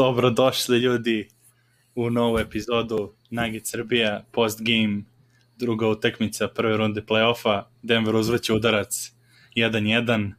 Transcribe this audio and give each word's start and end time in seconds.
Dobrodošli 0.00 0.78
ljudi 0.78 1.28
u 1.94 2.10
novu 2.10 2.38
epizodu 2.38 3.14
Nugget 3.30 3.66
Srbija 3.66 4.24
post 4.32 4.58
game 4.62 5.02
druga 5.56 5.88
utakmica 5.88 6.48
prve 6.48 6.76
runde 6.76 7.02
play-offa. 7.08 7.62
Denver 7.82 8.16
uzvraća 8.16 8.54
udarac 8.54 9.12
1-1 9.56 10.32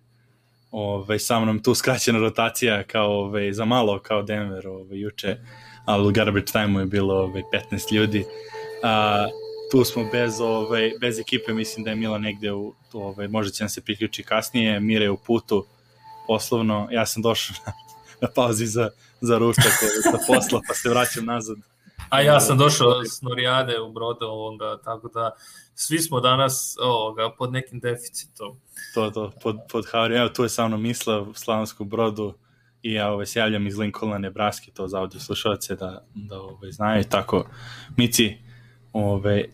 Ove, 0.71 1.19
sa 1.19 1.39
mnom 1.39 1.63
tu 1.63 1.75
skraćena 1.75 2.19
rotacija 2.19 2.83
kao 2.83 3.11
ove, 3.11 3.53
za 3.53 3.65
malo 3.65 3.99
kao 3.99 4.23
Denver 4.23 4.67
ove, 4.67 4.99
juče 4.99 5.37
ali 5.85 6.07
u 6.07 6.11
garbage 6.11 6.45
time 6.45 6.79
je 6.79 6.85
bilo 6.85 7.13
ove, 7.13 7.41
15 7.71 7.93
ljudi. 7.93 8.25
A, 8.83 9.27
tu 9.71 9.83
smo 9.83 10.09
bez, 10.11 10.39
ove, 10.39 10.91
bez 11.01 11.19
ekipe 11.19 11.53
mislim 11.53 11.83
da 11.83 11.89
je 11.89 11.95
Mila 11.95 12.17
negde 12.17 12.51
u, 12.51 12.73
ove, 12.93 13.27
možda 13.27 13.51
će 13.51 13.63
nam 13.63 13.69
se 13.69 13.81
priključi 13.81 14.23
kasnije. 14.23 14.79
Mire 14.79 15.05
je 15.05 15.11
u 15.11 15.17
putu 15.17 15.65
poslovno. 16.27 16.87
Ja 16.91 17.05
sam 17.05 17.21
došao 17.21 17.55
na, 17.65 17.73
na 18.21 18.27
pauzi 18.35 18.65
za 18.65 18.89
za 19.21 19.37
ručak 19.37 19.71
sa 20.11 20.17
posla, 20.27 20.61
pa 20.67 20.73
se 20.73 20.89
vraćam 20.89 21.25
nazad. 21.25 21.57
A 22.09 22.21
ja 22.21 22.39
sam 22.39 22.57
došao 22.57 23.05
s 23.05 23.21
Norijade 23.21 23.79
u 23.79 23.91
Brodu, 23.91 24.25
ovoga, 24.25 24.77
tako 24.83 25.07
da 25.07 25.31
svi 25.75 25.99
smo 25.99 26.19
danas 26.19 26.77
ovoga, 26.81 27.31
pod 27.37 27.51
nekim 27.51 27.79
deficitom. 27.79 28.59
To, 28.93 29.09
to, 29.11 29.31
pod, 29.41 29.57
pod 29.71 29.85
Havri, 29.91 30.15
evo 30.15 30.29
tu 30.29 30.43
je 30.43 30.49
sa 30.49 30.67
mnom 30.67 30.81
Misla 30.81 31.21
u 31.21 31.33
Slavonskom 31.33 31.89
Brodu 31.89 32.33
i 32.81 32.93
ja 32.93 33.11
ovaj, 33.11 33.25
se 33.25 33.39
javljam 33.39 33.67
iz 33.67 33.77
Lincolna, 33.77 34.17
Nebraska, 34.17 34.71
to 34.73 34.87
za 34.87 34.99
audio 34.99 35.19
slušalce 35.19 35.75
da, 35.75 36.05
da 36.15 36.41
ovaj, 36.41 36.71
znaju. 36.71 37.03
Tako, 37.03 37.45
Mici, 37.97 38.37
ovaj, 38.93 39.45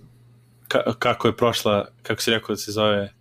ka, 0.68 0.94
kako 1.00 1.28
je 1.28 1.38
prošla, 1.38 1.88
kako 2.02 2.22
si 2.22 2.32
rekao 2.32 2.54
da 2.54 2.58
se 2.58 2.72
zove, 2.72 3.14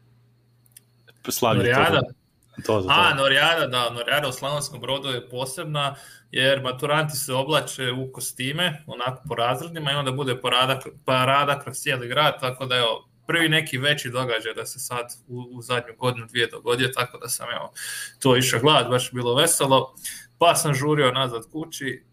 slavlje 1.28 1.58
Norijada? 1.58 2.00
To, 2.00 2.62
to, 2.62 2.62
to, 2.62 2.83
to. 2.83 2.88
A, 2.88 3.14
Norijada, 3.14 3.66
da, 3.66 3.91
Norijada 3.91 4.28
u 4.28 4.33
Slavonskom 4.33 4.81
brodu 4.81 5.08
je 5.08 5.28
posebna, 5.28 5.94
jer 6.30 6.62
maturanti 6.62 7.16
se 7.16 7.32
oblače 7.32 7.92
u 7.92 8.12
kostime, 8.12 8.84
onako 8.86 9.22
po 9.28 9.34
razredima 9.34 9.92
i 9.92 9.94
onda 9.94 10.12
bude 10.12 10.41
parada, 10.41 10.80
parada 11.05 11.60
kroz 11.60 11.77
cijeli 11.77 12.08
grad, 12.08 12.41
tako 12.41 12.66
da 12.66 12.77
evo, 12.77 13.08
prvi 13.27 13.48
neki 13.48 13.78
veći 13.78 14.10
događaj 14.10 14.54
da 14.54 14.66
se 14.66 14.78
sad 14.78 15.06
u, 15.28 15.48
u 15.52 15.62
zadnju 15.62 15.94
godinu 15.98 16.27
dvije 16.27 16.47
dogodio, 16.47 16.88
tako 16.94 17.19
da 17.19 17.28
sam 17.28 17.47
evo 17.50 17.72
to 18.19 18.36
išao 18.36 18.60
glad, 18.60 18.88
baš 18.91 19.12
bilo 19.12 19.34
veselo, 19.34 19.94
pa 20.38 20.54
sam 20.54 20.74
žurio 20.74 21.12
nazad 21.12 21.42
kući, 21.52 22.04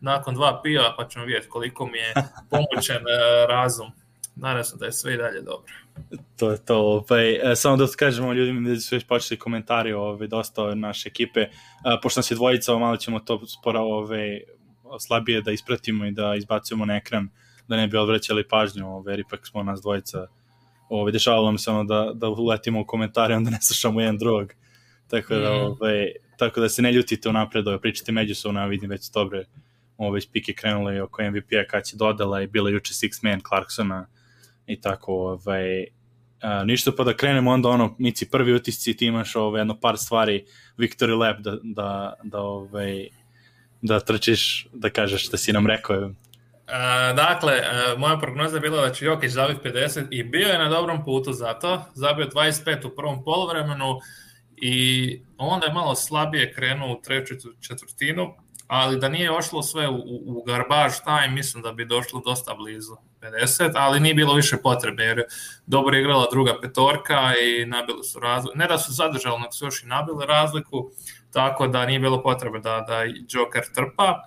nakon 0.00 0.34
dva 0.34 0.60
piva, 0.62 0.94
pa 0.96 1.08
ćemo 1.08 1.24
vidjeti 1.24 1.48
koliko 1.48 1.86
mi 1.86 1.98
je 1.98 2.14
pomoćen 2.50 2.96
e, 2.96 3.46
razum. 3.48 3.92
Nadam 4.36 4.64
se 4.64 4.76
da 4.76 4.86
je 4.86 4.92
sve 4.92 5.14
i 5.14 5.16
dalje 5.16 5.40
dobro. 5.40 5.72
To 6.36 6.50
je 6.50 6.58
to. 6.64 6.76
Ovaj, 6.76 7.52
e, 7.52 7.56
samo 7.56 7.76
da 7.76 7.86
kažemo 7.98 8.32
ljudima 8.32 8.68
da 8.68 8.80
su 8.80 8.94
već 8.96 9.04
počeli 9.04 9.38
komentari 9.38 9.92
ovaj, 9.92 10.28
dosta 10.28 10.74
naše 10.74 11.08
ekipe. 11.08 11.40
A, 11.84 11.94
e, 11.94 11.98
pošto 12.02 12.18
nas 12.18 12.30
je 12.30 12.34
dvojica, 12.34 12.78
malo 12.78 12.96
ćemo 12.96 13.20
to 13.20 13.46
spora 13.46 13.80
ovaj, 13.80 14.40
slabije 15.00 15.42
da 15.42 15.52
ispratimo 15.52 16.06
i 16.06 16.10
da 16.10 16.34
izbacujemo 16.34 16.84
na 16.84 16.96
ekran, 16.96 17.28
da 17.68 17.76
ne 17.76 17.88
bi 17.88 17.96
odvraćali 17.96 18.48
pažnju, 18.48 18.86
ovaj, 18.86 19.12
jer 19.12 19.20
ipak 19.20 19.46
smo 19.46 19.62
nas 19.62 19.80
dvojica 19.80 20.26
ovaj, 20.88 21.12
dešavalo 21.12 21.46
nam 21.46 21.58
se 21.58 21.70
ono 21.70 21.84
da, 21.84 22.10
da 22.14 22.28
uletimo 22.28 22.80
u 22.80 22.86
komentare, 22.86 23.36
onda 23.36 23.50
ne 23.50 23.58
slušamo 23.60 24.00
jedan 24.00 24.18
drugog. 24.18 24.52
Tako 25.08 25.34
da, 25.34 25.52
mm. 25.52 25.60
ovaj, 25.60 26.12
tako 26.38 26.60
da 26.60 26.68
se 26.68 26.82
ne 26.82 26.92
ljutite 26.92 27.28
unapred, 27.28 27.66
ovaj, 27.66 27.80
pričate 27.80 28.12
međusobno, 28.12 28.60
ja 28.60 28.66
vidim 28.66 28.90
već 28.90 29.10
dobre 29.14 29.44
ovaj, 29.96 30.20
spike 30.20 30.52
krenule 30.52 31.02
oko 31.02 31.22
MVP-a 31.22 31.64
kad 31.70 31.84
će 31.84 31.96
dodala 31.96 32.42
i 32.42 32.46
bila 32.46 32.70
juče 32.70 32.94
six 32.94 33.24
man 33.24 33.40
Clarksona, 33.48 34.06
i 34.68 34.80
tako, 34.80 35.12
ovaj, 35.12 35.86
a, 36.42 36.64
ništa 36.64 36.92
pa 36.96 37.04
da 37.04 37.16
krenemo 37.16 37.50
onda 37.50 37.68
ono, 37.68 37.94
Mici, 37.98 38.30
prvi 38.30 38.54
utisci, 38.54 38.96
ti 38.96 39.06
imaš 39.06 39.36
ovaj, 39.36 39.60
jedno 39.60 39.80
par 39.80 39.98
stvari, 39.98 40.44
Victory 40.78 41.18
Lap, 41.18 41.38
da, 41.38 41.56
da, 41.62 42.14
da, 42.22 42.40
ovaj, 42.40 43.08
da 43.82 44.00
trčiš, 44.00 44.68
da 44.72 44.90
kažeš 44.90 45.30
da 45.30 45.36
si 45.36 45.52
nam 45.52 45.66
rekao. 45.66 46.10
A, 46.66 47.12
dakle, 47.12 47.52
a, 47.52 47.98
moja 47.98 48.18
prognoza 48.18 48.56
je 48.56 48.60
bila 48.60 48.86
da 48.86 48.94
će 48.94 49.04
Jokić 49.04 49.30
zabiti 49.30 49.68
50 49.68 50.06
i 50.10 50.22
bio 50.24 50.48
je 50.48 50.58
na 50.58 50.68
dobrom 50.68 51.04
putu 51.04 51.32
za 51.32 51.54
to, 51.54 51.84
zabio 51.94 52.26
25 52.26 52.86
u 52.86 52.94
prvom 52.96 53.24
polovremenu 53.24 54.00
i 54.56 55.20
onda 55.38 55.66
je 55.66 55.72
malo 55.72 55.94
slabije 55.94 56.52
krenuo 56.52 56.92
u 56.92 57.00
treću 57.02 57.34
četvrtinu, 57.60 58.34
ali 58.66 59.00
da 59.00 59.08
nije 59.08 59.32
ošlo 59.32 59.62
sve 59.62 59.88
u, 59.88 60.02
u 60.26 60.44
garbage 60.46 60.94
time, 61.04 61.34
mislim 61.34 61.62
da 61.62 61.72
bi 61.72 61.84
došlo 61.84 62.22
dosta 62.24 62.54
blizu 62.54 62.96
50, 63.20 63.72
ali 63.74 64.00
nije 64.00 64.14
bilo 64.14 64.34
više 64.34 64.56
potrebe, 64.56 65.02
jer 65.02 65.22
dobro 65.66 65.96
je 65.96 66.00
igrala 66.00 66.26
druga 66.30 66.60
petorka 66.60 67.32
i 67.42 67.66
nabili 67.66 68.04
su 68.04 68.20
razliku. 68.20 68.58
Ne 68.58 68.66
da 68.66 68.78
su 68.78 68.92
zadržali, 68.92 69.40
nego 69.40 69.52
su 69.52 69.64
još 69.64 69.82
i 69.82 69.86
nabili 69.86 70.26
razliku, 70.26 70.90
tako 71.32 71.66
da 71.66 71.86
nije 71.86 72.00
bilo 72.00 72.22
potrebe 72.22 72.58
da, 72.58 72.84
da 72.88 73.02
Joker 73.28 73.64
trpa. 73.74 74.22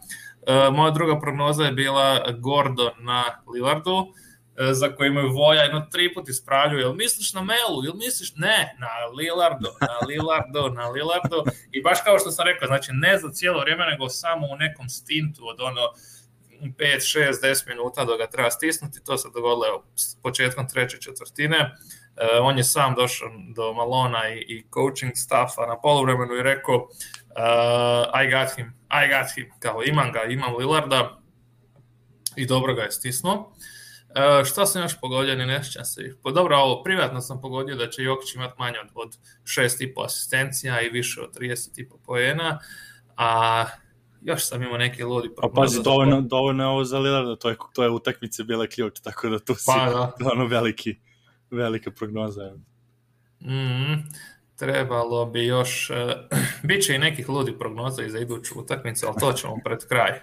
E, 0.47 0.69
moja 0.72 0.91
druga 0.91 1.19
prognoza 1.19 1.63
je 1.63 1.72
bila 1.72 2.31
Gordon 2.40 2.91
na 3.00 3.24
Lillardu, 3.53 4.13
E, 4.57 4.74
za 4.74 4.96
koje 4.96 5.07
imaju 5.07 5.34
Voja 5.34 5.62
jedno 5.62 5.88
tri 5.91 6.13
put 6.13 6.30
ispravljaju, 6.30 6.80
jel 6.80 6.94
misliš 6.94 7.34
na 7.34 7.41
Melu, 7.41 7.84
jel 7.84 7.94
misliš, 7.94 8.35
ne, 8.35 8.75
na 8.80 8.88
Lillardo, 9.18 9.69
na 9.81 10.07
Lillardo, 10.07 10.69
na 10.69 10.90
Lillardo, 10.90 11.44
i 11.72 11.81
baš 11.81 11.97
kao 12.03 12.19
što 12.19 12.31
sam 12.31 12.46
rekao, 12.46 12.68
znači 12.68 12.91
ne 12.94 13.18
za 13.18 13.30
cijelo 13.30 13.59
vrijeme, 13.59 13.85
nego 13.85 14.09
samo 14.09 14.47
u 14.47 14.56
nekom 14.56 14.90
stintu 14.90 15.47
od 15.47 15.62
ono 15.62 15.81
5, 16.62 17.02
6, 17.02 17.42
10 17.44 17.68
minuta 17.68 18.06
da 18.06 18.18
ga 18.18 18.28
treba 18.28 18.52
stisnuti, 18.52 19.04
to 19.04 19.18
se 19.18 19.28
dogodilo 19.34 19.68
evo, 19.68 19.84
početkom 20.22 20.68
treće 20.70 20.98
četvrtine, 20.98 21.76
Uh, 22.12 22.28
on 22.42 22.58
je 22.58 22.64
sam 22.64 22.96
došao 22.96 23.30
do 23.56 23.74
Malona 23.74 24.30
i, 24.30 24.40
i 24.48 24.66
coaching 24.74 25.12
staffa 25.16 25.62
na 25.66 25.82
polovremenu 25.82 26.36
i 26.36 26.44
rekao 26.44 26.76
uh, 26.76 28.22
I 28.24 28.32
got 28.32 28.56
him, 28.56 28.74
I 28.90 29.08
got 29.08 29.36
him, 29.36 29.52
kao 29.60 29.84
imam 29.84 30.12
ga, 30.12 30.24
imam 30.24 30.56
Lillarda 30.56 31.22
i 32.36 32.46
dobro 32.46 32.74
ga 32.74 32.82
je 32.82 32.92
stisnuo. 32.92 33.54
E, 34.16 34.46
šta 34.46 34.66
sam 34.66 34.82
još 34.82 35.00
pogodio, 35.00 35.36
ne 35.36 35.46
nešćam 35.46 35.86
se. 35.86 36.16
Pa 36.24 36.32
dobro, 36.32 36.58
ovo, 36.58 36.84
privatno 36.84 37.22
sam 37.22 37.42
pogodio 37.42 37.76
da 37.76 37.90
će 37.90 38.04
Jokić 38.04 38.36
imati 38.36 38.54
manje 38.58 38.80
od, 38.80 38.90
od 38.96 39.18
6,5 39.44 40.06
asistencija 40.06 40.82
i 40.82 40.90
više 40.90 41.22
od 41.22 41.38
30,5 41.38 41.86
poena, 42.06 42.60
a 43.18 43.66
još 44.22 44.46
sam 44.48 44.64
imao 44.64 44.78
neke 44.78 45.06
ludi 45.06 45.30
Pa 45.42 45.50
pazi, 45.56 45.84
dovoljno, 45.84 46.22
dovoljno 46.22 46.64
je 46.64 46.68
ovo 46.68 46.84
za 46.84 47.00
Lillarda, 47.00 47.36
to 47.36 47.50
je, 47.50 47.56
to 47.74 47.84
je 47.84 47.90
utakmice 47.90 48.44
bila 48.44 48.68
ključ, 48.68 49.00
tako 49.00 49.30
da 49.30 49.40
tu 49.40 49.56
si 49.56 49.64
pa, 49.66 50.14
da. 50.20 50.30
ono 50.34 50.46
veliki, 50.46 51.00
velika 51.52 51.92
prognoza. 51.92 52.54
Mm, 53.42 54.10
trebalo 54.56 55.26
bi 55.26 55.46
još, 55.46 55.90
uh, 55.90 55.98
bit 56.68 56.86
će 56.86 56.96
i 56.96 57.00
nekih 57.00 57.30
ludi 57.30 57.58
prognoza 57.60 58.04
i 58.04 58.10
za 58.10 58.20
iduću 58.20 58.60
utakmicu, 58.60 59.06
ali 59.08 59.16
to 59.20 59.34
ćemo 59.34 59.58
pred 59.66 59.88
kraj. 59.88 60.20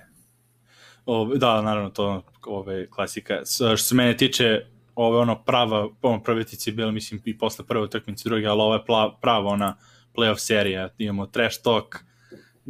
O, 1.06 1.34
da, 1.34 1.62
naravno, 1.62 1.90
to 1.90 2.22
ove, 2.46 2.90
klasika. 2.90 3.42
Što 3.44 3.76
se 3.76 3.94
mene 3.94 4.16
tiče, 4.16 4.66
ove 4.94 5.18
ono 5.18 5.44
prava, 5.44 5.88
ono 6.02 6.22
pravitici 6.22 6.72
bilo, 6.72 6.90
mislim, 6.92 7.20
i 7.24 7.38
posle 7.38 7.66
prve 7.66 7.82
utakmice 7.82 8.28
druge, 8.28 8.46
ali 8.46 8.60
ovo 8.60 8.74
je 8.74 8.84
prava 9.20 9.50
ona 9.50 9.76
playoff 10.14 10.38
serija. 10.38 10.88
Imamo 10.98 11.26
trash 11.26 11.62
talk, 11.62 11.96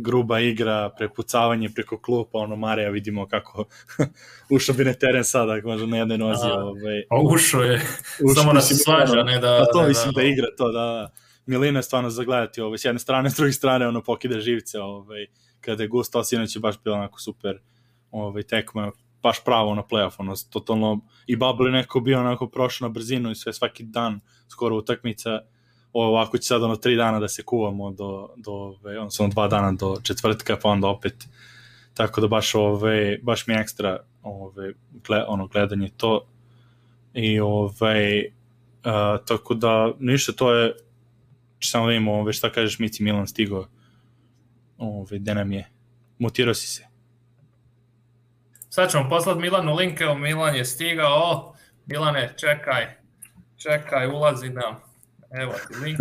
gruba 0.00 0.40
igra, 0.40 0.90
prepucavanje 0.98 1.68
preko 1.74 1.98
klupa, 1.98 2.38
ono 2.38 2.56
Marija 2.56 2.90
vidimo 2.90 3.28
kako 3.28 3.64
ušao 4.56 4.74
bi 4.74 4.84
na 4.84 4.92
teren 4.92 5.24
sada, 5.24 5.60
možda 5.64 5.86
na 5.86 5.96
jednoj 5.96 6.18
nozi. 6.18 6.46
Ovaj, 6.46 7.02
a 7.10 7.20
ušao 7.22 7.62
je, 7.62 7.74
ušao, 8.30 8.42
samo 8.42 8.52
da 8.52 8.60
se 8.60 8.74
svađa, 8.74 9.22
ne 9.22 9.38
da... 9.38 9.64
Pa 9.66 9.72
to 9.72 9.82
ne 9.82 9.88
mislim 9.88 10.12
da, 10.14 10.20
da 10.20 10.26
igra 10.26 10.46
to, 10.58 10.72
da, 10.72 10.78
da. 10.78 11.10
Milina 11.46 11.78
je 11.78 11.82
stvarno 11.82 12.10
zagledati, 12.10 12.60
ovaj, 12.60 12.78
s 12.78 12.84
jedne 12.84 12.98
strane, 12.98 13.30
s 13.34 13.36
druge 13.36 13.52
strane, 13.52 13.88
ono 13.88 14.02
pokida 14.02 14.40
živce, 14.40 14.80
ovaj, 14.80 15.26
kada 15.60 15.82
je 15.82 15.88
Gustav 15.88 16.24
sinoć 16.24 16.56
je 16.56 16.60
baš 16.60 16.74
bilo 16.84 16.96
onako 16.96 17.20
super 17.20 17.58
ovaj, 18.10 18.42
tekma, 18.42 18.92
baš 19.22 19.44
pravo 19.44 19.74
na 19.74 19.82
playoff, 19.82 20.14
ono, 20.18 20.34
totalno, 20.50 21.00
i 21.26 21.36
Bubble 21.36 21.68
je 21.68 21.72
neko 21.72 22.00
bio 22.00 22.20
onako 22.20 22.46
prošao 22.46 22.88
na 22.88 22.92
brzinu 22.92 23.30
i 23.30 23.34
sve 23.34 23.52
svaki 23.52 23.84
dan, 23.84 24.20
skoro 24.48 24.76
utakmica, 24.76 25.40
ovako 26.06 26.38
će 26.38 26.46
sad 26.46 26.62
ono 26.62 26.76
tri 26.76 26.96
dana 26.96 27.20
da 27.20 27.28
se 27.28 27.42
kuvamo 27.42 27.90
do, 27.90 28.28
do 28.36 28.52
ove, 28.52 29.10
samo 29.10 29.28
dva 29.28 29.48
dana 29.48 29.72
do 29.72 29.96
četvrtka, 30.02 30.56
pa 30.62 30.68
onda 30.68 30.88
opet, 30.88 31.28
tako 31.94 32.20
da 32.20 32.28
baš, 32.28 32.54
ove, 32.54 33.18
baš 33.22 33.46
mi 33.46 33.54
je 33.54 33.60
ekstra 33.60 33.98
ove, 34.22 34.72
gle, 35.06 35.24
ono, 35.28 35.46
gledanje 35.46 35.90
to, 35.96 36.26
i 37.14 37.40
ovaj, 37.40 38.18
uh, 38.26 39.24
tako 39.26 39.54
da, 39.54 39.92
ništa, 39.98 40.32
to 40.32 40.54
je, 40.54 40.74
samo 41.60 41.86
da 41.86 41.92
imamo, 41.92 42.20
ove, 42.20 42.32
šta 42.32 42.52
kažeš, 42.52 42.78
Mici 42.78 43.02
Milan 43.02 43.26
stigao, 43.26 43.66
ove, 44.78 45.18
gde 45.18 45.34
nam 45.34 45.52
je. 45.52 45.68
Mutirao 46.18 46.54
si 46.54 46.66
se. 46.66 46.86
Sad 48.70 48.90
ćemo 48.90 49.08
poslati 49.08 49.40
Milanu 49.40 49.74
link, 49.74 50.00
evo 50.00 50.14
Milan 50.14 50.54
je 50.54 50.64
stigao, 50.64 51.54
Milane, 51.86 52.34
čekaj, 52.36 52.86
čekaj, 53.56 54.06
ulazi 54.06 54.50
nam, 54.50 54.87
evo 55.30 55.52
ti 55.52 55.84
link, 55.84 55.98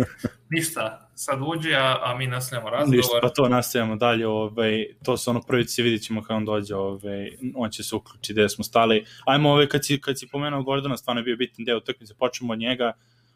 ništa, 0.50 1.10
sad 1.14 1.38
uđi, 1.46 1.74
a, 1.74 1.96
a 2.02 2.16
mi 2.18 2.26
nastavljamo 2.26 2.70
razgovor. 2.70 2.96
Ništa, 2.96 3.18
pa 3.22 3.28
to 3.28 3.48
nastavljamo 3.48 3.96
dalje, 3.96 4.26
ovaj, 4.26 4.86
to 5.04 5.16
su 5.16 5.30
ono 5.30 5.40
prvi 5.40 5.64
se 5.64 5.82
vidit 5.82 6.02
ćemo 6.02 6.22
kada 6.22 6.34
on 6.34 6.44
dođe, 6.44 6.74
ovaj, 6.74 7.30
on 7.54 7.70
će 7.70 7.82
se 7.82 7.96
uključiti 7.96 8.32
gde 8.32 8.48
smo 8.48 8.64
stali. 8.64 9.04
Ajmo, 9.26 9.50
ovaj, 9.50 9.66
kad, 9.66 9.86
si, 9.86 10.00
kad 10.00 10.18
si 10.18 10.28
pomenuo 10.28 10.62
Gordona, 10.62 10.96
stvarno 10.96 11.20
je 11.20 11.24
bio 11.24 11.36
bitan 11.36 11.64
deo 11.64 11.76
utakmice, 11.76 12.14
počnemo 12.14 12.52
od 12.52 12.58
njega, 12.58 12.92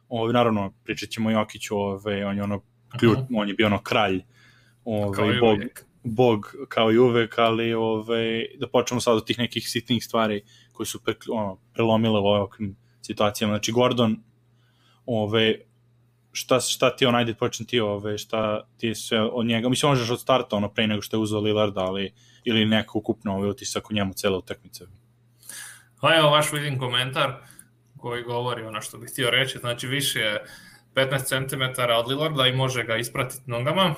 ovaj, 0.08 0.32
naravno, 0.32 0.72
pričat 0.84 1.08
ćemo 1.08 1.30
Jokiću, 1.30 1.76
ovaj, 1.76 2.24
on 2.24 2.36
je 2.36 2.42
ono, 2.42 2.62
ključ, 2.98 3.18
uh 3.18 3.24
-huh. 3.24 3.40
on 3.40 3.48
je 3.48 3.54
bio 3.54 3.66
ono 3.66 3.82
kralj, 3.82 4.22
ovaj, 4.84 5.38
bog, 5.40 5.58
bog 6.04 6.54
kao 6.68 6.92
i 6.92 6.98
uvek, 6.98 7.38
ali 7.38 7.74
ovaj, 7.74 8.46
da 8.58 8.68
počnemo 8.68 9.00
sad 9.00 9.16
od 9.16 9.26
tih 9.26 9.38
nekih 9.38 9.68
sitnih 9.68 10.04
stvari 10.04 10.42
koji 10.72 10.86
su 10.86 11.02
pre, 11.04 11.14
ono, 11.30 11.58
prelomile 11.74 12.20
u 12.20 12.24
ovakvim 12.24 12.76
situacijama. 13.02 13.54
Znači, 13.54 13.72
Gordon, 13.72 14.16
ovaj, 15.06 15.56
šta, 16.32 16.60
šta 16.60 16.96
ti 16.96 17.06
on, 17.06 17.14
ajde 17.14 17.34
počne 17.34 17.66
ti, 17.66 17.80
ove, 17.80 18.18
šta 18.18 18.66
ti 18.76 18.94
sve 18.94 19.20
od 19.20 19.46
njega, 19.46 19.68
mislim, 19.68 19.90
možeš 19.90 20.10
od 20.10 20.20
starta 20.20 20.56
ono 20.56 20.68
pre 20.68 20.86
nego 20.86 21.02
što 21.02 21.16
je 21.16 21.20
uzeo 21.20 21.40
Lillard, 21.40 21.78
ali 21.78 22.12
ili 22.44 22.66
neko 22.66 22.98
ukupno 22.98 23.36
ovaj 23.36 23.50
utisak 23.50 23.90
u 23.90 23.94
njemu 23.94 24.12
cele 24.12 24.36
utakmice. 24.36 24.84
Pa 26.00 26.16
evo 26.16 26.30
vaš 26.30 26.52
vidim 26.52 26.78
komentar 26.78 27.32
koji 27.98 28.22
govori 28.22 28.64
ono 28.64 28.80
što 28.80 28.98
bih 28.98 29.10
htio 29.10 29.30
reći, 29.30 29.58
znači 29.58 29.86
više 29.86 30.20
je 30.20 30.44
15 30.94 31.48
cm 31.48 31.80
od 31.98 32.08
Lillarda 32.08 32.46
i 32.46 32.52
može 32.52 32.84
ga 32.84 32.96
ispratiti 32.96 33.42
nogama. 33.46 33.94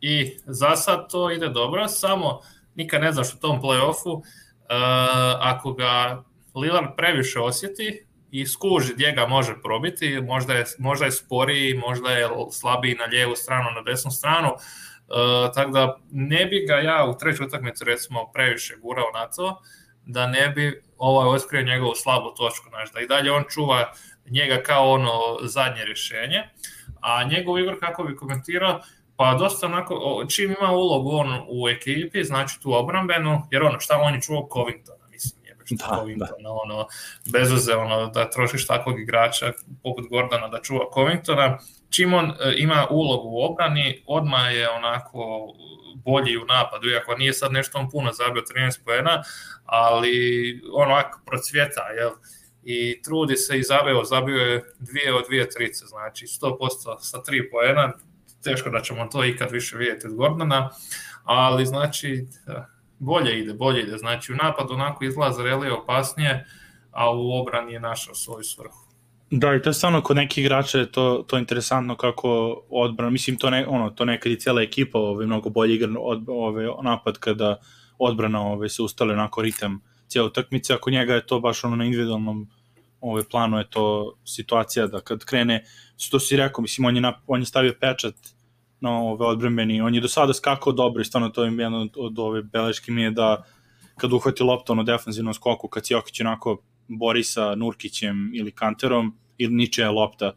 I 0.00 0.36
za 0.44 0.76
sad 0.76 1.10
to 1.10 1.30
ide 1.30 1.48
dobro, 1.48 1.88
samo 1.88 2.40
nikad 2.74 3.00
ne 3.00 3.12
znaš 3.12 3.34
u 3.34 3.38
tom 3.38 3.62
play-offu 3.62 4.16
uh, 4.16 4.22
ako 5.40 5.72
ga 5.72 6.22
Lillard 6.54 6.96
previše 6.96 7.40
osjeti, 7.40 8.06
i 8.30 8.46
skuži 8.46 8.94
gdje 8.94 9.12
ga 9.12 9.26
može 9.26 9.54
probiti, 9.62 10.20
možda 10.20 10.54
je, 10.54 10.64
možda 10.78 11.04
je 11.04 11.12
sporiji, 11.12 11.74
možda 11.74 12.10
je 12.10 12.28
slabiji 12.52 12.94
na 12.94 13.04
lijevu 13.04 13.36
stranu, 13.36 13.70
na 13.70 13.82
desnu 13.82 14.10
stranu, 14.10 14.48
e, 14.48 15.52
tako 15.54 15.70
da 15.70 15.98
ne 16.10 16.46
bi 16.46 16.64
ga 16.68 16.74
ja 16.74 17.04
u 17.04 17.18
trećoj 17.18 17.46
utakmici 17.46 17.84
recimo 17.84 18.30
previše 18.32 18.76
gurao 18.76 19.10
na 19.14 19.30
to, 19.30 19.62
da 20.06 20.26
ne 20.26 20.48
bi 20.48 20.82
ovaj 20.98 21.28
otkrio 21.28 21.62
njegovu 21.62 21.94
slabu 21.94 22.34
točku, 22.36 22.68
znaš, 22.68 22.92
da 22.92 23.00
i 23.00 23.06
dalje 23.06 23.32
on 23.32 23.44
čuva 23.48 23.92
njega 24.30 24.62
kao 24.62 24.90
ono 24.90 25.38
zadnje 25.42 25.84
rješenje, 25.84 26.42
a 27.00 27.24
njegov 27.24 27.58
igor 27.58 27.80
kako 27.80 28.04
bi 28.04 28.16
komentirao, 28.16 28.80
pa 29.16 29.34
dosta 29.34 29.66
onako, 29.66 30.24
čim 30.28 30.54
ima 30.60 30.72
ulogu 30.72 31.10
on 31.10 31.46
u 31.48 31.68
ekipi, 31.68 32.24
znači 32.24 32.60
tu 32.62 32.74
obrambenu, 32.74 33.42
jer 33.50 33.62
ono 33.62 33.80
šta 33.80 33.98
on 34.02 34.14
je 34.14 34.20
čuvao 34.20 34.48
Covington, 34.52 34.95
što 35.66 35.76
da, 35.76 35.96
Covingtona, 35.96 36.30
da. 36.42 36.52
ono, 36.64 36.86
bez 37.32 37.52
veze, 37.52 37.74
ono, 37.74 38.06
da 38.06 38.30
trošiš 38.30 38.66
takvog 38.66 39.00
igrača 39.00 39.52
poput 39.82 40.08
Gordona 40.08 40.48
da 40.48 40.60
čuva 40.62 40.84
Covingtona, 40.94 41.58
čim 41.90 42.14
on 42.14 42.30
e, 42.30 42.54
ima 42.56 42.86
ulogu 42.90 43.28
u 43.28 43.42
obrani, 43.42 44.02
odma 44.06 44.48
je 44.48 44.70
onako 44.70 45.52
bolji 45.94 46.36
u 46.36 46.44
napadu, 46.44 46.88
iako 46.88 47.16
nije 47.16 47.32
sad 47.32 47.52
nešto 47.52 47.78
on 47.78 47.90
puno 47.90 48.12
zabio 48.12 48.42
13 48.42 48.84
poena, 48.84 49.22
ali 49.64 50.60
onako 50.74 51.20
procvjeta, 51.26 51.88
jel? 51.88 52.10
I 52.62 53.02
trudi 53.02 53.36
se 53.36 53.58
i 53.58 53.62
zabio, 53.62 54.04
zabio 54.04 54.36
je 54.36 54.64
dvije 54.78 55.14
od 55.14 55.24
dvije 55.26 55.50
trice, 55.50 55.84
znači 55.86 56.26
100% 56.26 56.96
sa 57.00 57.22
tri 57.22 57.50
poena, 57.50 57.92
teško 58.44 58.70
da 58.70 58.80
ćemo 58.80 59.06
to 59.06 59.24
ikad 59.24 59.50
više 59.50 59.76
vidjeti 59.76 60.06
od 60.06 60.14
Gordona, 60.14 60.70
ali 61.24 61.66
znači 61.66 62.26
bolje 62.98 63.38
ide, 63.40 63.54
bolje 63.54 63.82
ide. 63.82 63.98
Znači 63.98 64.32
u 64.32 64.36
napadu 64.36 64.74
onako 64.74 65.04
izlaza 65.04 65.42
Relije 65.42 65.72
opasnije, 65.72 66.46
a 66.90 67.10
u 67.14 67.40
obrani 67.40 67.72
je 67.72 67.80
našao 67.80 68.14
svoju 68.14 68.44
svrhu. 68.44 68.86
Da, 69.30 69.54
i 69.54 69.62
to 69.62 69.70
je 69.70 69.74
stvarno 69.74 70.02
kod 70.02 70.16
nekih 70.16 70.44
igrača 70.44 70.78
je 70.78 70.92
to, 70.92 71.24
to 71.26 71.38
interesantno 71.38 71.96
kako 71.96 72.60
odbrana, 72.70 73.10
mislim 73.10 73.36
to, 73.36 73.50
ne, 73.50 73.66
ono, 73.66 73.90
to 73.90 74.04
nekad 74.04 74.32
i 74.32 74.40
cijela 74.40 74.62
ekipa 74.62 74.98
ovaj, 74.98 75.26
mnogo 75.26 75.50
bolje 75.50 75.74
igra 75.74 75.88
od, 76.00 76.24
ovaj, 76.28 76.66
napad 76.82 77.18
kada 77.18 77.60
odbrana 77.98 78.40
ovaj, 78.40 78.68
se 78.68 78.82
ustale 78.82 79.12
onako 79.12 79.42
ritem 79.42 79.80
cijela 80.08 80.26
utakmice, 80.26 80.74
ako 80.74 80.90
njega 80.90 81.14
je 81.14 81.26
to 81.26 81.40
baš 81.40 81.64
ono 81.64 81.76
na 81.76 81.84
individualnom 81.84 82.48
ovaj, 83.00 83.22
planu 83.30 83.58
je 83.58 83.70
to 83.70 84.14
situacija 84.24 84.86
da 84.86 85.00
kad 85.00 85.24
krene, 85.24 85.64
što 85.96 86.20
si 86.20 86.36
rekao, 86.36 86.62
mislim 86.62 86.84
on 86.84 86.94
je, 86.94 87.00
na, 87.00 87.20
on 87.26 87.40
je 87.40 87.46
stavio 87.46 87.74
pečat 87.80 88.14
no, 88.80 88.90
ove 88.90 89.26
odbrambeni, 89.26 89.80
on 89.80 89.94
je 89.94 90.00
do 90.00 90.08
sada 90.08 90.34
skakao 90.34 90.72
dobro 90.72 91.02
i 91.02 91.04
stvarno 91.04 91.28
to 91.28 91.44
je 91.44 91.52
jedno 91.58 91.80
od, 91.80 91.94
od 91.96 92.18
ove 92.18 92.42
beleške 92.42 92.92
mi 92.92 93.02
je 93.02 93.10
da 93.10 93.42
kad 93.96 94.12
uhvati 94.12 94.42
loptu 94.42 94.72
ono 94.72 94.82
defanzivnom 94.82 95.34
skoku, 95.34 95.68
kad 95.68 95.84
Jokić 95.88 96.20
onako 96.20 96.62
bori 96.88 97.24
sa 97.24 97.54
Nurkićem 97.54 98.30
ili 98.34 98.52
Kanterom 98.52 99.18
ili 99.38 99.54
ničija 99.54 99.90
lopta, 99.90 100.32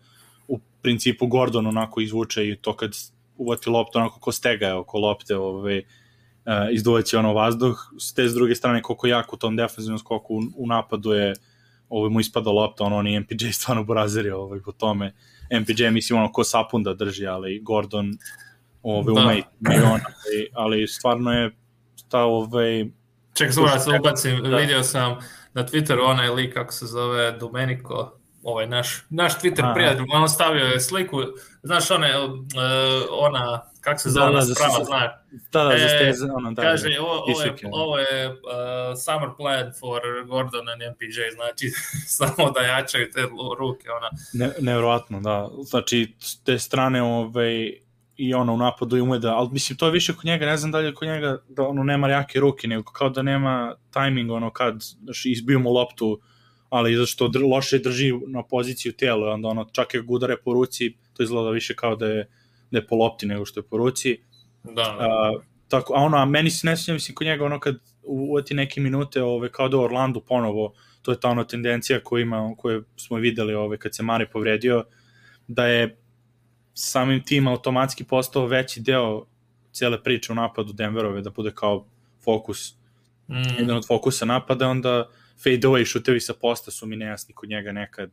u 0.47 0.59
principu 0.81 1.27
Gordon 1.27 1.67
onako 1.67 2.01
izvuče 2.01 2.47
i 2.49 2.55
to 2.55 2.75
kad 2.75 2.91
uvati 3.37 3.69
loptu 3.69 3.99
onako 3.99 4.19
ko 4.19 4.31
stegaje 4.31 4.73
oko 4.73 4.99
lopte 4.99 5.37
ove, 5.37 5.77
uh, 5.77 6.53
izduvaće 6.71 7.17
ono 7.17 7.33
vazduh, 7.33 7.93
s 7.99 8.13
te 8.13 8.27
s 8.27 8.33
druge 8.33 8.55
strane 8.55 8.81
koliko 8.81 9.07
jak 9.07 9.33
u 9.33 9.37
tom 9.37 9.55
defanzivnom 9.55 9.99
skoku 9.99 10.35
u, 10.35 10.41
u 10.55 10.67
napadu 10.67 11.11
je 11.11 11.33
ovaj 11.89 12.09
mu 12.09 12.19
ispada 12.19 12.51
lopta, 12.51 12.83
ono 12.83 12.97
oni 12.97 13.19
MPJ 13.19 13.51
stvarno 13.51 13.83
borazeri 13.83 14.29
ovaj 14.29 14.61
po 14.61 14.71
tome. 14.71 15.13
MPJ 15.51 15.89
mislim 15.91 16.19
ono 16.19 16.31
ko 16.31 16.43
Sapunda 16.43 16.93
drži, 16.93 17.27
ali 17.27 17.59
Gordon 17.59 18.13
ovaj 18.83 19.15
da. 19.15 19.21
ume 19.21 19.43
miliona, 19.59 20.05
ali, 20.05 20.49
ali 20.53 20.87
stvarno 20.87 21.33
je 21.33 21.51
ta 22.09 22.23
ovaj 22.23 22.85
Ček, 23.33 23.51
zbog 23.51 23.69
se 23.83 23.89
ubacim, 23.99 24.43
da. 24.43 24.57
vidio 24.57 24.83
sam 24.83 25.17
na 25.53 25.67
Twitteru 25.67 26.01
onaj 26.05 26.29
lik 26.29 26.53
kako 26.53 26.73
se 26.73 26.85
zove 26.85 27.31
Domenico 27.31 28.18
ovaj 28.43 28.67
naš, 28.67 29.03
naš 29.09 29.39
Twitter 29.39 29.63
Aha. 29.63 29.73
prijatelj, 29.73 30.05
on 30.13 30.29
stavio 30.29 30.65
je 30.65 30.79
sliku, 30.79 31.17
znaš 31.63 31.91
one, 31.91 32.17
uh, 32.19 32.31
ona, 33.11 33.71
kako 33.81 33.99
se 33.99 34.09
zove, 34.09 34.25
da, 34.25 34.31
da, 34.31 34.41
sprava, 34.41 34.83
znaš. 34.83 35.11
Da, 35.51 35.63
da, 35.63 35.73
e, 35.73 35.89
steze, 35.89 36.25
ono, 36.33 36.51
da. 36.51 36.61
Kaže, 36.61 36.99
ovo, 36.99 37.11
ovo 37.11 37.41
je, 37.41 37.55
ovo 37.71 37.97
je 37.97 38.27
uh, 38.27 38.35
summer 39.05 39.29
plan 39.37 39.71
for 39.79 40.01
Gordon 40.27 40.69
and 40.69 40.81
MPJ, 40.93 41.35
znači, 41.35 41.71
samo 42.17 42.51
da 42.51 42.61
jačaju 42.61 43.11
te 43.11 43.21
ruke, 43.59 43.87
ona. 43.91 44.09
Ne, 44.33 44.51
nevrovatno, 44.59 45.21
da. 45.21 45.49
Znači, 45.63 46.13
te 46.45 46.59
strane, 46.59 47.03
ovaj, 47.03 47.73
i 48.19 48.33
ono 48.33 48.53
u 48.53 48.57
napadu 48.57 48.97
i 48.97 49.01
ume 49.01 49.19
da, 49.19 49.35
ali 49.35 49.49
mislim 49.51 49.77
to 49.77 49.85
je 49.85 49.91
više 49.91 50.15
kod 50.15 50.25
njega, 50.25 50.45
ne 50.45 50.57
znam 50.57 50.71
da 50.71 50.77
li 50.77 50.85
je 50.85 50.93
kod 50.93 51.07
njega 51.07 51.37
da 51.49 51.63
ono 51.63 51.83
nema 51.83 52.09
jake 52.09 52.39
ruke, 52.39 52.67
nego 52.67 52.91
kao 52.91 53.09
da 53.09 53.21
nema 53.21 53.75
tajming 53.91 54.31
ono 54.31 54.49
kad 54.51 54.83
znači, 55.03 55.31
izbiju 55.31 55.59
mu 55.59 55.71
loptu 55.71 56.19
ali 56.69 56.95
zato 56.95 57.05
što 57.05 57.27
dr, 57.27 57.43
loše 57.43 57.79
drži 57.79 58.13
na 58.27 58.43
poziciju 58.43 58.93
tela, 58.93 59.33
onda 59.33 59.47
ono, 59.47 59.69
čak 59.71 59.93
je 59.93 60.01
gudare 60.01 60.37
po 60.37 60.53
ruci, 60.53 60.93
to 61.13 61.23
izgleda 61.23 61.49
više 61.49 61.75
kao 61.75 61.95
da 61.95 62.05
je, 62.05 62.29
da 62.71 62.77
je 62.77 62.87
po 62.87 62.95
lopti 62.95 63.25
nego 63.25 63.45
što 63.45 63.59
je 63.59 63.63
po 63.63 63.77
ruci. 63.77 64.17
Da, 64.63 64.71
da. 64.73 64.83
A, 64.83 65.33
tako, 65.67 65.93
a 65.93 66.01
ono, 66.01 66.17
a 66.17 66.25
meni 66.25 66.49
se 66.49 66.67
ne 66.67 66.77
sviđa, 66.77 66.93
mislim, 66.93 67.15
kod 67.15 67.27
njega 67.27 67.45
ono 67.45 67.59
kad 67.59 67.75
uvati 68.03 68.53
neke 68.53 68.81
minute, 68.81 69.23
ove, 69.23 69.51
kao 69.51 69.69
da 69.69 69.77
Orlando 69.77 70.19
ponovo, 70.19 70.73
to 71.01 71.11
je 71.11 71.19
ta 71.19 71.29
ono 71.29 71.43
tendencija 71.43 71.99
koju 72.03 72.21
ima, 72.21 72.55
koju 72.57 72.83
smo 72.95 73.17
videli 73.17 73.53
ove, 73.53 73.77
kad 73.77 73.95
se 73.95 74.03
Mare 74.03 74.29
povredio, 74.29 74.83
da 75.47 75.65
je 75.65 75.97
samim 76.73 77.23
tim 77.23 77.47
automatski 77.47 78.03
postao 78.03 78.45
veći 78.45 78.81
deo 78.81 79.25
cele 79.71 80.03
priče 80.03 80.31
u 80.31 80.35
napadu 80.35 80.73
Denverove, 80.73 81.21
da 81.21 81.29
bude 81.29 81.51
kao 81.55 81.85
fokus, 82.23 82.73
mm. 83.27 83.59
jedan 83.59 83.77
od 83.77 83.87
fokusa 83.87 84.25
napada, 84.25 84.67
onda 84.67 85.09
fade 85.43 85.67
away 85.67 85.85
šutevi 85.85 86.19
sa 86.19 86.33
posta 86.33 86.71
su 86.71 86.85
mi 86.85 86.95
nejasni 86.95 87.33
kod 87.33 87.49
njega 87.49 87.71
nekad 87.71 88.11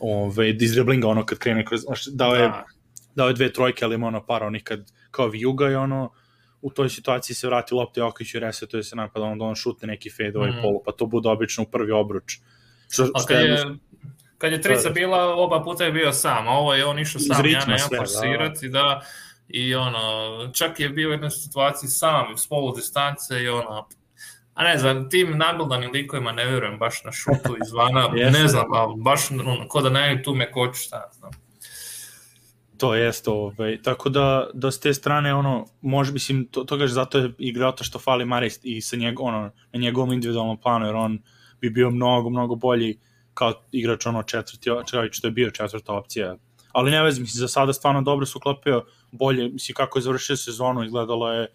ove, 0.00 0.50
iz 0.50 0.72
driblinga 0.72 1.08
ono 1.08 1.26
kad 1.26 1.38
krene 1.38 1.64
kroz, 1.64 1.80
znaš, 1.80 2.06
dao 2.06 2.34
je, 2.34 2.48
da. 2.48 2.64
dao 3.14 3.28
je 3.28 3.34
dve 3.34 3.52
trojke, 3.52 3.84
ali 3.84 3.94
ima 3.94 4.06
ono 4.06 4.26
par 4.26 4.42
onih 4.42 4.62
kad 4.64 4.92
kao 5.10 5.28
vijuga 5.28 5.70
i 5.70 5.74
ono 5.74 6.12
u 6.62 6.70
toj 6.70 6.88
situaciji 6.88 7.36
se 7.36 7.46
vrati 7.46 7.74
lopta 7.74 8.00
i 8.00 8.02
Okić 8.02 8.34
i 8.34 8.38
resetuje 8.38 8.82
se 8.82 8.96
napada, 8.96 9.24
onda 9.24 9.44
on 9.44 9.54
šutne 9.54 9.88
neki 9.88 10.10
fade 10.10 10.32
away 10.32 10.58
mm. 10.58 10.62
polu, 10.62 10.82
pa 10.84 10.92
to 10.92 11.06
bude 11.06 11.28
obično 11.28 11.64
u 11.64 11.70
prvi 11.70 11.92
obruč. 11.92 12.38
Što, 12.90 13.06
što 13.06 13.26
kad, 13.26 13.40
je, 13.40 13.64
kad 14.38 14.52
je 14.52 14.62
trica 14.62 14.88
da. 14.88 14.90
bila, 14.90 15.34
oba 15.34 15.62
puta 15.62 15.84
je 15.84 15.92
bio 15.92 16.12
sam, 16.12 16.48
a 16.48 16.50
ovo 16.50 16.74
je 16.74 16.84
on 16.84 16.98
išao 16.98 17.20
sam, 17.20 17.46
ja 17.46 17.64
nemam 17.66 17.88
forsirati, 17.96 18.68
da. 18.68 18.78
da, 18.78 19.02
i 19.48 19.74
ono, 19.74 20.00
čak 20.52 20.80
je 20.80 20.88
bio 20.88 21.08
u 21.08 21.12
jednoj 21.12 21.30
situaciji 21.30 21.88
sam, 21.88 22.36
s 22.36 22.48
polu 22.48 22.76
distance 22.76 23.42
i 23.42 23.48
ono, 23.48 23.88
a 24.58 24.64
ne 24.64 24.78
znam, 24.78 25.10
tim 25.10 25.38
nagledanim 25.38 25.90
likovima 25.92 26.32
ne 26.32 26.46
vjerujem 26.46 26.78
baš 26.78 27.04
na 27.04 27.12
šutu 27.12 27.56
izvana, 27.66 28.08
ne 28.38 28.48
znam, 28.48 28.72
ali 28.72 28.94
baš 28.96 29.30
ono, 29.30 29.68
ko 29.68 29.80
da 29.80 29.90
ne 29.90 30.22
tu 30.22 30.34
me 30.34 30.52
koču, 30.52 30.80
šta 30.80 31.10
znam. 31.12 31.30
To 32.78 32.94
jest, 32.94 33.28
ovaj, 33.28 33.82
tako 33.82 34.08
da, 34.08 34.50
da 34.54 34.70
s 34.70 34.80
te 34.80 34.94
strane, 34.94 35.34
ono, 35.34 35.66
može, 35.80 36.12
mislim, 36.12 36.46
to, 36.46 36.64
to 36.64 36.76
gaš, 36.76 36.90
zato 36.90 37.18
je 37.18 37.32
igrao 37.38 37.72
to 37.72 37.84
što 37.84 37.98
fali 37.98 38.24
Maris 38.24 38.60
i 38.62 38.80
sa 38.80 38.96
njeg, 38.96 39.20
ono, 39.20 39.50
na 39.72 39.80
njegovom 39.80 40.12
individualnom 40.12 40.60
planu, 40.60 40.86
jer 40.86 40.94
on 40.94 41.18
bi 41.60 41.70
bio 41.70 41.90
mnogo, 41.90 42.30
mnogo 42.30 42.54
bolji 42.54 42.98
kao 43.34 43.52
igrač, 43.72 44.06
ono, 44.06 44.22
četvrti, 44.22 44.70
čević, 44.90 45.14
što 45.14 45.26
je 45.26 45.30
bio 45.30 45.50
četvrta 45.50 45.92
opcija. 45.92 46.36
Ali 46.72 46.90
ne 46.90 47.02
vezi, 47.02 47.20
mislim, 47.20 47.40
za 47.40 47.48
sada 47.48 47.72
stvarno 47.72 48.02
dobro 48.02 48.26
su 48.26 48.40
klopio, 48.40 48.84
bolje, 49.10 49.48
mislim 49.48 49.74
kako 49.74 49.98
je 49.98 50.02
završio 50.02 50.36
sezonu, 50.36 50.84
izgledalo 50.84 51.32
je 51.32 51.46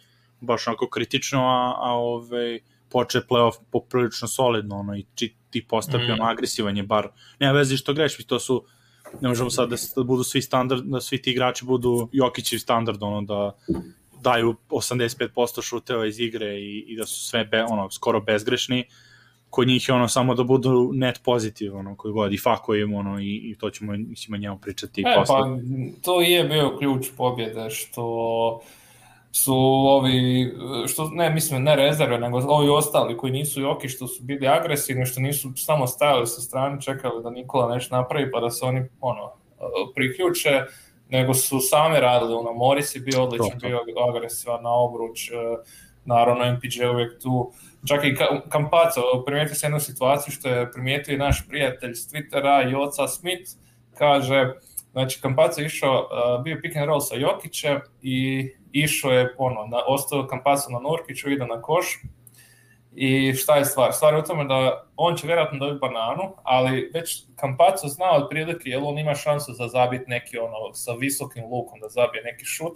baš 0.42 0.68
onako 0.68 0.90
kritično, 0.90 1.48
a, 1.48 1.76
a 1.78 1.92
ovaj, 1.92 2.60
poče 2.94 3.22
playoff 3.30 3.58
poprilično 3.72 4.28
solidno, 4.28 4.76
ono, 4.76 4.98
i 4.98 5.06
ti, 5.16 5.36
ti 5.50 5.66
postavi, 5.68 6.08
mm. 6.08 6.12
ono, 6.12 6.24
agresivan 6.26 6.78
je 6.78 6.84
bar, 6.84 7.08
nema 7.40 7.54
veze 7.54 7.78
što 7.78 7.94
greš, 7.94 8.26
to 8.26 8.40
su, 8.40 8.64
ne 9.22 9.30
možemo 9.30 9.50
sad 9.50 9.70
da, 9.70 9.76
da 9.96 10.04
budu 10.04 10.24
svi 10.24 10.42
standard, 10.42 10.84
da 10.84 11.02
svi 11.02 11.22
ti 11.22 11.32
igrači 11.32 11.66
budu 11.66 12.10
Jokićev 12.12 12.60
standard, 12.60 13.04
ono, 13.04 13.22
da 13.22 13.52
daju 14.22 14.56
85% 14.70 15.62
šuteva 15.62 16.06
iz 16.08 16.20
igre 16.20 16.60
i, 16.60 16.86
i 16.88 16.98
da 16.98 17.06
su 17.06 17.26
sve 17.26 17.46
be, 17.46 17.64
ono, 17.64 17.92
skoro 17.92 18.22
bezgrešni, 18.22 18.86
kod 19.50 19.68
njih 19.68 19.90
je 19.90 19.96
ono 19.96 20.08
samo 20.08 20.36
da 20.36 20.44
budu 20.44 20.92
net 20.94 21.20
pozitiv, 21.24 21.76
ono, 21.76 21.96
koji 21.98 22.12
god, 22.12 22.34
i 22.34 22.38
Fako 22.38 22.76
im, 22.76 22.94
ono, 22.94 23.20
i, 23.20 23.42
i 23.52 23.56
to 23.60 23.70
ćemo, 23.70 23.94
mislimo, 23.98 24.38
njemu 24.38 24.58
pričati 24.58 25.02
e, 25.02 25.16
posle. 25.16 25.36
Pa, 25.36 25.58
to 26.02 26.22
je 26.22 26.44
bio 26.44 26.78
ključ 26.78 27.08
pobjede, 27.18 27.70
što 27.70 28.62
su 29.36 29.56
ovi, 29.88 30.54
što, 30.88 31.10
ne 31.14 31.30
mislim 31.30 31.64
ne 31.64 31.76
rezerve, 31.76 32.18
nego 32.18 32.38
ovi 32.38 32.70
ostali 32.70 33.18
koji 33.18 33.34
nisu 33.34 33.62
Joki, 33.62 33.90
što 33.90 34.08
su 34.08 34.24
bili 34.24 34.48
agresivni, 34.48 35.06
što 35.06 35.22
nisu 35.22 35.52
samo 35.56 35.88
stajali 35.88 36.28
sa 36.28 36.42
strane, 36.42 36.82
čekali 36.82 37.24
da 37.24 37.30
Nikola 37.30 37.76
nešto 37.76 37.96
napravi, 37.96 38.32
pa 38.32 38.40
da 38.40 38.50
se 38.50 38.66
oni 38.66 38.86
ono, 39.02 39.34
priključe, 39.96 40.62
nego 41.10 41.34
su 41.34 41.60
sami 41.60 42.00
radili, 42.00 42.34
ono, 42.34 42.54
Moris 42.54 42.96
je 42.96 43.02
bio 43.02 43.24
odličan, 43.24 43.60
bio 43.60 43.80
agresivan 44.10 44.64
na 44.64 44.70
obruč, 44.70 45.32
e, 45.32 45.34
naravno 46.06 46.54
MPJ 46.54 46.86
uvijek 46.86 47.22
tu, 47.22 47.52
čak 47.88 48.04
i 48.04 48.16
Kampaco, 48.50 49.02
primijetio 49.26 49.56
se 49.56 49.66
jednu 49.66 49.80
situaciju 49.80 50.34
što 50.34 50.50
je 50.50 50.72
primijetio 50.72 51.14
i 51.14 51.18
naš 51.18 51.48
prijatelj 51.50 51.94
s 51.94 52.14
Twittera, 52.14 52.72
Joca 52.72 53.08
Smith, 53.08 53.52
kaže, 53.98 54.54
znači 54.92 55.22
Kampaco 55.22 55.62
je 55.62 55.66
išao, 55.66 55.98
e, 56.00 56.44
bio 56.44 56.60
pick 56.62 56.76
and 56.76 56.86
roll 56.86 57.00
sa 57.00 57.16
Jokićem 57.16 57.80
i 58.02 58.50
išao 58.74 59.12
je, 59.12 59.36
ono, 59.38 59.68
na, 59.68 59.78
ostao 59.88 60.28
Kampaco 60.28 60.70
na 60.70 60.80
Nurkiću, 60.80 61.30
ide 61.30 61.46
na 61.46 61.62
koš, 61.62 62.00
I 62.96 63.34
šta 63.34 63.56
je 63.56 63.66
stvar? 63.66 63.94
Stvar 63.94 64.14
je 64.14 64.20
u 64.20 64.24
tome 64.24 64.44
da 64.46 64.88
on 64.96 65.16
će 65.16 65.28
vjerojatno 65.28 65.60
dobiti 65.60 65.80
bananu, 65.80 66.36
ali 66.44 66.92
već 66.94 67.24
Kampaco 67.36 67.88
zna 67.88 68.12
otprilike 68.16 68.70
jel 68.70 68.88
on 68.88 69.00
ima 69.00 69.16
šansu 69.16 69.54
za 69.54 69.68
zabiti 69.68 70.06
neki 70.08 70.38
ono 70.38 70.74
sa 70.74 70.94
visokim 70.94 71.44
lukom 71.46 71.80
da 71.80 71.90
zabije 71.90 72.24
neki 72.24 72.46
šut 72.46 72.74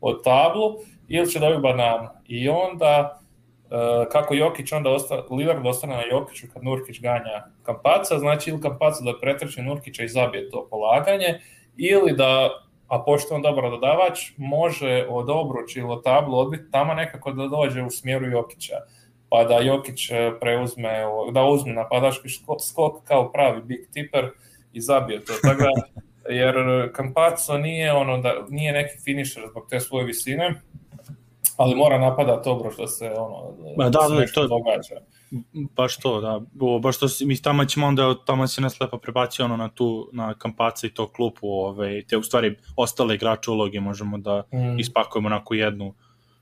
od 0.00 0.24
tablu 0.24 0.76
ili 1.08 1.30
će 1.30 1.38
dobiti 1.38 1.62
bananu. 1.62 2.08
I 2.26 2.48
onda 2.48 3.20
uh, 3.64 4.12
kako 4.12 4.34
Jokić 4.34 4.72
onda 4.72 4.90
osta, 4.90 5.24
Lillard 5.30 5.66
ostane 5.66 5.96
na 5.96 6.02
Jokiću 6.10 6.46
kad 6.54 6.64
Nurkić 6.64 7.00
ganja 7.00 7.44
Kampaca, 7.62 8.18
znači 8.18 8.50
ili 8.50 8.60
Kampaca 8.60 9.04
da 9.04 9.18
pretrči 9.20 9.62
Nurkića 9.62 10.02
i 10.02 10.08
zabije 10.08 10.50
to 10.50 10.68
polaganje 10.70 11.40
ili 11.76 12.12
da 12.12 12.50
a 12.88 13.02
pošto 13.02 13.34
on 13.34 13.42
dobar 13.42 13.70
dodavač, 13.70 14.32
može 14.36 15.06
od 15.08 15.30
obruč 15.30 15.76
ili 15.76 15.90
od 15.90 16.04
tablu 16.04 16.38
odbiti 16.38 16.70
tamo 16.70 16.94
nekako 16.94 17.32
da 17.32 17.48
dođe 17.48 17.82
u 17.82 17.90
smjeru 17.90 18.26
Jokića 18.26 18.76
pa 19.28 19.44
da 19.44 19.58
Jokić 19.58 20.10
e, 20.10 20.32
preuzme, 20.40 21.02
da 21.32 21.44
uzme 21.44 21.72
napadački 21.72 22.28
skok 22.68 23.04
kao 23.04 23.32
pravi 23.32 23.62
big 23.62 23.80
tipper 23.92 24.30
i 24.72 24.80
zabije 24.80 25.24
to. 25.24 25.32
Tako 25.42 25.62
da, 25.62 25.70
jer 26.32 26.54
Campazzo 26.96 27.58
nije 27.58 27.92
ono 27.92 28.18
da 28.18 28.34
nije 28.48 28.72
neki 28.72 28.98
finisher 29.04 29.42
zbog 29.50 29.66
te 29.70 29.80
svoje 29.80 30.04
visine, 30.04 30.54
ali 31.56 31.74
mora 31.74 31.98
napadati 31.98 32.40
dobro 32.44 32.70
što 32.70 32.86
se 32.86 33.12
ono 33.18 33.52
da, 33.76 33.84
da, 33.84 33.90
da 33.90 34.26
to 34.34 34.46
događa. 34.46 34.94
Baš 35.76 35.96
to, 35.96 36.20
da. 36.20 36.40
O, 36.60 36.78
baš 36.78 36.98
to, 36.98 37.06
mi 37.20 37.42
tamo 37.42 37.64
ćemo 37.64 37.86
onda, 37.86 38.14
tamo 38.26 38.46
se 38.46 38.60
nas 38.60 38.80
lepo 38.80 38.98
prebacio 38.98 39.44
ono 39.44 39.56
na 39.56 39.68
tu, 39.68 40.10
na 40.12 40.34
Kampaca 40.34 40.86
i 40.86 40.90
to 40.90 41.08
klupu, 41.08 41.48
ovaj, 41.48 42.02
te 42.08 42.16
u 42.16 42.22
stvari 42.22 42.56
ostale 42.76 43.14
igrače 43.14 43.50
uloge 43.50 43.80
možemo 43.80 44.18
da 44.18 44.42
mm. 44.52 44.78
ispakujemo 44.78 45.26
onako 45.26 45.54
jednu 45.54 45.94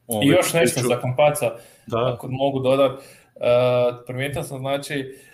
Ove, 0.07 0.27
I 0.27 0.29
još 0.29 0.53
nešto 0.53 0.81
priču. 0.81 0.89
za 0.89 1.01
Kampaca, 1.01 1.51
da. 1.87 2.13
ako 2.15 2.29
mogu 2.31 2.59
dodati, 2.59 3.05
uh, 3.35 3.43
primijetio 4.07 4.43
sam 4.43 4.59
znači, 4.59 4.95
uh, 4.95 5.34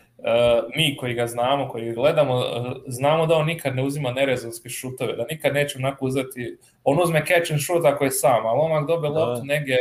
mi 0.76 0.96
koji 0.96 1.14
ga 1.14 1.26
znamo, 1.26 1.68
koji 1.68 1.84
ga 1.84 1.92
gledamo, 1.92 2.36
uh, 2.36 2.44
znamo 2.86 3.26
da 3.26 3.34
on 3.34 3.46
nikad 3.46 3.76
ne 3.76 3.82
uzima 3.82 4.12
nerezonske 4.12 4.68
šutove, 4.68 5.12
da 5.16 5.26
nikad 5.30 5.54
neće 5.54 5.78
onako 5.78 6.06
uzeti, 6.06 6.58
on 6.84 7.02
uzme 7.02 7.24
catch 7.26 7.52
and 7.52 7.60
shoot 7.60 7.84
ako 7.84 8.04
je 8.04 8.10
sam, 8.10 8.46
ali 8.46 8.58
on 8.60 8.86
dobe 8.86 9.08
da. 9.08 9.14
loptu 9.14 9.44
negdje 9.44 9.78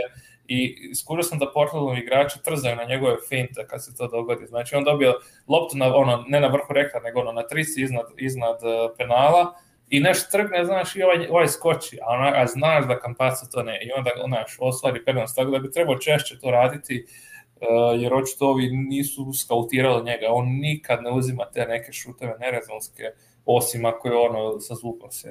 i 0.48 0.76
skurio 0.96 1.24
sam 1.24 1.40
da 1.40 1.52
Portlandom 1.54 1.98
igrači 1.98 2.44
trzaju 2.44 2.76
na 2.76 2.84
njegove 2.84 3.16
finte 3.30 3.68
kad 3.68 3.86
se 3.86 3.96
to 3.96 4.08
dogodi. 4.08 4.46
Znači 4.46 4.76
on 4.76 4.84
dobio 4.84 5.14
loptu 5.48 5.78
na, 5.78 5.96
ono, 5.96 6.26
ne 6.28 6.40
na 6.40 6.48
vrhu 6.48 6.74
rekla, 6.74 7.00
nego 7.00 7.20
ono, 7.20 7.32
na 7.32 7.48
trisi 7.48 7.82
iznad, 7.82 8.06
iznad 8.18 8.58
penala, 8.98 9.54
i 9.90 10.00
nešto 10.00 10.32
trgne, 10.32 10.66
znaš, 10.66 10.96
i 10.96 11.04
ovaj, 11.04 11.28
ovaj 11.30 11.48
skoči, 11.48 11.98
a, 12.02 12.14
ona, 12.14 12.34
a 12.36 12.48
znaš 12.48 12.88
da 12.88 13.00
Kampaca 13.00 13.46
to 13.52 13.64
ne, 13.64 13.80
i 13.84 13.92
onda, 13.98 14.12
znaš, 14.28 14.58
ostvari 14.60 15.04
prednost, 15.04 15.36
tako 15.36 15.52
da 15.52 15.60
bi 15.60 15.72
trebao 15.72 15.98
češće 15.98 16.40
to 16.40 16.52
raditi, 16.52 17.06
uh, 17.06 17.29
jer 18.00 18.14
očito 18.14 18.48
ovi 18.48 18.70
nisu 18.72 19.34
skautirali 19.34 20.06
njega, 20.06 20.26
on 20.30 20.48
nikad 20.48 21.04
ne 21.04 21.12
uzima 21.12 21.46
te 21.54 21.66
neke 21.66 21.94
šuteve 21.94 22.38
nerezonske, 22.40 23.04
osim 23.46 23.86
ako 23.86 24.08
je 24.08 24.16
ono 24.16 24.60
sa 24.60 24.76
zvukom 24.76 25.12
se... 25.12 25.30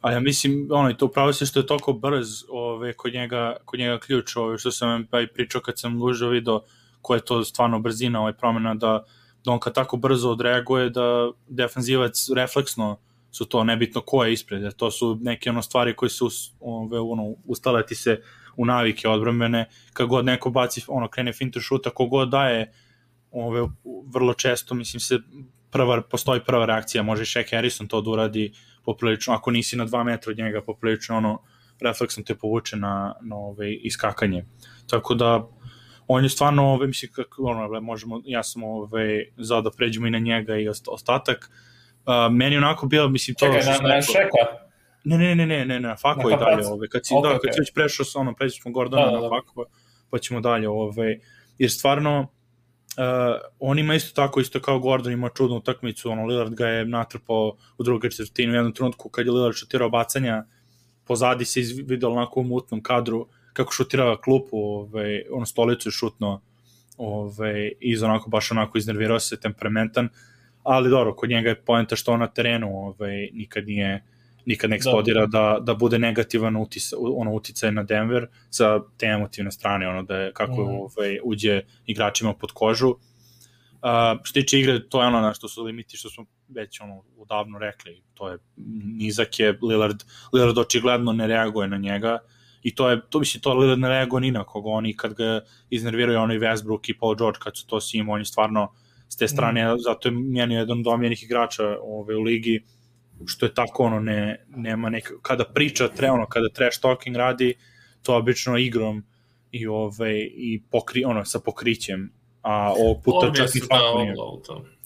A 0.00 0.12
ja 0.12 0.20
mislim, 0.20 0.68
ono, 0.72 0.92
to 0.92 1.06
upravo 1.06 1.32
se 1.32 1.46
što 1.46 1.60
je 1.60 1.66
toliko 1.66 1.92
brz 1.92 2.44
ove, 2.48 2.92
kod, 2.92 3.12
njega, 3.14 3.56
kod 3.64 3.80
njega 3.80 3.98
ključ, 3.98 4.36
ove, 4.36 4.58
što 4.58 4.70
sam 4.70 5.06
pa 5.10 5.20
i 5.20 5.26
pričao 5.26 5.60
kad 5.60 5.78
sam 5.78 5.98
gužao 5.98 6.30
video 6.30 6.60
koja 7.02 7.16
je 7.16 7.24
to 7.24 7.44
stvarno 7.44 7.80
brzina, 7.80 8.20
ovaj 8.20 8.32
promena, 8.32 8.74
da, 8.74 9.04
da 9.44 9.52
on 9.52 9.58
kad 9.58 9.74
tako 9.74 9.96
brzo 9.96 10.30
odreaguje, 10.30 10.90
da 10.90 11.30
defanzivac 11.48 12.28
refleksno 12.36 12.96
su 13.30 13.44
to 13.44 13.64
nebitno 13.64 14.00
ko 14.00 14.24
je 14.24 14.32
ispred, 14.32 14.62
jer 14.62 14.72
to 14.72 14.90
su 14.90 15.18
neke 15.20 15.50
ono 15.50 15.62
stvari 15.62 15.96
koje 15.96 16.10
su 16.10 16.30
ove, 16.60 17.00
ono, 17.00 17.34
ustale 17.46 17.86
ti 17.86 17.94
se 17.94 18.22
u 18.58 18.66
navike 18.66 19.08
odbrambene, 19.08 19.64
kad 19.92 20.06
god 20.06 20.24
neko 20.24 20.50
baci, 20.50 20.82
ono, 20.88 21.08
krene 21.08 21.32
fintu 21.32 21.60
šuta, 21.60 21.90
kogod 21.90 22.28
daje, 22.28 22.72
ove, 23.30 23.68
vrlo 24.14 24.34
često, 24.34 24.74
mislim 24.74 25.00
se, 25.00 25.18
prva, 25.70 26.02
postoji 26.02 26.40
prva 26.46 26.66
reakcija, 26.66 27.02
može 27.02 27.24
Shaq 27.24 27.50
Harrison 27.50 27.88
to 27.88 28.00
da 28.00 28.10
uradi 28.10 28.52
poprilično, 28.84 29.34
ako 29.34 29.50
nisi 29.50 29.76
na 29.76 29.84
dva 29.84 30.04
metra 30.04 30.30
od 30.30 30.38
njega, 30.38 30.62
poprilično 30.62 31.16
ono, 31.16 31.38
refleksom 31.80 32.24
te 32.24 32.34
povuče 32.34 32.76
na, 32.76 33.14
na 33.22 33.36
ove, 33.36 33.74
iskakanje. 33.74 34.44
Tako 34.90 35.14
da, 35.14 35.48
on 36.06 36.24
je 36.24 36.30
stvarno, 36.30 36.72
ove, 36.72 36.86
mislim, 36.86 37.12
kako, 37.12 37.42
ono, 37.42 37.80
možemo, 37.80 38.22
ja 38.24 38.42
sam 38.42 38.64
ove, 38.64 39.24
za 39.36 39.60
da 39.60 39.70
pređemo 39.70 40.06
i 40.06 40.10
na 40.10 40.18
njega 40.18 40.56
i 40.56 40.68
ostatak, 40.68 41.50
Uh, 42.08 42.32
meni 42.32 42.56
onako 42.56 42.86
bilo, 42.86 43.08
mislim, 43.08 43.34
to... 43.34 43.46
Čekaj, 43.46 43.64
na, 43.64 43.88
na 43.94 44.02
šeka? 44.02 44.67
Ne, 45.08 45.18
ne, 45.18 45.34
ne, 45.34 45.46
ne, 45.46 45.64
ne, 45.64 45.80
na 45.80 45.96
Fako 45.96 46.30
i 46.30 46.36
dalje, 46.36 46.66
ove, 46.66 46.88
kad 46.88 47.06
si, 47.06 47.14
okay, 47.14 47.22
da, 47.22 47.38
kad 47.38 47.54
si 47.54 47.60
već 47.60 47.72
prešao 47.74 48.04
sa 48.06 48.18
ono, 48.18 48.34
pređeš 48.34 48.62
smo 48.62 48.72
Gordona 48.72 49.04
da, 49.04 49.10
da, 49.10 49.16
da. 49.16 49.22
na 49.22 49.28
Fako, 49.28 49.64
pa 50.10 50.18
ćemo 50.18 50.40
dalje, 50.40 50.68
ove, 50.68 51.18
jer 51.58 51.70
stvarno, 51.70 52.20
uh, 52.20 53.40
on 53.58 53.78
ima 53.78 53.94
isto 53.94 54.14
tako, 54.14 54.40
isto 54.40 54.60
kao 54.60 54.78
Gordon 54.78 55.12
ima 55.12 55.28
čudnu 55.28 55.56
utakmicu, 55.56 56.10
ono, 56.10 56.26
Lillard 56.26 56.54
ga 56.54 56.66
je 56.66 56.84
natrpao 56.84 57.56
u 57.78 57.82
drugoj 57.82 58.10
četvrtini 58.10 58.52
u 58.52 58.54
jednom 58.54 58.72
trenutku 58.72 59.08
kad 59.08 59.26
je 59.26 59.32
Lillard 59.32 59.54
šutirao 59.54 59.90
bacanja, 59.90 60.44
pozadi 61.04 61.44
se 61.44 61.60
izvidelo 61.60 62.14
onako 62.14 62.40
u 62.40 62.44
mutnom 62.44 62.82
kadru, 62.82 63.26
kako 63.52 63.72
šutira 63.72 64.16
klupu, 64.16 64.56
ove, 64.56 65.22
ono, 65.30 65.46
stolicu 65.46 65.88
je 65.88 65.92
šutno, 65.92 66.40
ove, 66.96 67.72
iz 67.80 68.02
onako, 68.02 68.30
baš 68.30 68.50
onako 68.50 68.78
iznervirao 68.78 69.20
se, 69.20 69.40
temperamentan, 69.40 70.04
uh, 70.04 70.10
ali 70.68 70.90
dobro, 70.90 71.14
kod 71.14 71.30
njega 71.30 71.48
je 71.48 71.60
poenta 71.62 71.96
što 71.96 72.12
on 72.12 72.20
na 72.20 72.26
terenu 72.26 72.68
ovaj, 72.76 73.30
nikad 73.32 73.66
nije 73.66 74.04
nikad 74.48 74.70
ne 74.70 74.76
eksplodira 74.76 75.26
da, 75.26 75.38
da, 75.38 75.60
da 75.60 75.74
bude 75.74 75.98
negativan 75.98 76.56
utis, 76.56 76.92
ono 76.96 77.32
uticaj 77.34 77.72
na 77.72 77.82
Denver 77.82 78.26
sa 78.50 78.80
te 78.96 79.06
emotivne 79.06 79.50
strane, 79.52 79.88
ono 79.88 80.02
da 80.02 80.16
je 80.16 80.32
kako 80.32 80.62
mm. 80.62 80.68
ovaj, 80.68 81.18
uđe 81.24 81.60
igračima 81.86 82.32
pod 82.34 82.52
kožu. 82.52 82.88
Uh, 82.88 84.18
što 84.22 84.40
tiče 84.40 84.60
igre, 84.60 84.88
to 84.88 85.02
je 85.02 85.06
ono 85.06 85.20
na 85.20 85.34
što 85.34 85.48
su 85.48 85.62
limiti, 85.62 85.96
što 85.96 86.10
smo 86.10 86.24
već 86.48 86.80
ono 86.80 87.02
udavno 87.16 87.58
rekli, 87.58 88.02
to 88.14 88.28
je 88.28 88.38
nizak 88.96 89.38
je, 89.38 89.58
Lillard, 89.62 90.02
Lillard 90.32 90.58
očigledno 90.58 91.12
ne 91.12 91.26
reaguje 91.26 91.68
na 91.68 91.76
njega, 91.76 92.18
i 92.62 92.74
to 92.74 92.90
je, 92.90 93.00
to 93.10 93.18
mislim, 93.18 93.40
to 93.40 93.54
Lillard 93.54 93.80
ne 93.80 93.88
reaguje 93.88 94.20
ni 94.20 94.30
na 94.30 94.44
koga, 94.44 94.70
oni 94.70 94.96
kad 94.96 95.14
ga 95.14 95.40
iznerviraju 95.70 96.18
oni 96.18 96.38
Westbrook 96.38 96.90
i 96.90 96.98
Paul 96.98 97.16
George 97.16 97.38
kad 97.42 97.56
su 97.56 97.66
to 97.66 97.80
svim, 97.80 98.08
on 98.08 98.20
je 98.20 98.24
stvarno 98.24 98.72
s 99.08 99.16
te 99.16 99.28
strane, 99.28 99.74
mm. 99.74 99.78
zato 99.78 100.08
je 100.08 100.12
meni 100.12 100.54
jedan 100.54 100.80
od 100.80 100.86
omljenih 100.86 101.22
igrača 101.22 101.76
ove, 101.82 102.16
u 102.16 102.22
ligi, 102.22 102.60
što 103.26 103.46
je 103.46 103.54
tako 103.54 103.82
ono, 103.82 104.00
ne, 104.00 104.46
nema 104.48 104.90
neka, 104.90 105.14
kada 105.22 105.44
priča, 105.44 105.88
tre, 105.88 106.10
ono, 106.10 106.26
kada 106.26 106.48
trash 106.48 106.80
talking 106.80 107.16
radi, 107.16 107.54
to 108.02 108.16
obično 108.16 108.58
igrom 108.58 109.04
i, 109.52 109.66
ove, 109.66 110.20
i 110.20 110.62
pokri, 110.70 111.04
ono, 111.04 111.24
sa 111.24 111.40
pokrićem, 111.40 112.12
a 112.42 112.72
ovog 112.78 113.02
puta 113.04 113.26
Odbije 113.26 113.46
čak 113.46 113.56
i 113.56 113.60
Fako 113.60 113.98
nije. 114.02 114.14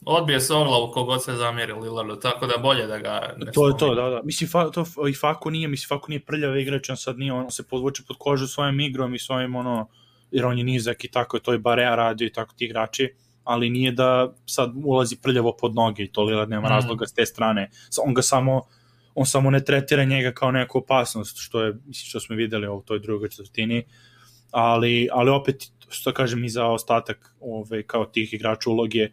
Odbije 0.04 0.40
se 0.40 0.54
oglavu 0.54 0.90
kogod 0.92 1.24
se 1.24 1.32
zamjeri 1.32 1.72
Lillardu, 1.72 2.16
tako 2.16 2.46
da 2.46 2.58
bolje 2.58 2.86
da 2.86 2.98
ga 2.98 3.34
ne 3.36 3.52
To 3.52 3.68
je 3.68 3.76
to, 3.78 3.94
da, 3.94 4.08
da. 4.08 4.20
Mislim, 4.24 4.50
fa, 4.50 4.70
to, 4.70 4.84
i 5.08 5.14
Fako 5.14 5.50
nije, 5.50 5.68
mislim, 5.68 5.88
Fako 5.88 6.06
nije 6.08 6.20
prljava 6.20 6.58
igrač, 6.58 6.90
on 6.90 6.96
sad 6.96 7.18
nije, 7.18 7.32
on 7.32 7.50
se 7.50 7.68
podvuče 7.68 8.02
pod 8.08 8.16
kožu 8.18 8.46
svojim 8.46 8.80
igrom 8.80 9.14
i 9.14 9.18
svojim, 9.18 9.56
ono, 9.56 9.88
jer 10.30 10.46
on 10.46 10.58
je 10.58 10.64
nizak 10.64 11.04
i 11.04 11.08
tako, 11.08 11.38
to 11.38 11.52
je 11.52 11.58
Barea 11.58 11.94
radio 11.94 12.26
i 12.26 12.32
tako 12.32 12.54
ti 12.56 12.64
igrači 12.64 13.14
ali 13.44 13.70
nije 13.70 13.92
da 13.92 14.32
sad 14.46 14.72
ulazi 14.84 15.16
prljavo 15.22 15.56
pod 15.60 15.74
noge 15.74 16.02
i 16.02 16.12
to 16.12 16.22
Lillard 16.22 16.50
nema 16.50 16.68
mm. 16.68 16.70
razloga 16.70 17.06
s 17.06 17.12
te 17.12 17.26
strane. 17.26 17.70
On 18.04 18.14
ga 18.14 18.22
samo 18.22 18.62
on 19.14 19.26
samo 19.26 19.50
ne 19.50 19.64
tretira 19.64 20.04
njega 20.04 20.32
kao 20.32 20.50
neku 20.50 20.78
opasnost, 20.78 21.36
što 21.38 21.62
je, 21.62 21.72
mislim, 21.72 22.08
što 22.08 22.20
smo 22.20 22.36
videli 22.36 22.68
u 22.68 22.82
toj 22.82 22.98
drugoj 22.98 23.28
četvrtini, 23.28 23.84
ali, 24.50 25.08
ali 25.12 25.30
opet, 25.30 25.72
što 25.88 26.12
kažem, 26.12 26.44
i 26.44 26.48
za 26.48 26.66
ostatak 26.66 27.34
ove, 27.40 27.82
kao 27.82 28.04
tih 28.04 28.34
igrača 28.34 28.70
uloge, 28.70 29.08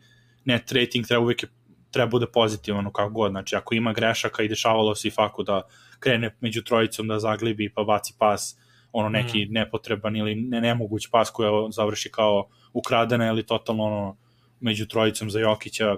net 0.45 0.71
rating 0.71 1.07
treba 1.07 1.24
uvek 1.24 1.45
treba 1.91 2.09
bude 2.09 2.25
pozitivan 2.33 2.91
kako 2.93 3.09
god, 3.09 3.31
znači 3.31 3.55
ako 3.55 3.75
ima 3.75 3.93
grešaka 3.93 4.43
i 4.43 4.48
dešavalo 4.48 4.95
se 4.95 5.07
i 5.07 5.12
faku 5.12 5.43
da 5.43 5.62
krene 6.00 6.36
među 6.41 6.63
trojicom 6.63 7.07
da 7.07 7.19
zaglibi 7.19 7.74
pa 7.74 7.83
baci 7.83 8.13
pas, 8.17 8.57
ono 8.91 9.09
neki 9.09 9.45
mm. 9.45 9.53
nepotreban 9.53 10.15
ili 10.15 10.36
ne, 10.36 10.62
nemoguć 10.62 11.07
pas 11.12 11.29
koja 11.29 11.51
završi 11.71 12.09
kao 12.12 12.48
ukradena 12.73 13.27
ili 13.27 13.45
totalno 13.45 13.83
ono 13.83 14.17
među 14.59 14.88
trojicom 14.88 15.29
za 15.29 15.39
Jokića, 15.39 15.95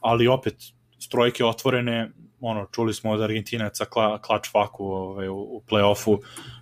ali 0.00 0.28
opet 0.28 0.54
strojke 0.98 1.44
otvorene, 1.44 2.10
ono, 2.40 2.66
čuli 2.72 2.94
smo 2.94 3.10
od 3.10 3.22
Argentinaca 3.22 3.84
kla, 3.84 4.22
klač 4.22 4.50
faku 4.52 4.84
ovaj, 4.84 5.28
u, 5.28 5.36
u 5.36 5.62
play-offu, 5.70 6.18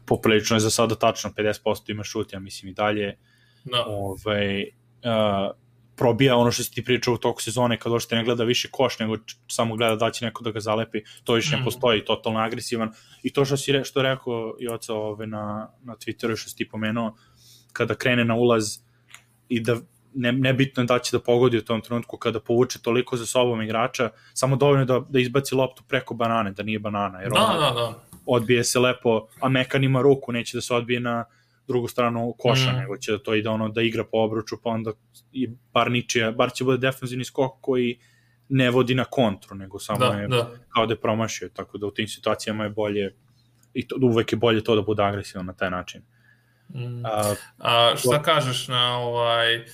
poprilično 0.07 0.57
je 0.57 0.61
za 0.61 0.71
sada 0.71 0.95
tačno 0.95 1.31
50% 1.31 1.91
ima 1.91 2.05
šut, 2.05 2.33
ja 2.33 2.41
mislim 2.41 2.71
i 2.71 2.75
dalje. 2.75 3.19
No. 3.65 3.77
Da. 3.79 3.85
Ovaj, 3.87 4.63
uh, 4.63 5.57
probija 5.97 6.37
ono 6.37 6.51
što 6.53 6.63
si 6.63 6.73
ti 6.73 6.85
pričao 6.85 7.15
u 7.15 7.19
toku 7.19 7.43
sezone 7.43 7.79
kad 7.79 7.93
ošte 7.93 8.17
ne 8.17 8.25
gleda 8.25 8.45
više 8.45 8.69
koš 8.71 8.99
nego 8.99 9.17
samo 9.49 9.77
gleda 9.77 9.97
da 9.97 10.11
će 10.11 10.25
neko 10.25 10.45
da 10.45 10.51
ga 10.51 10.61
zalepi, 10.61 11.03
to 11.25 11.35
više 11.35 11.57
mm. 11.57 11.59
ne 11.59 11.65
postoji, 11.65 12.05
totalno 12.05 12.39
agresivan. 12.41 12.91
I 13.23 13.33
to 13.33 13.45
što 13.45 13.57
si 13.57 13.73
re, 13.73 13.85
što 13.85 14.03
rekao 14.03 14.57
i 14.61 14.69
oca 14.69 14.95
ove 14.95 15.27
na, 15.27 15.69
na 15.83 15.95
Twitteru 15.97 16.37
što 16.37 16.51
si 16.51 16.57
ti 16.57 16.69
pomenuo, 16.69 17.15
kada 17.73 17.95
krene 17.95 18.25
na 18.25 18.35
ulaz 18.35 18.79
i 19.53 19.61
da 19.61 19.77
ne, 20.15 20.33
nebitno 20.33 20.83
je 20.83 20.87
da 20.87 20.99
će 20.99 21.17
da 21.17 21.21
pogodi 21.23 21.59
u 21.59 21.65
tom 21.65 21.81
trenutku 21.81 22.17
kada 22.17 22.41
povuče 22.41 22.79
toliko 22.83 23.17
za 23.17 23.27
sobom 23.27 23.63
igrača, 23.63 24.11
samo 24.35 24.57
dovoljno 24.57 24.85
da, 24.85 25.01
da 25.09 25.21
izbaci 25.21 25.55
loptu 25.55 25.83
preko 25.89 26.15
banane, 26.15 26.53
da 26.53 26.63
nije 26.63 26.79
banana. 26.79 27.21
Jer 27.21 27.31
da, 27.31 27.57
da, 27.61 27.71
da. 27.81 28.05
Odbije 28.27 28.65
se 28.65 28.79
lepo, 28.79 29.27
a 29.41 29.49
Mekan 29.49 29.85
ima 29.85 30.03
ruku, 30.03 30.33
neće 30.33 30.57
da 30.57 30.61
se 30.61 30.75
odbije 30.75 31.01
na 31.01 31.25
drugu 31.67 31.89
stranu 31.89 32.35
koša, 32.39 32.73
mm. 32.73 32.77
nego 32.77 32.97
će 32.97 33.13
da 33.13 33.19
to 33.19 33.35
ide 33.35 33.49
ono 33.49 33.69
da 33.69 33.83
igra 33.83 34.05
po 34.05 34.19
obruču, 34.19 34.57
pa 34.63 34.71
onda 34.71 34.93
i 35.33 35.49
bar 35.75 35.91
ničija, 35.91 36.33
bar 36.33 36.53
će 36.53 36.65
bude 36.65 36.79
defensivni 36.79 37.25
skok 37.25 37.53
koji 37.61 37.99
ne 38.49 38.71
vodi 38.71 38.95
na 38.95 39.05
kontru, 39.05 39.57
nego 39.57 39.79
samo 39.79 39.99
da, 39.99 40.21
je 40.21 40.29
da. 40.29 40.51
kao 40.75 40.87
da 40.87 40.93
je 40.93 41.01
promašio, 41.01 41.49
tako 41.49 41.79
da 41.79 41.87
u 41.87 41.91
tim 41.91 42.09
situacijama 42.09 42.65
je 42.65 42.71
bolje 42.71 43.15
i 43.75 43.89
to, 43.89 43.97
uvek 44.03 44.33
je 44.33 44.37
bolje 44.37 44.65
to 44.65 44.75
da 44.75 44.83
bude 44.83 45.03
agresivan 45.03 45.47
na 45.47 45.53
taj 45.53 45.71
način. 45.71 46.03
Mm. 46.75 47.07
A, 47.07 47.35
A 47.59 47.97
šta 47.97 48.19
to... 48.19 48.23
kažeš 48.23 48.69
na 48.69 48.99
ovaj 48.99 49.65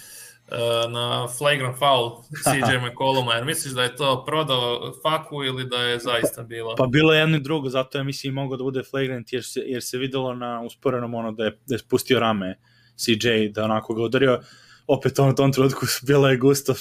Eh, 0.51 0.89
na 0.89 1.29
flagrant 1.29 1.77
foul 1.79 2.25
CJ 2.45 2.79
McColluma, 2.87 3.35
jer 3.35 3.45
misliš 3.45 3.75
da 3.75 3.83
je 3.83 3.97
to 3.97 4.25
prodao 4.27 4.93
faku 5.03 5.45
ili 5.45 5.69
da 5.69 5.77
je 5.77 5.99
zaista 5.99 6.43
bilo? 6.43 6.75
Pa 6.77 6.87
bilo 6.87 7.13
je 7.13 7.21
jedno 7.21 7.37
i 7.37 7.41
drugo, 7.41 7.69
zato 7.69 7.99
ja 7.99 8.05
mislim 8.05 8.35
mogao 8.35 8.57
da 8.57 8.65
bude 8.65 8.83
flagrant 8.83 9.33
jer 9.33 9.45
se, 9.45 9.61
jer 9.67 9.83
se 9.83 9.99
videlo 9.99 10.35
na 10.35 10.63
usporenom 10.63 11.15
ono 11.15 11.33
da 11.33 11.45
je, 11.45 11.59
da 11.67 11.75
je 11.75 11.79
spustio 11.79 12.21
rame 12.21 12.59
CJ, 12.97 13.49
da 13.51 13.65
onako 13.65 13.95
ga 13.95 14.03
udario, 14.03 14.41
opet 14.87 15.19
ono 15.19 15.33
tom 15.33 15.53
trenutku 15.53 15.87
bilo 16.07 16.29
je 16.29 16.37
gusto 16.37 16.75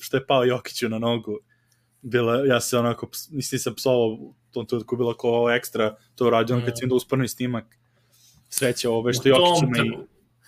što 0.00 0.16
je 0.16 0.26
pao 0.26 0.44
Jokiću 0.44 0.88
na 0.88 0.98
nogu. 0.98 1.38
Bila, 2.02 2.46
ja 2.46 2.60
se 2.60 2.78
onako, 2.78 3.10
mislim 3.30 3.58
sam 3.58 3.74
psovao 3.74 4.06
u 4.06 4.34
tom 4.50 4.66
trenutku 4.66 4.96
bilo 4.96 5.16
kao 5.16 5.50
ekstra 5.50 5.96
to 6.14 6.26
uradio, 6.26 6.56
mm. 6.56 6.64
kad 6.64 6.78
sam 6.78 6.88
da 6.88 6.94
usporni 6.94 7.28
snimak 7.28 7.79
sreće 8.50 8.88
ove 8.88 9.12
što 9.12 9.28
Jokić 9.28 9.62
ima 9.62 9.86
i 9.86 9.98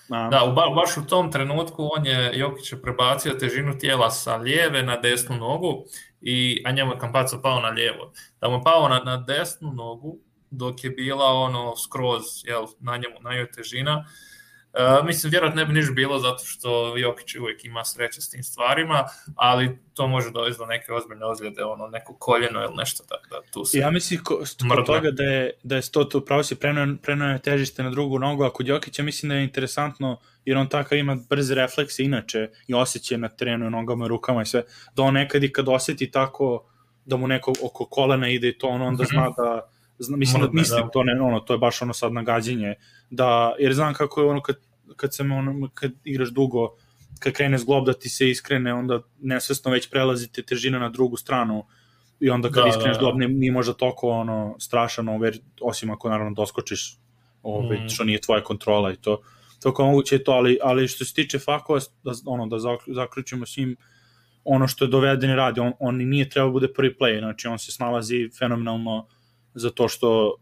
Na. 0.09 0.29
Da, 0.29 0.45
u, 0.45 0.53
ba, 0.53 0.63
baš 0.75 0.97
u 0.97 1.07
tom 1.07 1.33
trenutku 1.33 1.89
on 1.97 2.07
je 2.07 2.31
Jokić 2.35 2.73
je 2.73 2.83
prebacio 2.83 3.35
težinu 3.35 3.79
tijela 3.79 4.11
sa 4.11 4.37
lijeve 4.37 4.83
na 4.83 4.97
desnu 4.97 5.37
nogu, 5.37 5.85
i, 6.21 6.63
a 6.67 6.73
njemu 6.73 6.93
je 6.93 6.99
Kampaco 6.99 7.43
pao 7.43 7.61
na 7.61 7.69
lijevo. 7.69 8.13
Da 8.41 8.49
mu 8.49 8.55
je 8.55 8.61
pao 8.65 8.89
na, 8.89 8.99
na 8.99 9.17
desnu 9.17 9.73
nogu, 9.73 10.19
dok 10.51 10.85
je 10.85 10.91
bila 10.91 11.25
ono 11.25 11.77
skroz 11.77 12.23
jel, 12.45 12.67
na 12.81 12.97
njemu, 12.97 13.15
na 13.21 13.35
njoj 13.35 13.51
težina, 13.51 14.05
Uh, 14.05 14.32
mislim, 15.05 15.31
vjerojatno 15.31 15.61
ne 15.61 15.67
bi 15.67 15.73
niš 15.73 15.95
bilo 15.95 16.19
zato 16.19 16.45
što 16.45 16.97
Jokić 16.97 17.35
uvijek 17.35 17.65
ima 17.65 17.85
sreće 17.85 18.21
s 18.21 18.31
tim 18.31 18.43
stvarima, 18.43 19.05
ali 19.37 19.79
to 19.95 20.07
može 20.07 20.31
dovesti 20.31 20.59
do 20.59 20.67
neke 20.67 20.93
ozbiljne 20.93 21.27
ozljede, 21.27 21.65
ono, 21.65 21.87
neko 21.87 22.17
koljeno 22.19 22.63
ili 22.63 22.75
nešto 22.77 23.05
tako 23.09 23.27
da 23.31 23.41
tu 23.53 23.65
se... 23.65 23.79
Ja 23.79 23.91
mislim 23.91 24.25
ko, 24.25 24.43
kod 24.77 24.87
toga 24.87 25.11
da 25.11 25.23
je, 25.23 25.51
da 25.63 25.77
je 25.77 25.83
to, 25.93 26.05
to 26.05 26.25
pravo 26.25 26.43
si 26.43 26.57
prenoje 27.03 27.39
težište 27.39 27.83
na 27.83 27.91
drugu 27.91 28.19
nogu, 28.19 28.45
a 28.45 28.53
kod 28.53 28.69
Jokića 28.69 29.03
mislim 29.03 29.29
da 29.29 29.35
je 29.35 29.45
interesantno 29.45 30.21
jer 30.45 30.57
on 30.57 30.69
takav 30.69 30.99
ima 30.99 31.17
brze 31.29 31.55
reflekse 31.55 32.05
inače 32.05 32.49
i 32.67 32.75
osjećaje 32.75 33.19
na 33.19 33.29
terenu, 33.29 33.71
nogama, 33.71 34.07
rukama 34.07 34.43
i 34.43 34.47
sve, 34.47 34.63
da 34.95 35.03
on 35.03 35.15
nekad 35.15 35.45
i 35.45 35.53
kad 35.53 35.69
osjeti 35.69 36.11
tako 36.11 36.65
da 37.05 37.17
mu 37.17 37.29
neko 37.29 37.53
oko 37.63 37.85
kolena 37.85 38.29
ide 38.29 38.49
i 38.49 38.59
to, 38.59 38.67
on 38.67 38.83
onda 38.83 39.05
zna 39.05 39.31
da 39.37 39.69
Zna, 39.99 40.17
mislim, 40.17 40.43
da, 40.43 40.49
mislim 40.53 40.83
da. 40.83 40.89
to 40.89 41.03
ne, 41.03 41.21
ono, 41.21 41.41
to 41.41 41.55
je 41.55 41.59
baš 41.59 41.83
ono 41.83 41.93
sad 41.93 42.13
nagađenje, 42.13 42.75
da, 43.11 43.55
jer 43.59 43.75
znam 43.75 43.95
kako 43.95 44.21
je 44.21 44.27
ono 44.27 44.43
kad, 44.43 44.57
kad, 44.97 45.15
sam, 45.15 45.33
ono, 45.33 45.69
kad 45.75 45.93
igraš 46.05 46.31
dugo, 46.31 46.69
kad 47.19 47.33
krene 47.33 47.59
zglob 47.59 47.87
da 47.87 47.93
ti 47.93 48.09
se 48.09 48.31
iskrene, 48.31 48.75
onda 48.75 49.01
nesvesno 49.21 49.71
već 49.71 49.91
prelazite 49.91 50.43
težina 50.43 50.79
na 50.79 50.89
drugu 50.89 51.17
stranu 51.17 51.67
i 52.21 52.31
onda 52.31 52.51
kad 52.51 52.63
da, 52.63 52.69
iskreneš 52.69 52.99
da, 52.99 53.07
da. 53.07 53.13
nije, 53.13 53.29
nije 53.29 53.53
možda 53.53 53.73
toliko 53.73 54.09
ono, 54.09 54.57
strašan, 54.59 55.09
over, 55.09 55.39
osim 55.61 55.91
ako 55.91 56.09
naravno 56.09 56.35
doskočiš, 56.35 56.99
ove, 57.43 57.77
mm. 57.77 57.89
što 57.89 58.05
nije 58.05 58.21
tvoja 58.21 58.45
kontrola 58.45 58.93
i 58.93 58.97
to. 58.97 59.23
To 59.63 59.75
kao 59.75 59.87
moguće 59.87 60.15
je 60.15 60.25
to, 60.25 60.33
ali, 60.33 60.59
ali 60.63 60.89
što 60.89 61.05
se 61.05 61.15
tiče 61.15 61.39
fakova, 61.39 61.81
da, 62.03 62.13
ono, 62.27 62.47
da 62.47 62.57
zaključimo 62.87 63.47
s 63.47 63.57
njim, 63.57 63.77
ono 64.45 64.69
što 64.69 64.85
je 64.85 64.89
doveden 64.89 65.37
radi, 65.37 65.61
on, 65.61 65.73
on 65.79 65.97
nije 65.97 66.29
trebao 66.29 66.49
da 66.49 66.53
bude 66.53 66.73
prvi 66.73 66.97
play, 67.01 67.19
znači 67.19 67.49
on 67.49 67.59
se 67.59 67.73
snalazi 67.73 68.31
fenomenalno 68.39 68.97
uh, 68.97 69.05
zato 69.55 69.89
što 69.89 70.35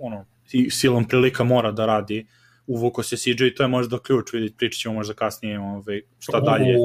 ono, 0.00 0.26
silom 0.70 1.08
prilika 1.08 1.44
mora 1.44 1.72
da 1.72 1.86
radi 1.86 2.26
uvuko 2.66 3.02
se 3.02 3.16
CJ 3.16 3.46
i 3.46 3.54
to 3.54 3.62
je 3.62 3.68
možda 3.68 3.98
ključ, 3.98 4.32
vidite, 4.32 4.56
pričat 4.56 4.80
ćemo 4.80 4.94
možda 4.94 5.14
kasnije 5.14 5.60
ovaj, 5.60 6.00
šta 6.18 6.40
dalje 6.40 6.76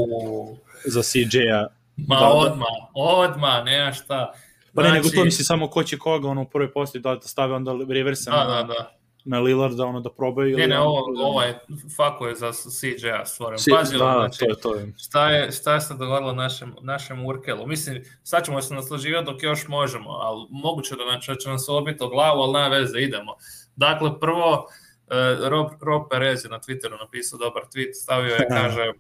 za 0.86 1.02
CJ-a. 1.02 1.68
Ma 2.08 2.20
da, 2.20 2.30
odma, 2.30 2.66
odma, 2.94 3.64
nema 3.64 3.94
šta. 3.94 4.34
Pa 4.76 4.82
znači... 4.82 4.88
ne, 4.88 4.94
nego 4.94 5.04
to 5.04 5.10
znači- 5.10 5.26
misli 5.26 5.46
samo 5.46 5.68
ko 5.68 5.84
će 5.84 5.98
koga, 5.98 6.28
ono 6.28 6.42
u 6.42 6.50
prvoj 6.50 6.74
postoji 6.74 7.02
da 7.02 7.22
stave 7.22 7.54
onda 7.54 7.76
reverse 7.90 8.30
da, 8.30 8.38
na, 8.38 8.64
da, 8.64 8.64
da 8.64 9.00
na 9.26 9.40
Lillarda 9.40 9.86
ono 9.86 10.00
da 10.00 10.10
probaju. 10.10 10.58
Ne, 10.58 10.68
ne, 10.68 10.80
ovo, 10.80 11.04
ovo 11.18 11.42
je, 11.42 11.60
fako 11.98 12.28
je 12.28 12.36
za 12.36 12.52
CJ-a 12.52 13.26
stvoren. 13.26 13.60
Si, 13.60 13.72
Pazi, 13.72 13.98
da, 13.98 14.14
znači, 14.18 14.40
to 14.40 14.46
je, 14.46 14.56
to 14.56 14.76
je. 14.76 14.94
Šta 14.98 15.30
je, 15.30 15.52
šta 15.52 15.74
je 15.74 15.82
se 15.82 15.94
dogodilo 15.94 16.34
našem, 16.34 16.76
našem 16.82 17.26
Urkelu? 17.26 17.68
Mislim, 17.68 18.04
sad 18.24 18.46
ćemo 18.46 18.62
se 18.62 18.74
naslaživati 18.74 19.26
dok 19.26 19.44
još 19.44 19.68
možemo, 19.68 20.10
ali 20.10 20.48
moguće 20.50 20.96
da, 20.96 21.04
znači, 21.12 21.32
da 21.32 21.38
će 21.38 21.50
nam 21.50 21.60
se 21.60 21.72
obiti 21.72 22.04
o 22.04 22.10
glavu, 22.10 22.42
ali 22.42 22.54
nema 22.54 22.68
veze, 22.68 23.00
idemo. 23.00 23.34
Dakle, 23.76 24.20
prvo, 24.20 24.54
uh, 24.54 24.89
Rob, 25.50 25.68
Rob 25.82 26.04
Perez 26.10 26.46
je 26.46 26.50
na 26.50 26.60
Twitteru 26.60 27.00
napisao 27.00 27.40
dobar 27.40 27.64
tweet, 27.76 27.94
stavio 27.94 28.36
je, 28.36 28.48
kaže, 28.58 28.92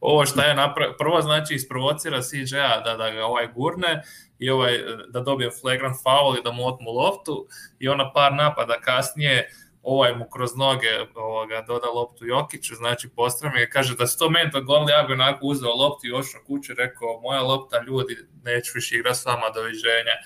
ovo 0.00 0.26
šta 0.26 0.44
je 0.44 0.54
napravio, 0.54 0.94
prvo 0.98 1.20
znači 1.22 1.54
isprovocira 1.54 2.22
CJ-a 2.22 2.80
da, 2.80 2.96
da 2.96 3.10
ga 3.10 3.24
ovaj 3.24 3.48
gurne, 3.54 4.02
i 4.38 4.50
ovaj, 4.50 4.78
da 5.08 5.20
dobije 5.20 5.50
flagrant 5.60 5.96
foul 6.02 6.36
i 6.36 6.42
da 6.44 6.52
mu 6.52 6.66
otmu 6.66 6.90
loptu 6.90 7.46
i 7.78 7.88
ona 7.88 8.12
par 8.12 8.34
napada 8.34 8.80
kasnije 8.80 9.50
ovaj 9.88 10.14
mu 10.14 10.24
kroz 10.30 10.56
noge 10.56 10.88
ovoga, 11.14 11.64
doda 11.66 11.86
loptu 11.86 12.26
Jokiću, 12.26 12.74
znači 12.74 13.08
postrami 13.08 13.62
i 13.62 13.70
kaže 13.70 13.96
da 13.96 14.06
se 14.06 14.18
to 14.18 14.30
meni 14.30 14.50
to 14.50 14.60
gol, 14.60 14.90
ja 14.90 15.02
bi 15.02 15.12
onako 15.12 15.46
uzeo 15.46 15.74
loptu 15.74 16.06
i 16.06 16.12
ošao 16.12 16.40
kuće, 16.46 16.74
rekao 16.74 17.20
moja 17.20 17.42
lopta, 17.42 17.82
ljudi, 17.86 18.16
neću 18.44 18.72
više 18.74 18.96
igra 18.96 19.14
s 19.14 19.26
vama, 19.26 19.48
doviđenja. 19.54 20.16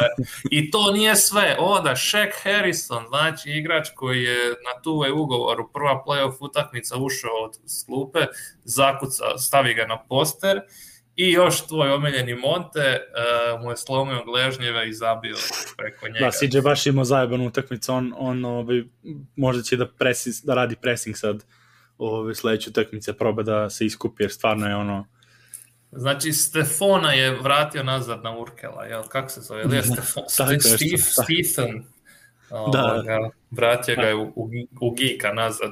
I 0.56 0.70
to 0.70 0.92
nije 0.92 1.16
sve, 1.16 1.56
onda 1.58 1.90
Shaq 1.90 2.30
Harrison, 2.42 3.04
znači 3.08 3.50
igrač 3.50 3.88
koji 3.94 4.22
je 4.22 4.48
na 4.48 4.82
tu 4.82 5.04
ugovoru 5.14 5.70
prva 5.72 6.04
playoff 6.06 6.36
utakmica 6.40 6.96
ušao 6.96 7.44
od 7.44 7.58
sklupe, 7.66 8.26
zakuca, 8.64 9.38
stavi 9.38 9.74
ga 9.74 9.86
na 9.86 10.02
poster 10.08 10.60
I 11.20 11.32
još 11.32 11.66
tvoj 11.66 11.90
omiljeni 11.90 12.34
Monte 12.34 13.00
uh, 13.54 13.62
mu 13.62 13.70
je 13.70 13.76
slomio 13.76 14.24
gležnjeve 14.24 14.88
i 14.88 14.92
zabio 14.92 15.36
preko 15.76 16.08
njega. 16.08 16.18
Da, 16.24 16.30
CJ 16.30 16.60
baš 16.60 16.86
imao 16.86 17.04
zajebanu 17.04 17.46
utakmicu, 17.46 17.92
on, 17.92 18.14
on 18.16 18.44
ovaj, 18.44 18.82
možda 19.36 19.62
će 19.62 19.76
da, 19.76 19.86
presi, 19.86 20.46
da 20.46 20.54
radi 20.54 20.76
pressing 20.76 21.16
sad 21.16 21.44
ovaj, 21.98 22.34
sledeću 22.34 22.70
utakmice, 22.70 23.12
proba 23.12 23.42
da 23.42 23.70
se 23.70 23.86
iskupi, 23.86 24.22
jer 24.22 24.30
stvarno 24.30 24.66
je 24.66 24.76
ono... 24.76 25.06
Znači, 25.92 26.32
Stefona 26.32 27.12
je 27.12 27.38
vratio 27.42 27.82
nazad 27.82 28.22
na 28.22 28.38
Urkela, 28.38 28.84
jel? 28.84 29.02
Kako 29.08 29.28
se 29.28 29.40
zove? 29.40 29.62
Ili 29.62 29.76
je 29.76 29.82
Stefon, 29.82 30.22
Steve, 30.28 30.98
Stephen? 30.98 31.84
Da. 32.72 33.02
Vratio 33.50 33.96
ga 33.96 34.02
je 34.02 34.14
u, 34.14 34.32
u, 34.36 34.50
u 34.80 34.90
Gika 34.90 35.32
nazad. 35.32 35.70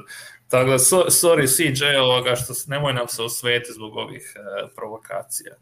Tako 0.49 0.69
da, 0.69 0.79
so, 0.79 1.05
sorry 1.09 1.47
CJ 1.55 1.97
ovoga 1.97 2.35
što 2.35 2.53
nemoj 2.67 2.93
nam 2.93 3.07
se 3.07 3.23
osveti 3.23 3.73
zbog 3.73 3.97
ovih 3.97 4.33
e, 4.35 4.67
provokacija. 4.75 5.55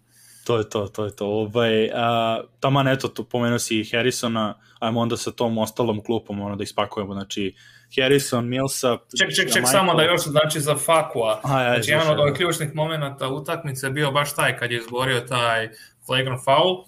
To 0.43 0.57
je 0.57 0.69
to, 0.69 0.87
to 0.87 1.05
je 1.05 1.15
to. 1.15 1.25
Ovaj, 1.25 1.89
a, 1.93 2.41
taman 2.59 2.87
eto, 2.87 3.07
tu 3.07 3.23
pomenuo 3.23 3.59
si 3.59 3.89
Harrisona, 3.91 4.59
ajmo 4.79 4.99
onda 4.99 5.17
sa 5.17 5.31
tom 5.31 5.57
ostalom 5.57 6.03
klupom 6.03 6.41
ono, 6.41 6.55
da 6.55 6.63
ispakujemo, 6.63 7.13
znači 7.13 7.55
Harrison, 7.95 8.47
Milsa... 8.47 8.97
Ček, 9.17 9.35
ček, 9.35 9.53
ček, 9.53 9.63
samo 9.67 9.93
da 9.93 10.03
još 10.03 10.21
znači 10.21 10.59
za 10.59 10.75
Fakua. 10.75 11.39
A, 11.43 11.61
ja, 11.61 11.73
znači, 11.73 11.91
jedan 11.91 12.19
od 12.19 12.37
ključnih 12.37 12.75
momenta 12.75 13.27
utakmice 13.27 13.89
bio 13.89 14.11
baš 14.11 14.35
taj 14.35 14.57
kad 14.57 14.71
je 14.71 14.77
izborio 14.77 15.19
taj 15.19 15.69
flagrant 16.05 16.43
foul 16.43 16.85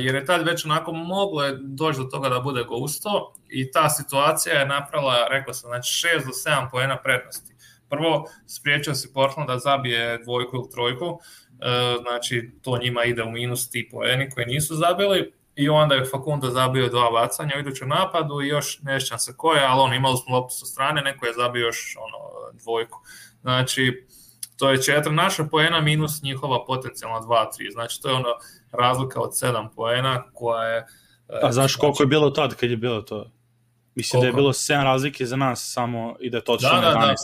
jer 0.00 0.14
je 0.14 0.24
tad 0.24 0.46
već 0.46 0.64
onako 0.64 0.92
moglo 0.92 1.44
je 1.44 1.58
doći 1.60 1.98
do 1.98 2.04
toga 2.04 2.28
da 2.28 2.40
bude 2.40 2.64
gusto 2.64 3.34
i 3.48 3.70
ta 3.70 3.90
situacija 3.90 4.58
je 4.58 4.66
napravila, 4.66 5.28
rekao 5.28 5.54
sam, 5.54 5.68
znači 5.68 6.08
6 6.18 6.24
do 6.24 6.50
7 6.50 6.70
poena 6.70 6.96
prednosti. 6.96 7.54
Prvo, 7.88 8.24
spriječio 8.46 8.94
se 8.94 9.12
Portland 9.12 9.48
da 9.48 9.58
zabije 9.58 10.18
dvojku 10.18 10.56
ili 10.56 10.70
trojku, 10.70 11.20
znači 12.00 12.50
to 12.62 12.78
njima 12.78 13.04
ide 13.04 13.22
u 13.22 13.30
minus 13.30 13.70
ti 13.70 13.88
poeni 13.92 14.30
koji 14.30 14.46
nisu 14.46 14.74
zabili, 14.74 15.32
i 15.54 15.68
onda 15.68 15.94
je 15.94 16.04
Facundo 16.04 16.50
zabio 16.50 16.88
dva 16.88 17.10
bacanja 17.10 17.56
u 17.56 17.60
idućem 17.60 17.88
napadu 17.88 18.42
i 18.42 18.48
još 18.48 18.78
nešćan 18.82 19.18
se 19.18 19.36
koje, 19.36 19.64
ali 19.64 19.80
on 19.80 19.94
imali 19.94 20.16
smo 20.16 20.36
loptu 20.36 20.54
sa 20.54 20.66
strane, 20.66 21.02
neko 21.02 21.26
je 21.26 21.32
zabio 21.32 21.66
još 21.66 21.96
ono, 21.96 22.50
dvojku. 22.52 22.98
Znači, 23.40 24.06
to 24.56 24.70
je 24.70 24.82
četiri 24.82 25.12
naša 25.12 25.44
poena 25.44 25.80
minus 25.80 26.22
njihova 26.22 26.64
potencijalna 26.64 27.20
2-3. 27.20 27.72
Znači, 27.72 28.02
to 28.02 28.08
je 28.08 28.14
ono 28.14 28.28
razlika 28.72 29.20
od 29.20 29.30
7 29.30 29.68
poena 29.76 30.24
koja 30.34 30.62
je... 30.64 30.86
A 31.42 31.52
znaš 31.52 31.76
koliko 31.76 31.96
znači, 31.96 32.02
je 32.02 32.06
bilo 32.06 32.30
tad 32.30 32.54
kad 32.54 32.70
je 32.70 32.76
bilo 32.76 33.02
to? 33.02 33.30
Mislim 33.94 34.20
koliko? 34.20 34.22
da 34.22 34.38
je 34.38 34.42
bilo 34.42 34.52
7 34.52 34.84
razlike 34.84 35.26
za 35.26 35.36
nas 35.36 35.72
samo 35.72 36.16
i 36.20 36.30
da 36.30 36.36
je 36.36 36.44
točno 36.44 36.68
da, 36.68 36.80
da, 36.80 36.88
11. 36.88 37.14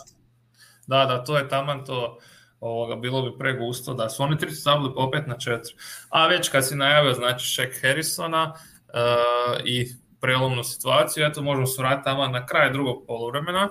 Da. 0.86 0.96
da, 0.98 1.06
da, 1.06 1.24
to 1.24 1.38
je 1.38 1.48
taman 1.48 1.84
to 1.84 2.18
ovoga, 2.60 2.96
bilo 2.96 3.22
bi 3.22 3.38
pregusto 3.38 3.94
da 3.94 4.08
su 4.08 4.22
oni 4.22 4.38
tri 4.38 4.50
zabili 4.50 4.92
opet 4.96 5.26
na 5.26 5.38
četiri. 5.38 5.74
A 6.08 6.26
već 6.26 6.48
kad 6.48 6.68
si 6.68 6.76
najavio, 6.76 7.12
znači, 7.12 7.46
Shaq 7.46 7.80
Harrisona 7.82 8.52
uh, 8.52 9.60
i 9.64 9.88
prelomnu 10.20 10.64
situaciju, 10.64 11.26
eto 11.26 11.42
možemo 11.42 11.66
se 11.66 11.82
vratiti 11.82 12.04
tamo 12.04 12.26
na 12.26 12.46
kraj 12.46 12.72
drugog 12.72 13.04
polovremena, 13.06 13.68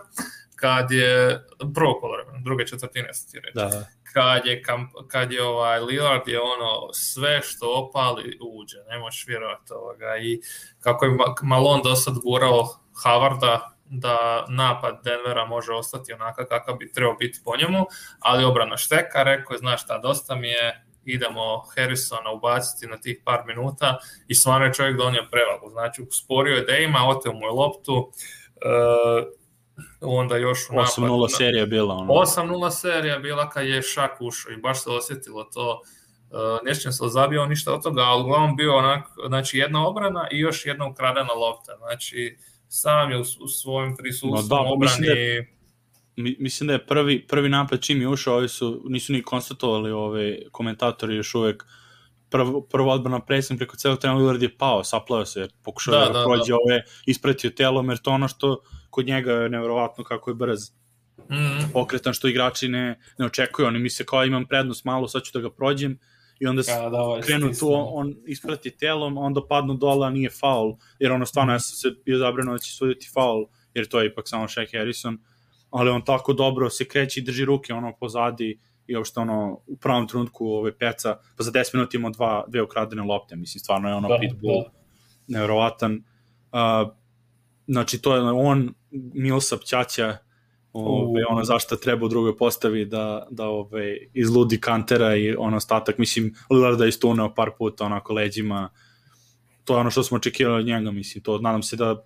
kad 0.55 0.91
je, 0.91 1.45
prvog 1.75 1.97
polovremena, 2.01 2.39
druge 2.43 2.67
četvrtine 2.67 3.13
se 3.13 3.31
ti 3.31 3.39
reći. 3.39 3.55
Da. 3.55 3.85
Kad 4.13 4.45
je, 4.45 4.61
kamp, 4.61 4.91
kad 5.07 5.31
je 5.31 5.43
ovaj 5.43 5.79
Lillard 5.79 6.27
je 6.27 6.41
ono 6.41 6.93
sve 6.93 7.41
što 7.41 7.65
opali 7.73 8.39
uđe, 8.41 8.77
ne 8.89 8.99
možeš 8.99 9.27
vjerovati 9.27 9.73
ovoga. 9.73 10.17
I 10.17 10.41
kako 10.79 11.05
je 11.05 11.17
Malon 11.41 11.81
do 11.83 11.95
sad 11.95 12.13
gurao 12.23 12.67
Havarda 13.03 13.75
da 13.85 14.45
napad 14.49 14.99
Denvera 15.03 15.45
može 15.45 15.73
ostati 15.73 16.13
onaka 16.13 16.45
kakav 16.45 16.75
bi 16.75 16.91
trebao 16.91 17.15
biti 17.15 17.39
po 17.45 17.57
njemu, 17.57 17.85
ali 18.19 18.43
obrana 18.43 18.77
šteka, 18.77 19.23
rekao 19.23 19.53
je, 19.53 19.57
znaš 19.57 19.83
šta, 19.83 19.97
dosta 19.97 20.35
mi 20.35 20.49
je, 20.49 20.85
idemo 21.05 21.63
Harrisona 21.75 22.31
ubaciti 22.31 22.87
na 22.87 22.97
tih 22.97 23.21
par 23.25 23.43
minuta 23.45 23.97
i 24.27 24.35
stvarno 24.35 24.65
je 24.65 24.73
čovjek 24.73 24.97
donio 24.97 25.27
prevagu, 25.31 25.69
znači 25.69 26.01
usporio 26.01 26.55
je 26.55 26.61
da 26.61 26.77
ima, 26.77 27.07
oteo 27.07 27.33
mu 27.33 27.45
je 27.45 27.51
loptu, 27.51 27.93
uh, 27.95 29.23
onda 30.01 30.37
još 30.37 30.69
u 30.69 30.73
napadu. 30.73 31.07
8-0 31.07 31.37
serija 31.37 31.65
bila. 31.65 31.93
Ono. 31.95 32.13
8-0 32.13 32.71
serija 32.71 33.19
bila 33.19 33.49
kad 33.49 33.67
je 33.67 33.81
Šak 33.81 34.21
ušao 34.21 34.51
i 34.51 34.57
baš 34.57 34.83
se 34.83 34.89
osjetilo 34.89 35.43
to. 35.43 35.81
Uh, 36.29 36.39
Nešćem 36.65 36.91
se 36.91 37.03
zabio 37.07 37.45
ništa 37.45 37.73
od 37.73 37.83
toga, 37.83 38.01
ali 38.01 38.23
uglavnom 38.23 38.55
bio 38.55 38.75
onak, 38.75 39.07
znači 39.27 39.57
jedna 39.57 39.87
obrana 39.87 40.27
i 40.31 40.39
još 40.39 40.65
jedna 40.65 40.87
ukradena 40.87 41.33
lopta. 41.33 41.77
Znači, 41.77 42.37
sam 42.67 43.11
je 43.11 43.17
u, 43.17 43.21
u 43.21 43.47
svojom 43.47 43.97
prisustvu 43.97 44.35
no, 44.35 44.41
da, 44.41 44.55
obrani... 44.55 44.79
Mislim 44.79 45.07
da, 45.07 45.13
je, 45.13 45.55
mislim 46.15 46.67
da 46.67 46.73
je 46.73 46.85
prvi, 46.85 47.27
prvi 47.27 47.49
napad 47.49 47.81
čim 47.81 48.01
je 48.01 48.07
ušao, 48.07 48.35
ovi 48.35 48.49
su, 48.49 48.81
nisu 48.85 49.13
ni 49.13 49.23
konstatovali 49.23 49.91
ove 49.91 50.37
komentatori 50.51 51.15
još 51.15 51.35
uvek 51.35 51.65
prvo, 52.29 52.61
prvo 52.61 52.91
odbrana 52.91 53.19
presim 53.19 53.57
preko 53.57 53.77
celog 53.77 53.99
trena 53.99 54.15
Lillard 54.15 54.41
je 54.41 54.57
pao, 54.57 54.83
saplao 54.83 55.25
se, 55.25 55.47
pokušao 55.63 55.99
da, 55.99 56.05
da, 56.05 56.19
da 56.19 56.23
prođe 56.25 56.51
da. 56.51 56.55
ove, 56.55 56.83
ispretio 57.05 57.49
telom, 57.49 57.89
jer 57.89 57.97
to 57.97 58.11
ono 58.11 58.27
što 58.27 58.61
kod 58.89 59.05
njega 59.05 59.31
je 59.31 59.49
nevjerovatno 59.49 60.03
kako 60.03 60.31
je 60.31 60.35
brz. 60.35 60.59
Mm 61.29 61.55
pokretan 61.73 62.13
što 62.13 62.27
igrači 62.27 62.67
ne, 62.67 62.99
ne 63.17 63.25
očekuju, 63.25 63.67
oni 63.67 63.79
misle 63.79 64.05
kao 64.05 64.25
imam 64.25 64.45
prednost 64.45 64.85
malo, 64.85 65.07
sad 65.07 65.23
ću 65.23 65.31
da 65.33 65.39
ga 65.39 65.49
prođem, 65.49 65.99
i 66.39 66.47
onda 66.47 66.63
ja, 66.67 66.89
da, 66.89 67.01
ovaj 67.01 67.21
krenu 67.21 67.51
tu, 67.59 67.69
on 67.71 68.15
isprati 68.27 68.77
telom, 68.77 69.17
onda 69.17 69.41
padnu 69.49 69.73
dole, 69.73 70.07
a 70.07 70.09
nije 70.09 70.29
faul, 70.29 70.75
jer 70.99 71.11
ono 71.11 71.25
stvarno 71.25 71.53
mm. 71.53 71.55
ja 71.55 71.59
sam 71.59 71.75
se 71.75 71.97
bio 72.05 72.17
zabrano 72.17 72.51
da 72.51 72.57
će 72.57 72.71
suditi 72.71 73.09
faul, 73.13 73.45
jer 73.73 73.87
to 73.87 73.99
je 73.99 74.07
ipak 74.07 74.27
samo 74.27 74.47
Shaq 74.47 74.77
Harrison, 74.77 75.17
ali 75.69 75.89
on 75.89 76.05
tako 76.05 76.33
dobro 76.33 76.69
se 76.69 76.85
kreće 76.85 77.19
i 77.19 77.23
drži 77.23 77.45
ruke 77.45 77.73
ono 77.73 77.93
pozadi 77.99 78.59
i 78.87 78.95
uopšte 78.95 79.19
ono 79.19 79.59
u 79.67 79.77
pravom 79.77 80.07
trenutku 80.07 80.47
ove 80.47 80.77
peca, 80.77 81.17
pa 81.37 81.43
za 81.43 81.51
10 81.51 81.73
minuta 81.73 81.97
ima 81.97 82.09
dva, 82.09 82.45
dve 82.47 82.61
ukradene 82.61 83.01
lopte, 83.01 83.35
mislim 83.35 83.59
stvarno 83.59 83.89
je 83.89 83.95
ono 83.95 84.07
da, 84.07 84.17
pitbull 84.21 84.63
da. 84.63 84.69
nevjerovatan. 85.27 86.03
Uh, 86.51 86.91
znači 87.67 88.01
to 88.01 88.15
je 88.15 88.21
on, 88.21 88.73
Milsap, 88.91 89.63
Ćaća, 89.63 90.17
Ove, 90.77 91.21
ono 91.29 91.43
zašto 91.43 91.75
treba 91.75 92.05
u 92.05 92.09
drugoj 92.09 92.37
postavi 92.37 92.85
da, 92.85 93.27
da 93.31 93.47
ove, 93.47 93.97
izludi 94.13 94.61
kantera 94.61 95.15
i 95.15 95.35
ono 95.35 95.57
ostatak, 95.57 95.97
mislim, 95.97 96.33
Lillard 96.49 96.77
da 96.77 96.83
je 96.83 96.89
istunao 96.89 97.33
par 97.35 97.51
puta 97.57 97.85
onako 97.85 98.13
leđima, 98.13 98.69
to 99.63 99.73
je 99.73 99.79
ono 99.79 99.91
što 99.91 100.03
smo 100.03 100.17
očekivali 100.17 100.59
od 100.59 100.65
njega, 100.65 100.91
mislim, 100.91 101.23
to 101.23 101.37
nadam 101.39 101.63
se 101.63 101.75
da 101.75 102.05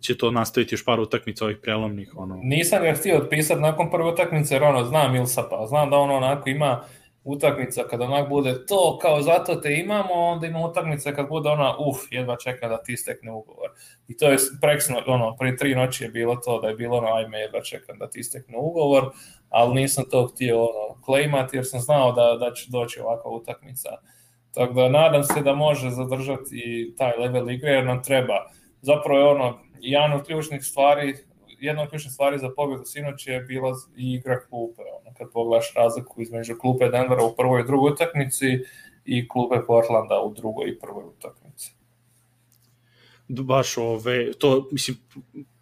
će 0.00 0.18
to 0.18 0.30
nastaviti 0.30 0.74
još 0.74 0.84
par 0.84 1.00
utakmica 1.00 1.44
ovih 1.44 1.58
prelomnih. 1.62 2.12
Ono. 2.16 2.40
Nisam 2.42 2.82
ga 2.82 2.92
htio 2.92 3.16
otpisati 3.16 3.60
nakon 3.60 3.90
prve 3.90 4.08
utakmice, 4.08 4.54
jer 4.54 4.62
ono, 4.62 4.84
znam 4.84 5.12
Milsapa, 5.12 5.66
znam 5.66 5.90
da 5.90 5.96
ono 5.96 6.14
onako 6.16 6.48
ima 6.48 6.84
utakmica 7.24 7.82
kada 7.90 8.04
onak 8.04 8.28
bude 8.28 8.66
to, 8.66 8.98
kao 9.02 9.22
zato 9.22 9.54
te 9.54 9.74
imamo, 9.74 10.14
onda 10.14 10.46
ima 10.46 10.60
utakmice 10.66 11.14
kad 11.14 11.28
bude 11.28 11.48
ona, 11.48 11.76
uf, 11.78 11.96
jedva 12.10 12.36
čeka 12.36 12.68
da 12.68 12.82
ti 12.82 12.96
stekne 12.96 13.32
ugovor. 13.32 13.70
I 14.08 14.16
to 14.16 14.30
je 14.30 14.36
preksno, 14.60 15.02
ono, 15.06 15.36
prije 15.36 15.56
tri 15.56 15.74
noći 15.74 16.04
je 16.04 16.10
bilo 16.10 16.36
to, 16.36 16.60
da 16.60 16.68
je 16.68 16.74
bilo 16.74 16.96
ono, 16.96 17.14
ajme, 17.14 17.38
jedva 17.38 17.60
čekam 17.60 17.98
da 17.98 18.10
ti 18.10 18.22
stekne 18.22 18.58
ugovor, 18.58 19.04
ali 19.48 19.74
nisam 19.74 20.04
to 20.10 20.26
htio 20.26 20.60
ono, 20.60 21.02
klejmati 21.04 21.56
jer 21.56 21.66
sam 21.66 21.80
znao 21.80 22.12
da, 22.12 22.36
da 22.46 22.54
će 22.54 22.70
doći 22.70 23.00
ovakva 23.00 23.30
utakmica. 23.30 23.88
Tako 24.54 24.72
da 24.72 24.88
nadam 24.88 25.24
se 25.24 25.40
da 25.40 25.54
može 25.54 25.90
zadržati 25.90 26.94
taj 26.98 27.12
level 27.18 27.50
igre 27.50 27.70
jer 27.70 27.86
nam 27.86 28.02
treba. 28.02 28.34
Zapravo 28.82 29.20
je 29.20 29.26
ono, 29.26 29.58
jedan 29.80 30.12
od 30.12 30.26
ključnih 30.26 30.64
stvari 30.64 31.16
jedna 31.60 31.82
od 31.82 31.90
ključnih 31.90 32.12
stvari 32.12 32.38
za 32.38 32.50
pobjedu 32.56 32.84
sinoć 32.84 33.26
je 33.26 33.40
bila 33.40 33.70
i 33.96 34.12
igra 34.12 34.40
klupe. 34.40 34.82
Ono, 35.00 35.14
kad 35.18 35.32
pogledaš 35.32 35.74
razliku 35.74 36.22
između 36.22 36.56
klupe 36.58 36.88
Denvera 36.88 37.24
u 37.24 37.36
prvoj 37.36 37.60
i 37.60 37.64
drugoj 37.64 37.92
utakmici 37.92 38.58
i 39.04 39.28
klupe 39.28 39.56
Portlanda 39.66 40.20
u 40.20 40.34
drugoj 40.34 40.68
i 40.68 40.78
prvoj 40.78 41.04
utakmici. 41.04 41.74
Baš 43.28 43.78
ove, 43.78 44.32
to, 44.32 44.68
mislim, 44.72 44.96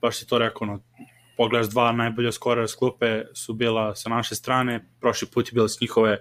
baš 0.00 0.18
si 0.18 0.26
to 0.26 0.38
rekao, 0.38 0.66
no, 0.66 0.80
pogledaš 1.36 1.68
dva 1.68 1.92
najbolja 1.92 2.32
skora 2.32 2.68
s 2.68 2.74
klupe 2.74 3.24
su 3.34 3.54
bila 3.54 3.94
sa 3.94 4.08
naše 4.08 4.34
strane, 4.34 4.84
prošli 5.00 5.28
put 5.34 5.48
je 5.48 5.52
bila 5.52 5.68
s 5.68 5.80
njihove, 5.80 6.18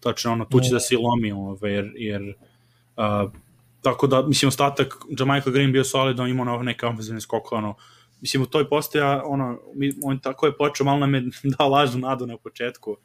tačno 0.00 0.32
ono, 0.32 0.44
tu 0.44 0.60
će 0.60 0.70
da 0.72 0.80
se 0.80 0.96
lomi, 0.96 1.32
ove, 1.32 1.72
jer, 1.72 1.92
jer 1.94 2.22
uh, 2.96 3.32
tako 3.82 4.06
da, 4.06 4.22
mislim, 4.22 4.48
ostatak, 4.48 4.94
Jamaica 5.18 5.50
Green 5.50 5.72
bio 5.72 5.84
solidan, 5.84 6.28
imao 6.28 6.54
ono 6.54 6.62
neke 6.62 6.86
ofenzivne 6.86 7.20
skok, 7.20 7.52
ono, 7.52 7.74
mislim 8.20 8.42
u 8.42 8.46
toj 8.46 8.68
postoja 8.68 9.22
ono 9.24 9.60
mi, 9.74 9.92
on 10.02 10.18
tako 10.18 10.46
je 10.46 10.56
počeo 10.56 10.84
malo 10.84 10.98
nam 10.98 11.14
je 11.14 11.24
da 11.58 11.64
lažu 11.64 11.98
nadu 11.98 12.26
na 12.26 12.36
početku 12.36 12.96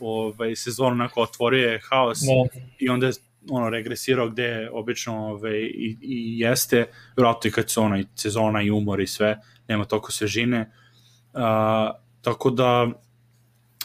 ovaj 0.00 0.56
sezonu 0.56 0.90
onako 0.90 1.22
otvorio 1.22 1.70
je 1.70 1.80
haos 1.90 2.20
no. 2.22 2.62
i 2.78 2.88
onda 2.88 3.06
je 3.06 3.12
ono 3.50 3.70
regresirao 3.70 4.28
gde 4.28 4.70
obično 4.72 5.28
ovaj, 5.28 5.58
i, 5.58 5.96
i 6.00 6.38
jeste 6.38 6.86
vjerojatno 7.16 7.48
i 7.48 7.50
kad 7.50 7.70
se 7.70 7.80
ono 7.80 7.98
i 7.98 8.06
sezona 8.14 8.62
i 8.62 8.70
umor 8.70 9.00
i 9.00 9.06
sve 9.06 9.40
nema 9.68 9.84
toliko 9.84 10.12
svežine 10.12 10.72
uh, 11.32 11.40
tako 12.22 12.50
da 12.50 12.88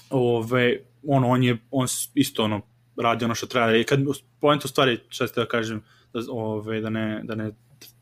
ovaj, 0.10 0.78
ono, 1.08 1.28
on 1.30 1.43
je 1.43 1.58
on 1.71 1.88
isto 2.13 2.43
ono 2.43 2.62
radi 2.98 3.26
ono 3.26 3.36
što 3.36 3.48
treba 3.48 3.76
i 3.76 3.84
kad 3.84 4.00
point 4.39 4.65
u 4.65 4.67
stvari 4.67 5.00
šta 5.10 5.28
ste 5.28 5.41
da 5.41 5.48
kažem 5.48 5.84
da, 6.15 6.32
ovaj, 6.32 6.82
da 6.82 6.89
ne, 6.89 7.21
da 7.23 7.36
ne 7.36 7.51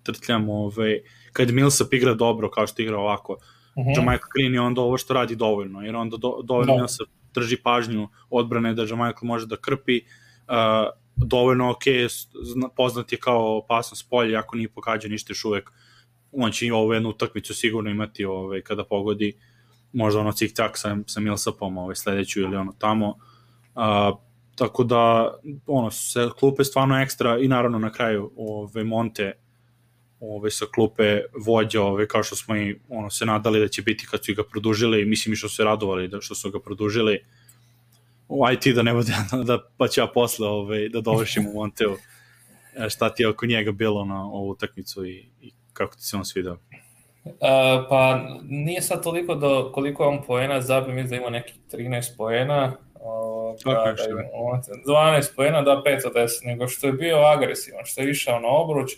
trtljam 0.04 0.49
ovaj, 0.49 0.99
kad 1.34 1.52
Millsap 1.52 1.93
igra 1.93 2.13
dobro 2.13 2.49
kao 2.49 2.67
što 2.67 2.82
igra 2.82 2.97
ovako, 2.97 3.34
uh 3.34 3.86
-huh. 3.86 3.97
Jamaica 3.97 4.26
Green 4.36 4.54
je 4.54 4.62
onda 4.62 4.82
ovo 4.82 4.97
što 4.97 5.13
radi 5.13 5.36
dovoljno, 5.36 5.82
jer 5.82 5.95
onda 5.95 6.17
do, 6.17 6.41
dovoljno 6.43 6.73
da. 6.73 6.78
Millsap 6.78 7.08
drži 7.34 7.58
pažnju 7.58 8.08
odbrane 8.30 8.73
da 8.73 8.86
Jamaica 8.89 9.19
može 9.26 9.47
da 9.47 9.58
krpi, 9.58 10.02
uh, 10.02 10.54
dovoljno 11.15 11.71
ok, 11.71 11.84
poznat 12.76 13.12
je 13.12 13.17
kao 13.17 13.58
opasnost 13.58 14.10
polje, 14.10 14.38
ako 14.38 14.56
nije 14.56 14.69
pogađa 14.69 15.08
ništa 15.08 15.32
još 15.32 15.45
uvek, 15.45 15.71
on 16.32 16.52
će 16.52 16.65
i 16.65 16.71
ovu 16.71 16.93
jednu 16.93 17.10
utakmicu 17.10 17.54
sigurno 17.54 17.89
imati 17.89 18.26
ovaj, 18.26 18.62
kada 18.62 18.84
pogodi 18.84 19.34
možda 19.93 20.19
ono 20.19 20.32
cik-cak 20.32 20.71
sa, 20.73 20.97
sa 21.08 21.19
Millsapom 21.19 21.78
ovaj, 21.78 21.95
sledeću 21.95 22.41
ili 22.41 22.56
ono 22.56 22.73
tamo. 22.80 23.08
Uh, 23.76 24.17
tako 24.55 24.83
da 24.83 25.33
ono 25.67 25.91
se 25.91 26.29
klupe 26.39 26.63
stvarno 26.63 27.01
ekstra 27.01 27.39
i 27.39 27.47
naravno 27.47 27.79
na 27.79 27.91
kraju 27.91 28.31
ove 28.35 28.83
Monte 28.83 29.33
ove, 30.19 30.51
sa 30.51 30.65
klupe 30.75 31.21
vođa, 31.45 31.81
ove, 31.81 32.07
kao 32.07 32.23
što 32.23 32.35
smo 32.35 32.55
i 32.55 32.79
ono, 32.89 33.09
se 33.09 33.25
nadali 33.25 33.59
da 33.59 33.67
će 33.67 33.81
biti 33.81 34.07
kad 34.11 34.25
su 34.25 34.33
ga 34.35 34.43
produžili, 34.43 35.05
mislim 35.05 35.33
i 35.33 35.35
što 35.35 35.49
su 35.49 35.55
se 35.55 35.63
radovali 35.63 36.07
da 36.07 36.21
što 36.21 36.35
su 36.35 36.51
ga 36.51 36.59
produžili. 36.59 37.19
U 38.27 38.43
IT 38.53 38.75
da 38.75 38.81
ne 38.81 38.93
bude, 38.93 39.13
da, 39.47 39.59
pa 39.77 39.87
ću 39.87 40.01
ja 40.01 40.07
posle 40.07 40.47
ove, 40.47 40.89
da 40.89 41.01
dovršim 41.01 41.47
u 41.47 41.53
Monteu 41.53 41.97
e, 42.75 42.89
šta 42.89 43.13
ti 43.13 43.23
je 43.23 43.27
oko 43.27 43.45
njega 43.45 43.71
bilo 43.71 44.05
na 44.05 44.25
ovu 44.25 44.49
utakmicu 44.49 45.05
i, 45.05 45.29
i 45.41 45.51
kako 45.73 45.95
ti 45.95 46.03
se 46.03 46.17
on 46.17 46.25
svidao. 46.25 46.57
Uh, 47.25 47.31
pa 47.89 48.19
nije 48.43 48.81
sad 48.81 49.03
toliko 49.03 49.36
do 49.36 49.71
koliko 49.73 50.07
on 50.07 50.21
poena 50.27 50.62
zabio, 50.62 50.93
mislim 50.93 51.09
da 51.09 51.15
ima 51.15 51.29
nekih 51.29 51.55
13 51.71 52.17
poena, 52.17 52.77
uh, 52.95 53.55
da 53.65 54.09
ima 54.09 54.62
12 54.86 55.36
pojena, 55.36 55.62
da 55.62 55.83
5 55.86 56.07
od 56.07 56.13
10, 56.13 56.45
nego 56.45 56.67
što 56.67 56.88
je 56.88 56.93
bio 56.93 57.17
agresivan, 57.17 57.86
što 57.86 58.01
je 58.01 58.09
išao 58.09 58.39
na 58.39 58.47
obruč, 58.47 58.91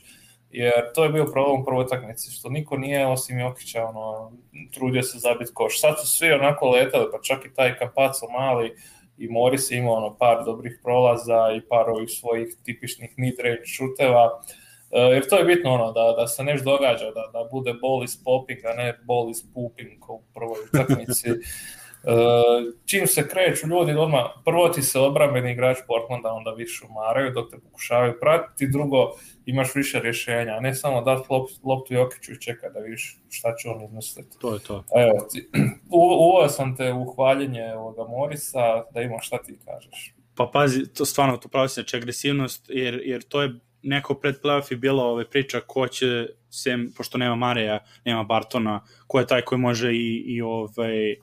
jer 0.50 0.94
to 0.96 1.04
je 1.04 1.10
bio 1.10 1.26
problem 1.26 1.62
u 1.62 1.66
prvoj 1.66 1.84
utakmici, 1.84 2.32
što 2.32 2.50
niko 2.50 2.78
nije 2.78 3.08
osim 3.08 3.40
Jokića 3.40 3.86
ono, 3.86 4.32
trudio 4.74 5.04
se 5.04 5.20
zabiti 5.20 5.54
koš. 5.54 5.82
Sad 5.82 6.00
su 6.02 6.08
svi 6.08 6.32
onako 6.32 6.70
letali, 6.70 7.08
pa 7.12 7.18
čak 7.22 7.46
i 7.46 7.54
taj 7.54 7.78
Kapaco 7.78 8.28
mali 8.30 8.76
i 9.18 9.28
Morris 9.28 9.72
imao 9.72 9.94
ono 9.94 10.18
par 10.18 10.46
dobrih 10.46 10.80
prolaza 10.84 11.52
i 11.58 11.68
par 11.70 11.90
ovih 11.90 12.10
svojih 12.10 12.56
tipičnih 12.64 13.14
mid-range 13.18 13.66
šuteva. 13.66 14.26
Uh, 14.26 14.65
jer 14.92 15.30
to 15.30 15.38
je 15.38 15.46
bitno 15.46 15.74
ono, 15.74 15.92
da, 15.92 16.14
da 16.18 16.28
se 16.28 16.44
nešto 16.44 16.72
događa, 16.72 17.06
da, 17.06 17.30
da 17.34 17.50
bude 17.52 17.74
ball 17.74 18.04
is 18.04 18.24
popping, 18.24 18.60
a 18.66 18.74
ne 18.74 19.00
ball 19.04 19.30
is 19.30 19.54
pooping 19.54 19.90
kao 20.06 20.16
u 20.16 20.24
prvoj 20.34 20.60
utakmici. 20.74 21.30
Uh, 21.32 21.38
čim 22.90 23.08
se 23.08 23.30
kreću 23.30 23.68
ljudi, 23.68 23.92
odmah 23.92 24.22
prvo 24.46 24.70
ti 24.70 24.82
se 24.82 25.00
obrambeni 25.00 25.52
igrač 25.52 25.78
Portlanda 25.88 26.34
onda 26.34 26.52
više 26.52 26.86
umaraju 26.90 27.32
dok 27.32 27.52
te 27.52 27.58
pokušavaju 27.60 28.14
pratiti, 28.20 28.72
drugo 28.72 29.12
imaš 29.46 29.76
više 29.76 30.00
rješenja, 30.00 30.54
a 30.54 30.60
ne 30.60 30.76
samo 30.76 31.04
lop, 31.30 31.50
loptu 31.64 31.94
Jokiću 31.94 32.32
i 32.32 32.42
čeka 32.42 32.70
da 32.70 32.80
vidiš 32.80 33.20
šta 33.30 33.56
će 33.56 33.70
on 33.70 33.84
izmisliti. 33.84 34.40
To 34.40 34.54
je 34.54 34.60
to. 34.60 34.84
Evo, 34.96 35.28
ti, 35.32 35.50
uveo 36.34 36.50
sam 36.50 36.76
te 36.76 36.94
u 36.94 37.06
hvaljenje 37.06 37.74
ovoga 37.76 38.04
Morisa, 38.04 38.84
da 38.94 39.02
ima 39.02 39.20
šta 39.22 39.38
ti 39.38 39.60
kažeš. 39.66 40.16
Pa 40.36 40.50
pazi, 40.54 40.94
to 40.94 41.06
stvarno, 41.06 41.38
to 41.38 41.50
pravi 41.50 41.70
se 41.70 41.84
agresivnost, 41.94 42.66
jer, 42.70 43.02
jer 43.04 43.24
to 43.24 43.42
je 43.42 43.60
neko 43.86 44.14
pred 44.14 44.36
playoff 44.44 44.72
je 44.72 44.78
bila 44.78 45.04
ove 45.04 45.30
priča 45.30 45.60
ko 45.68 45.88
će, 45.88 46.28
sem, 46.50 46.92
pošto 46.98 47.18
nema 47.18 47.36
Mareja, 47.36 47.80
nema 48.06 48.24
Bartona, 48.24 48.84
ko 49.08 49.20
je 49.20 49.28
taj 49.28 49.42
koji 49.42 49.60
može 49.60 49.94
i, 49.94 50.24
i 50.28 50.42
ovaj, 50.42 51.16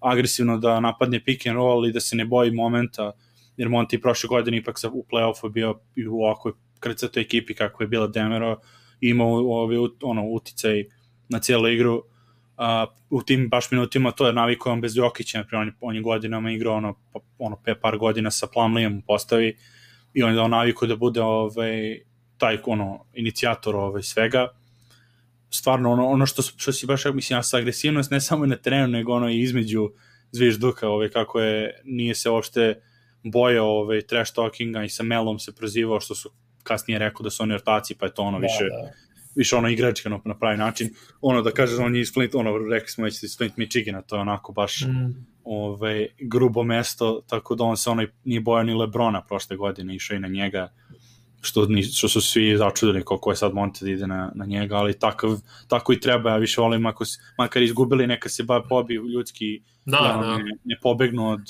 agresivno 0.00 0.58
da 0.58 0.80
napadne 0.80 1.24
pick 1.24 1.46
and 1.46 1.56
roll 1.56 1.86
i 1.86 1.92
da 1.92 2.00
se 2.00 2.16
ne 2.16 2.24
boji 2.24 2.50
momenta, 2.50 3.12
jer 3.56 3.68
Monti 3.68 4.00
prošle 4.00 4.28
godine 4.28 4.56
ipak 4.56 4.76
u 4.92 5.04
play-offu 5.12 5.52
bio 5.52 5.80
i 5.96 6.06
u 6.06 6.14
ovakvoj 6.14 6.52
krcatoj 6.80 7.22
ekipi 7.22 7.54
kako 7.54 7.82
je 7.82 7.86
bila 7.86 8.06
Demero, 8.06 8.60
imao 9.00 9.28
ovaj, 9.28 9.76
ono, 10.02 10.24
uticaj 10.24 10.84
na 11.28 11.38
cijelu 11.38 11.68
igru, 11.68 12.02
a, 12.56 12.86
u 13.10 13.22
tim 13.22 13.48
baš 13.48 13.70
minutima 13.70 14.10
to 14.10 14.26
je 14.26 14.32
navikao 14.32 14.72
on 14.72 14.80
bez 14.80 14.96
Jokića, 14.96 15.38
naprimjer, 15.38 15.68
on, 15.68 15.74
on 15.80 15.96
je 15.96 16.02
godinama 16.02 16.50
igrao 16.50 16.74
ono, 16.74 16.94
ono 17.38 17.56
pe 17.64 17.74
par 17.74 17.98
godina 17.98 18.30
sa 18.30 18.46
Plumlijem 18.46 18.98
u 18.98 19.02
postavi 19.06 19.56
i 20.14 20.22
on 20.22 20.30
je 20.30 20.36
dao 20.36 20.48
naviku 20.48 20.86
da 20.86 20.96
bude 20.96 21.22
ovaj, 21.22 22.00
taj 22.38 22.58
ono, 22.66 23.04
inicijator 23.14 23.76
ovaj, 23.76 24.02
svega 24.02 24.48
stvarno 25.50 25.92
ono, 25.92 26.08
ono 26.08 26.26
što, 26.26 26.42
što 26.42 26.72
si 26.72 26.86
baš, 26.86 27.04
mislim, 27.04 27.36
ja 27.36 27.42
sa 27.42 27.56
agresivnost 27.56 28.10
ne 28.10 28.20
samo 28.20 28.46
na 28.46 28.56
terenu, 28.56 28.88
nego 28.88 29.12
ono 29.12 29.30
i 29.30 29.40
između 29.40 29.90
zvižduka, 30.32 30.88
ovaj, 30.88 31.08
kako 31.08 31.40
je, 31.40 31.80
nije 31.84 32.14
se 32.14 32.30
uopšte 32.30 32.80
bojao 33.22 33.68
ovaj, 33.68 34.02
trash 34.02 34.34
talkinga 34.34 34.84
i 34.84 34.88
sa 34.88 35.02
Melom 35.02 35.38
se 35.38 35.54
prozivao, 35.54 36.00
što 36.00 36.14
su 36.14 36.30
kasnije 36.62 36.98
rekao 36.98 37.24
da 37.24 37.30
su 37.30 37.42
oni 37.42 37.54
ortaci, 37.54 37.94
pa 37.94 38.06
je 38.06 38.14
to 38.14 38.22
ono 38.22 38.38
da, 38.38 38.42
više, 38.42 38.64
da. 38.64 38.90
više 39.34 39.56
ono 39.56 39.68
igračka 39.68 40.08
na, 40.08 40.20
na 40.24 40.38
pravi 40.38 40.56
način. 40.56 40.94
Ono 41.20 41.42
da 41.42 41.50
kažeš, 41.50 41.78
on 41.78 41.94
je 41.94 42.00
iz 42.00 42.12
Flint, 42.14 42.34
ono, 42.34 42.58
rekli 42.58 42.88
smo 42.88 43.04
već 43.04 43.22
iz 43.22 43.36
Flint 43.36 43.56
Michigana, 43.56 44.02
to 44.02 44.16
je 44.16 44.20
onako 44.20 44.52
baš 44.52 44.80
mm. 44.80 45.26
ovaj, 45.44 46.06
grubo 46.20 46.62
mesto, 46.62 47.22
tako 47.28 47.54
da 47.54 47.64
on 47.64 47.76
se 47.76 47.90
onaj 47.90 48.06
nije 48.24 48.40
bojao 48.40 48.62
ni 48.62 48.74
Lebrona 48.74 49.24
prošle 49.24 49.56
godine, 49.56 49.94
išao 49.94 50.16
i 50.16 50.20
na 50.20 50.28
njega 50.28 50.72
što, 51.40 51.66
ni, 51.66 51.82
što 51.82 52.08
su 52.08 52.20
svi 52.20 52.56
začudili 52.56 53.04
koliko 53.04 53.30
je 53.30 53.36
sad 53.36 53.54
Monte 53.54 53.84
da 53.84 53.90
ide 53.90 54.06
na, 54.06 54.32
na 54.34 54.44
njega, 54.44 54.76
ali 54.76 54.98
takav, 54.98 55.38
tako 55.68 55.92
i 55.92 56.00
treba, 56.00 56.30
ja 56.30 56.36
više 56.36 56.60
volim 56.60 56.86
ako, 56.86 57.04
makar 57.38 57.62
izgubili, 57.62 58.06
neka 58.06 58.28
se 58.28 58.42
ba 58.42 58.62
pobiju 58.68 59.08
ljudski, 59.08 59.62
da, 59.84 59.98
da, 59.98 60.26
da. 60.26 60.36
Ne, 60.36 60.52
ne 60.64 60.78
pobegnu 60.82 61.30
od, 61.30 61.40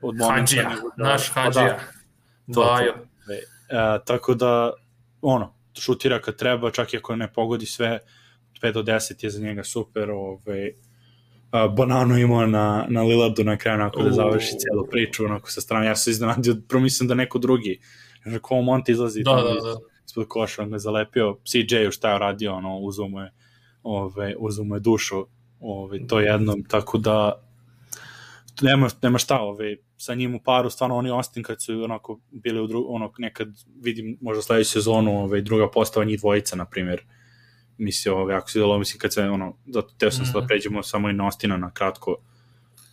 od 0.00 0.16
momenta. 0.16 0.34
Hadžija, 0.34 0.70
da, 0.96 1.04
naš 1.04 1.30
Hadžija, 1.30 1.78
da, 2.46 2.54
to, 2.54 2.62
to, 2.62 2.78
e, 2.80 3.98
tako 4.06 4.34
da, 4.34 4.72
ono, 5.22 5.54
šutira 5.78 6.20
kad 6.20 6.36
treba, 6.36 6.70
čak 6.70 6.94
i 6.94 6.96
ako 6.96 7.16
ne 7.16 7.32
pogodi 7.32 7.66
sve, 7.66 7.98
5 8.62 8.72
do 8.72 8.82
10 8.82 9.24
je 9.24 9.30
za 9.30 9.40
njega 9.40 9.64
super, 9.64 10.10
ovaj, 10.10 10.68
uh, 10.68 11.74
bananu 11.76 12.18
imao 12.18 12.46
na, 12.46 12.86
na 12.88 13.02
Lillardu 13.02 13.44
na 13.44 13.56
kraju, 13.56 13.80
onako 13.80 14.02
da 14.02 14.12
završi 14.12 14.58
cijelu 14.58 14.86
priču, 14.90 15.24
onako 15.24 15.50
sa 15.50 15.60
strane, 15.60 15.86
ja 15.86 15.96
sam 15.96 16.10
iznenadio, 16.10 16.56
promislim 16.68 17.08
da 17.08 17.14
neko 17.14 17.38
drugi 17.38 17.80
Ko 18.42 18.62
Monte 18.62 18.92
izlazi 18.92 19.22
da, 19.22 19.34
da, 19.34 19.42
da. 19.42 19.76
ispod 20.06 20.28
koša, 20.28 20.62
on 20.62 20.70
ga 20.70 20.78
zalepio, 20.78 21.36
CJ-u 21.44 21.90
šta 21.90 22.12
je 22.12 22.18
radio, 22.18 22.54
ono, 22.54 22.78
uzo 22.78 23.08
mu 23.08 23.20
je, 23.20 23.32
ove, 23.82 24.34
uzo 24.38 24.64
mu 24.64 24.76
je 24.76 24.80
dušu, 24.80 25.26
ove, 25.60 26.06
to 26.06 26.20
jednom, 26.20 26.64
tako 26.64 26.98
da 26.98 27.42
nema, 28.62 28.88
nema 29.02 29.18
šta, 29.18 29.40
ove, 29.40 29.76
sa 29.96 30.14
njim 30.14 30.34
u 30.34 30.40
paru, 30.44 30.70
stvarno 30.70 30.96
oni 30.96 31.10
Austin 31.10 31.42
kad 31.42 31.62
su 31.62 31.82
onako 31.84 32.20
bili 32.30 32.60
u 32.60 32.66
dru, 32.66 32.84
ono, 32.88 33.12
nekad 33.18 33.48
vidim 33.80 34.18
možda 34.20 34.42
sledeću 34.42 34.70
sezonu, 34.70 35.24
ove, 35.24 35.40
druga 35.40 35.70
postava 35.70 36.04
njih 36.04 36.20
dvojica, 36.20 36.56
na 36.56 36.64
primjer, 36.64 37.02
mislim, 37.78 38.14
ove, 38.14 38.34
ako 38.34 38.50
se 38.50 38.58
delo, 38.58 38.78
mislim, 38.78 39.00
kad 39.00 39.14
se, 39.14 39.22
ono, 39.22 39.56
zato 39.66 39.94
teo 39.98 40.10
sam 40.10 40.24
mm. 40.24 40.32
da 40.32 40.46
pređemo 40.46 40.82
samo 40.82 41.10
i 41.10 41.12
na 41.12 41.24
Austina 41.24 41.56
na 41.56 41.70
kratko, 41.70 42.16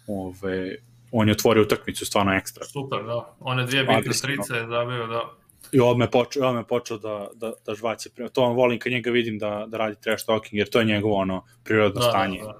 ove, 0.07 0.75
on 1.11 1.27
je 1.27 1.31
otvorio 1.31 1.63
utakmicu 1.63 2.05
stvarno 2.05 2.33
ekstra. 2.33 2.65
Super, 2.65 3.03
da. 3.03 3.35
One 3.39 3.65
dvije 3.65 3.83
bitne 3.83 4.13
trice 4.21 4.53
je 4.53 4.67
zabio, 4.67 5.07
da. 5.07 5.21
I 5.71 5.79
on 5.79 5.97
me 5.97 6.11
počeo, 6.11 6.53
me 6.53 6.67
počeo 6.67 6.97
da, 6.97 7.27
da, 7.33 7.53
da 7.65 7.75
žvaće. 7.75 8.09
To 8.33 8.41
on 8.41 8.55
volim 8.55 8.79
kad 8.79 8.91
njega 8.91 9.11
vidim 9.11 9.39
da, 9.39 9.65
da 9.67 9.77
radi 9.77 9.95
trash 10.01 10.25
talking, 10.25 10.53
jer 10.53 10.69
to 10.69 10.79
je 10.79 10.85
njegovo 10.85 11.15
ono 11.15 11.45
prirodno 11.63 12.01
da, 12.01 12.09
stanje. 12.09 12.39
Da, 12.39 12.45
da. 12.45 12.59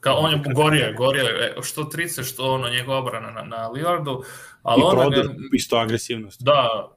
Kao 0.00 0.16
on 0.16 0.32
je 0.32 0.40
gorio, 0.54 0.94
gorio, 0.96 1.24
e, 1.24 1.54
što 1.62 1.84
trice, 1.84 2.22
što 2.22 2.52
ono 2.52 2.68
njegova 2.68 2.98
obrana 2.98 3.30
na, 3.30 3.42
na 3.42 3.68
Lillardu, 3.68 4.22
ali 4.62 4.80
I 4.80 4.84
on 4.84 4.90
prodor, 4.90 5.26
isto 5.52 5.76
agresivnost. 5.76 6.42
Da, 6.42 6.88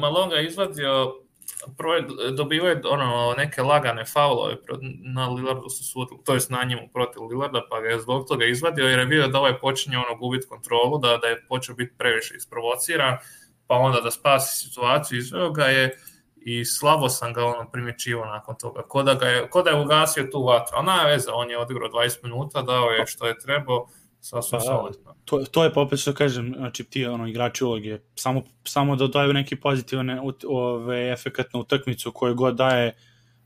Malon 0.00 0.30
ga 0.30 0.40
izvadio 0.40 1.14
prvo 1.76 1.94
dobivaju 2.36 2.80
ono, 2.84 3.34
neke 3.36 3.62
lagane 3.62 4.04
faulove 4.04 4.56
na 5.14 5.28
Lillardu 5.28 5.68
su 5.68 5.84
sudili, 5.84 6.20
to 6.24 6.34
jest 6.34 6.50
na 6.50 6.64
njemu 6.64 6.88
protiv 6.92 7.22
Lillarda, 7.22 7.62
pa 7.70 7.80
ga 7.80 7.88
je 7.88 8.00
zbog 8.00 8.28
toga 8.28 8.44
izvadio 8.44 8.88
jer 8.88 8.98
je 8.98 9.04
vidio 9.04 9.28
da 9.28 9.38
ovaj 9.38 9.58
počinje 9.58 9.98
ono 9.98 10.16
gubiti 10.16 10.48
kontrolu, 10.48 10.98
da, 10.98 11.16
da 11.16 11.26
je 11.28 11.44
počeo 11.48 11.74
biti 11.74 11.94
previše 11.98 12.34
isprovociran, 12.36 13.16
pa 13.66 13.74
onda 13.74 14.00
da 14.00 14.10
spasi 14.10 14.68
situaciju, 14.68 15.18
izveo 15.18 15.50
ga 15.50 15.64
je 15.64 15.98
i 16.36 16.64
slabo 16.64 17.08
sam 17.08 17.32
ga 17.32 17.44
ono 17.44 17.70
primjećivo 17.70 18.24
nakon 18.24 18.56
toga, 18.56 18.82
ko 18.82 19.02
da, 19.02 19.14
ga 19.14 19.26
je, 19.26 19.50
ko 19.50 19.62
da 19.62 19.70
je 19.70 19.80
ugasio 19.80 20.28
tu 20.32 20.44
vatru, 20.44 20.78
a 20.78 20.82
na 20.82 21.04
veze, 21.04 21.30
on 21.32 21.50
je 21.50 21.58
odigrao 21.58 21.88
20 21.88 22.18
minuta, 22.22 22.62
dao 22.62 22.90
je 22.90 23.06
što 23.06 23.26
je 23.26 23.38
trebao, 23.38 23.86
sasvim 24.20 24.58
pa, 24.58 24.64
solidno. 24.64 25.14
To, 25.24 25.38
to 25.38 25.64
je 25.64 25.72
popet 25.72 26.00
što 26.00 26.14
kažem, 26.14 26.54
znači 26.56 26.84
ti 26.84 27.06
ono, 27.06 27.26
igrači 27.26 27.64
uloge, 27.64 27.98
samo, 28.14 28.42
samo 28.64 28.96
da 28.96 29.06
daju 29.06 29.32
neki 29.32 29.56
pozitivne 29.56 30.20
ove, 30.48 31.12
efekat 31.12 31.52
na 31.52 31.60
utakmicu 31.60 32.12
koju 32.12 32.34
god 32.34 32.56
daje, 32.56 32.96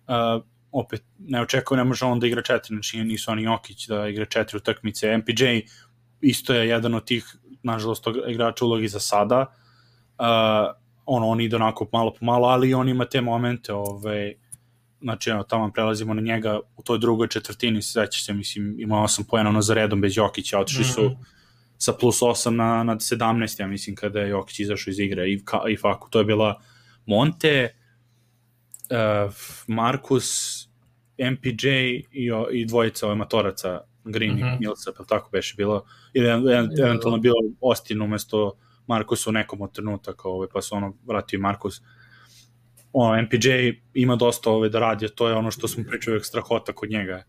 uh, 0.08 0.42
opet 0.72 1.02
ne 1.18 1.42
očekuje, 1.42 1.78
ne 1.78 1.84
može 1.84 2.04
on 2.04 2.20
da 2.20 2.26
igra 2.26 2.42
četiri, 2.42 2.74
znači 2.74 3.04
nisu 3.04 3.30
oni 3.30 3.42
Jokić 3.42 3.86
da 3.86 4.08
igra 4.08 4.24
četiri 4.24 4.56
utakmice, 4.56 5.16
MPJ 5.16 5.44
isto 6.20 6.54
je 6.54 6.68
jedan 6.68 6.94
od 6.94 7.04
tih, 7.04 7.36
nažalost, 7.62 8.06
igrača 8.28 8.64
ulogi 8.64 8.88
za 8.88 9.00
sada, 9.00 9.40
uh, 10.18 10.74
ono, 11.06 11.28
on 11.28 11.40
ide 11.40 11.56
onako 11.56 11.88
malo 11.92 12.10
po 12.10 12.24
malo, 12.24 12.48
ali 12.48 12.74
on 12.74 12.88
ima 12.88 13.04
te 13.04 13.20
momente, 13.20 13.72
ove, 13.72 14.34
znači 15.04 15.30
evo, 15.30 15.42
tamo 15.42 15.70
prelazimo 15.72 16.14
na 16.14 16.22
njega 16.22 16.60
u 16.76 16.82
toj 16.82 16.98
drugoj 16.98 17.28
četvrtini, 17.28 17.82
svećaš 17.82 18.24
se, 18.24 18.32
mislim, 18.32 18.74
ima 18.78 18.96
8 18.96 19.22
pojena 19.28 19.50
ono 19.50 19.62
za 19.62 19.74
redom 19.74 20.00
bez 20.00 20.16
Jokića, 20.16 20.58
otišli 20.58 20.84
su 20.84 21.02
mm 21.02 21.06
-hmm. 21.06 21.24
sa 21.78 21.92
plus 21.92 22.20
8 22.20 22.50
na, 22.50 22.82
na 22.82 22.96
17, 22.96 23.60
ja 23.60 23.66
mislim, 23.66 23.96
kada 23.96 24.20
je 24.20 24.28
Jokić 24.28 24.60
izašao 24.60 24.90
iz 24.90 24.98
igre 24.98 25.32
i, 25.32 25.44
ka, 25.44 25.60
i 25.68 25.76
Faku, 25.76 26.10
to 26.10 26.18
je 26.18 26.24
bila 26.24 26.60
Monte, 27.06 27.74
uh, 28.90 29.34
Markus, 29.66 30.28
MPJ 31.32 31.68
i, 32.12 32.30
i 32.52 32.66
dvojica 32.66 33.06
ove 33.06 33.14
matoraca, 33.14 33.80
Green 34.04 34.34
mm 34.34 34.38
-hmm. 34.38 34.56
i 34.56 34.58
Milsa, 34.60 34.92
pa 34.96 35.04
tako 35.04 35.28
beše 35.32 35.54
bilo, 35.56 35.84
ili 36.12 36.28
eventualno 36.82 37.18
bilo 37.18 37.36
Austin 37.62 38.02
umesto 38.02 38.52
Markusa 38.86 39.30
u 39.30 39.32
nekom 39.32 39.60
od 39.60 39.72
trenutaka, 39.72 40.28
ovaj, 40.28 40.48
pa 40.52 40.62
su 40.62 40.76
ono 40.76 40.96
vratio 41.06 41.40
Markus. 41.40 41.78
Uh, 41.78 41.84
ono, 42.96 43.22
MPJ 43.22 43.48
ima 43.94 44.16
dosta 44.16 44.50
ove 44.50 44.68
da 44.68 44.78
radi, 44.78 45.08
to 45.14 45.28
je 45.28 45.34
ono 45.34 45.50
što 45.50 45.68
smo 45.68 45.84
pričali 45.88 46.14
uvek 46.14 46.26
strahota 46.26 46.72
kod 46.72 46.90
njega. 46.90 47.22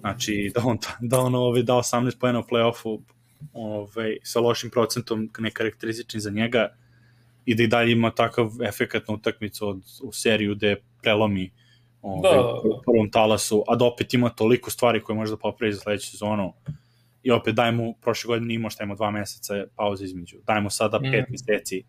Znači, 0.00 0.52
da 0.54 0.60
on, 0.64 0.78
da 1.00 1.20
on 1.20 1.34
ove, 1.34 1.62
da 1.62 1.72
18 1.72 2.18
pojena 2.20 2.38
u 2.38 2.42
play-offu 2.42 3.00
ove, 3.52 4.16
sa 4.22 4.40
lošim 4.40 4.70
procentom 4.70 5.30
nekarakteristični 5.38 6.20
za 6.20 6.30
njega 6.30 6.68
i 7.44 7.54
da 7.54 7.62
i 7.62 7.66
dalje 7.66 7.92
ima 7.92 8.10
takav 8.10 8.50
efekat 8.68 9.08
na 9.08 9.14
utakmicu 9.14 9.68
od, 9.68 9.82
u 10.02 10.12
seriju 10.12 10.54
gde 10.54 10.76
prelomi 11.02 11.50
ove, 12.02 12.28
da, 12.28 12.36
da, 12.36 12.42
da. 12.42 12.52
u 12.52 12.82
prvom 12.84 13.10
talasu, 13.10 13.64
a 13.68 13.76
da 13.76 13.84
opet 13.84 14.14
ima 14.14 14.28
toliko 14.28 14.70
stvari 14.70 15.00
koje 15.00 15.16
može 15.16 15.30
da 15.30 15.36
popravi 15.36 15.72
za 15.72 15.80
sledeću 15.80 16.10
sezonu 16.10 16.52
i 17.22 17.30
opet 17.30 17.54
daj 17.54 17.72
mu, 17.72 17.94
prošle 18.02 18.28
godine 18.28 18.54
imao 18.54 18.70
šta 18.70 18.84
ima 18.84 18.94
dva 18.94 19.10
meseca 19.10 19.64
pauze 19.76 20.04
između, 20.04 20.36
daj 20.46 20.60
mu 20.60 20.70
sada 20.70 21.00
pet 21.00 21.28
mm. 21.28 21.32
meseci 21.32 21.82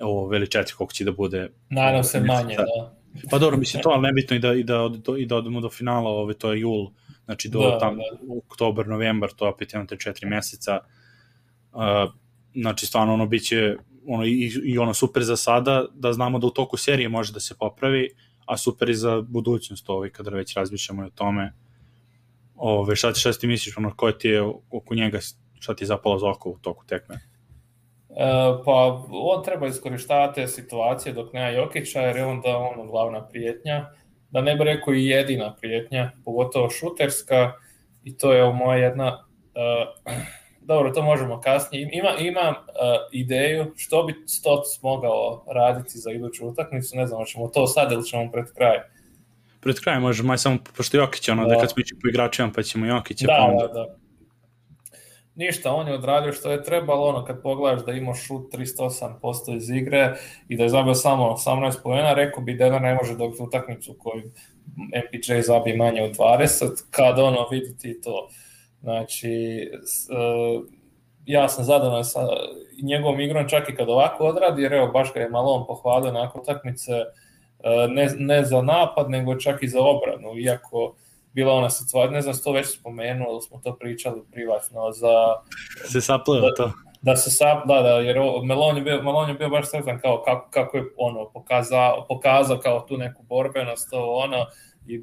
ovo 0.00 0.28
veli 0.28 0.50
četiri 0.50 0.74
koliko 0.74 0.92
će 0.92 1.04
da 1.04 1.12
bude. 1.12 1.50
Nadam 1.70 2.04
se 2.04 2.20
manje, 2.20 2.56
da. 2.56 2.62
da. 2.62 2.98
Pa 3.30 3.38
dobro, 3.38 3.58
mislim 3.58 3.82
to, 3.82 3.88
ali 3.88 4.02
nebitno 4.02 4.36
i 4.36 4.38
da, 4.38 4.54
i 4.54 4.62
da, 4.62 4.88
do, 4.88 5.16
i 5.16 5.26
da 5.26 5.36
odemo 5.36 5.60
do 5.60 5.70
finala, 5.70 6.10
ove, 6.10 6.34
to 6.34 6.52
je 6.52 6.60
jul, 6.60 6.90
znači 7.24 7.48
do 7.48 7.60
da, 7.60 7.78
tam, 7.78 7.96
da. 7.96 8.02
oktober, 8.38 8.86
novembar, 8.86 9.30
to 9.30 9.48
opet 9.48 9.72
imate 9.72 9.96
četiri 9.96 10.26
meseca. 10.26 10.78
Uh, 11.72 11.82
znači 12.54 12.86
stvarno 12.86 13.14
ono 13.14 13.26
biće 13.26 13.76
ono 14.06 14.24
i, 14.24 14.52
i 14.64 14.78
ono 14.78 14.94
super 14.94 15.22
za 15.22 15.36
sada 15.36 15.86
da 15.94 16.12
znamo 16.12 16.38
da 16.38 16.46
u 16.46 16.50
toku 16.50 16.76
serije 16.76 17.08
može 17.08 17.32
da 17.32 17.40
se 17.40 17.54
popravi 17.58 18.10
a 18.46 18.56
super 18.56 18.88
i 18.88 18.94
za 18.94 19.20
budućnost 19.20 19.90
ovaj 19.90 20.10
kada 20.10 20.30
već 20.30 20.54
razmišljamo 20.54 21.02
o 21.02 21.10
tome 21.10 21.52
ove, 22.56 22.96
šta, 22.96 23.12
ti, 23.12 23.20
šta 23.20 23.32
ti 23.32 23.46
misliš 23.46 23.76
ono 23.76 23.94
ko 23.96 24.12
ti 24.12 24.28
je 24.28 24.42
oko 24.70 24.94
njega 24.94 25.18
šta 25.58 25.74
ti 25.74 25.84
je 25.84 25.86
zapalo 25.86 26.18
za 26.18 26.30
oko 26.30 26.50
u 26.50 26.58
toku 26.58 26.86
tekme 26.86 27.20
pa 28.64 29.02
on 29.10 29.44
treba 29.44 29.66
iskoristavati 29.66 30.34
te 30.34 30.46
situacije 30.46 31.12
dok 31.12 31.32
nema 31.32 31.48
Jokića 31.48 32.00
jer 32.00 32.16
je 32.16 32.24
onda 32.24 32.56
ono 32.56 32.86
glavna 32.86 33.28
prijetnja 33.28 33.90
da 34.30 34.40
ne 34.40 34.56
bi 34.56 34.64
rekao 34.64 34.94
i 34.94 35.06
jedina 35.06 35.56
prijetnja 35.60 36.10
pogotovo 36.24 36.70
šuterska 36.70 37.52
i 38.04 38.16
to 38.16 38.32
je 38.32 38.52
moja 38.52 38.78
jedna 38.78 39.26
uh, 39.54 40.12
dobro, 40.60 40.90
to 40.90 41.02
možemo 41.02 41.40
kasnije. 41.40 41.90
Ima, 41.92 42.08
ima 42.18 42.48
uh, 42.50 42.64
ideju 43.12 43.72
što 43.76 44.02
bi 44.02 44.14
Stoc 44.26 44.82
mogao 44.82 45.44
raditi 45.54 45.98
za 45.98 46.10
iduću 46.10 46.46
utakmicu, 46.46 46.96
ne 46.96 47.06
znam, 47.06 47.24
ćemo 47.24 47.48
to 47.48 47.66
sad 47.66 47.92
ili 47.92 48.04
ćemo 48.04 48.32
pred 48.32 48.44
kraj. 48.56 48.78
Pred 49.60 49.80
kraj 49.80 50.00
možemo, 50.00 50.32
aj 50.32 50.38
samo, 50.38 50.58
pošto 50.76 50.96
Jokić, 50.96 51.28
ono, 51.28 51.46
da, 51.46 51.54
da 51.54 51.60
kad 51.60 51.70
smo 51.70 51.80
ići 51.80 51.94
po 52.02 52.08
igračima, 52.08 52.50
pa 52.54 52.62
ćemo 52.62 52.86
Jokića. 52.86 53.26
Da, 53.26 53.36
pa 53.38 53.44
onda... 53.44 53.66
da, 53.66 53.72
da. 53.72 54.07
Ništa, 55.38 55.72
on 55.72 55.88
je 55.88 55.94
odradio 55.94 56.32
što 56.32 56.50
je 56.50 56.64
trebalo, 56.64 57.06
ono, 57.06 57.24
kad 57.24 57.42
pogledaš 57.42 57.84
da 57.84 57.92
ima 57.92 58.14
šut 58.14 58.54
308% 58.54 59.56
iz 59.56 59.70
igre 59.70 60.14
i 60.48 60.56
da 60.56 60.62
je 60.62 60.68
zabio 60.68 60.94
samo 60.94 61.24
18 61.24 61.82
pojena, 61.82 62.14
rekao 62.14 62.42
bi 62.42 62.54
da 62.54 62.78
ne 62.78 62.94
može 62.94 63.16
dobiti 63.16 63.42
utakmicu 63.42 63.94
koju 63.98 64.22
MPJ 64.76 65.40
zabije 65.40 65.76
manje 65.76 66.02
od 66.02 66.16
20, 66.16 66.84
kad 66.90 67.18
ono 67.18 67.48
viditi 67.50 68.00
to. 68.00 68.28
Znači, 68.80 69.30
uh, 70.10 70.64
ja 71.26 71.48
sam 71.48 71.64
zadovoljan 71.64 72.04
sa 72.04 72.20
njegovom 72.82 73.20
igrom 73.20 73.48
čak 73.48 73.68
i 73.68 73.74
kad 73.74 73.88
ovako 73.88 74.24
odradi, 74.24 74.62
jer 74.62 74.72
evo 74.72 74.86
baš 74.86 75.14
ga 75.14 75.20
je 75.20 75.30
malo 75.30 75.52
on 75.52 75.66
pohvalio 75.66 76.12
nakon 76.12 76.40
utakmice, 76.40 76.92
uh, 76.92 77.90
ne, 77.90 78.08
ne 78.18 78.44
za 78.44 78.62
napad, 78.62 79.10
nego 79.10 79.36
čak 79.36 79.62
i 79.62 79.68
za 79.68 79.80
obranu, 79.80 80.38
iako 80.38 80.94
bila 81.32 81.52
ona 81.52 81.70
situacija, 81.70 82.10
ne 82.10 82.22
znam 82.22 82.34
što 82.34 82.52
već 82.52 82.78
spomenuo, 82.78 83.32
ali 83.32 83.42
smo 83.42 83.60
to 83.64 83.76
pričali 83.76 84.22
privatno, 84.32 84.92
za... 84.92 85.36
Se 85.84 86.00
sapleo 86.00 86.40
da, 86.40 86.54
to. 86.54 86.72
Da 87.02 87.16
se 87.16 87.30
sap, 87.30 87.66
da, 87.66 87.82
da, 87.82 87.88
jer 87.88 88.16
Melon 88.44 88.76
je 88.76 88.82
bio, 88.82 89.02
Melon 89.02 89.28
je 89.28 89.34
bio 89.34 89.48
baš 89.48 89.70
sretan 89.70 90.00
kao 90.00 90.22
kako, 90.22 90.50
kako 90.50 90.76
je 90.76 90.84
ono, 90.96 91.30
pokazao, 91.30 92.06
pokazao 92.08 92.58
kao 92.58 92.80
tu 92.80 92.96
neku 92.96 93.22
borbenost, 93.22 93.90
to 93.90 94.12
ono, 94.12 94.46
i 94.86 95.02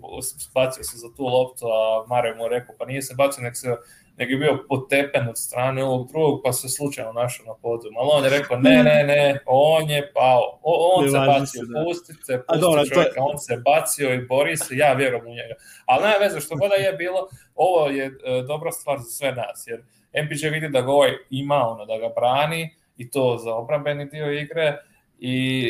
bacio 0.53 0.83
se 0.83 0.97
za 0.97 1.07
tu 1.17 1.23
loptu, 1.23 1.65
a 1.67 2.05
Mare 2.07 2.35
mu 2.35 2.47
rekao, 2.47 2.75
pa 2.79 2.85
nije 2.85 3.01
se 3.01 3.15
bacio, 3.17 3.43
nek 3.43 3.57
se 3.57 3.75
nego 4.17 4.31
je 4.31 4.37
bio 4.37 4.65
potepen 4.69 5.27
od 5.27 5.37
strane 5.37 5.83
ovog 5.83 6.07
drugog, 6.07 6.41
pa 6.43 6.53
se 6.53 6.69
slučajno 6.69 7.13
našao 7.13 7.45
na 7.45 7.53
podu. 7.61 7.89
Ali 7.97 8.09
on 8.13 8.23
je 8.23 8.29
rekao, 8.29 8.57
ne, 8.57 8.83
ne, 8.83 9.03
ne, 9.03 9.39
on 9.45 9.89
je 9.89 10.11
pao, 10.13 10.59
o, 10.63 10.91
on 10.95 11.05
ne 11.05 11.11
se 11.11 11.17
bacio, 11.17 11.61
se, 11.61 11.73
da. 11.73 11.83
pustite, 11.83 12.43
pustite 12.47 12.93
čovjeka, 12.93 13.15
to... 13.15 13.25
on 13.31 13.37
se 13.37 13.57
bacio 13.65 14.13
i 14.13 14.25
bori 14.25 14.57
se, 14.57 14.75
ja 14.77 14.93
vjerujem 14.93 15.25
u 15.25 15.29
njega. 15.29 15.53
Ali 15.85 16.03
nema 16.03 16.15
veze, 16.19 16.39
što 16.39 16.55
god 16.55 16.69
da 16.69 16.75
je 16.75 16.93
bilo, 16.93 17.27
ovo 17.55 17.87
je 17.87 18.05
e, 18.05 18.11
dobra 18.47 18.71
stvar 18.71 18.97
za 18.97 19.09
sve 19.09 19.31
nas, 19.31 19.63
jer 19.67 19.83
MPJ 20.23 20.47
vidi 20.47 20.69
da 20.69 20.81
ga 20.81 20.91
ovaj 20.91 21.11
ima 21.29 21.67
ono, 21.67 21.85
da 21.85 21.97
ga 21.97 22.09
brani, 22.15 22.75
i 22.97 23.09
to 23.09 23.37
za 23.37 23.53
obrambeni 23.53 24.05
dio 24.05 24.31
igre, 24.31 24.77
i 25.19 25.67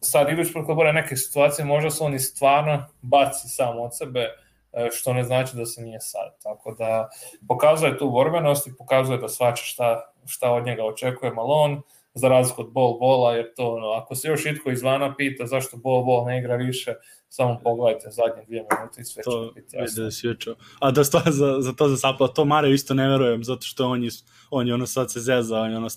sad 0.00 0.28
idući 0.28 0.52
put 0.52 0.66
kad 0.66 0.94
neke 0.94 1.16
situacije, 1.16 1.64
možda 1.64 1.90
se 1.90 2.04
on 2.04 2.14
i 2.14 2.18
stvarno 2.18 2.84
baci 3.02 3.48
sam 3.48 3.78
od 3.78 3.96
sebe, 3.96 4.28
što 4.92 5.12
ne 5.12 5.24
znači 5.24 5.56
da 5.56 5.66
se 5.66 5.82
nije 5.82 6.00
sad. 6.00 6.42
Tako 6.42 6.74
da 6.78 7.08
pokazuje 7.48 7.98
tu 7.98 8.10
borbenost 8.10 8.66
i 8.66 8.76
pokazuje 8.78 9.18
da 9.18 9.28
svača 9.28 9.64
šta, 9.64 10.12
šta 10.26 10.52
od 10.52 10.66
njega 10.66 10.84
očekuje 10.84 11.32
Malon, 11.32 11.82
za 12.14 12.28
razliku 12.28 12.62
od 12.62 12.72
bol 12.72 12.98
bola, 12.98 13.34
jer 13.34 13.54
to 13.56 13.74
ono, 13.74 13.90
ako 13.90 14.14
se 14.14 14.28
još 14.28 14.46
itko 14.46 14.70
izvana 14.70 15.14
pita 15.16 15.46
zašto 15.46 15.76
bol 15.76 16.04
bol 16.04 16.24
ne 16.24 16.38
igra 16.38 16.56
više, 16.56 16.94
samo 17.28 17.60
pogledajte 17.64 18.10
zadnje 18.10 18.44
dvije 18.46 18.66
minute 18.70 19.00
i 19.00 19.04
sve 19.04 19.22
to 19.22 19.30
će 19.54 19.60
biti 19.60 19.76
jasno. 19.76 20.04
Da. 20.46 20.54
A 20.80 20.90
da 20.90 21.04
sto, 21.04 21.22
za, 21.26 21.60
za 21.60 21.72
to 21.72 21.88
za 21.88 21.96
Sapla, 21.96 22.28
to 22.28 22.44
Mario 22.44 22.74
isto 22.74 22.94
ne 22.94 23.08
verujem, 23.08 23.44
zato 23.44 23.66
što 23.66 23.86
on 23.86 24.04
je, 24.04 24.10
on 24.50 24.68
je 24.68 24.74
ono 24.74 24.86
sad 24.86 25.12
se 25.12 25.20
zeza, 25.20 25.60
on 25.60 25.70
je 25.70 25.76
ono 25.76 25.88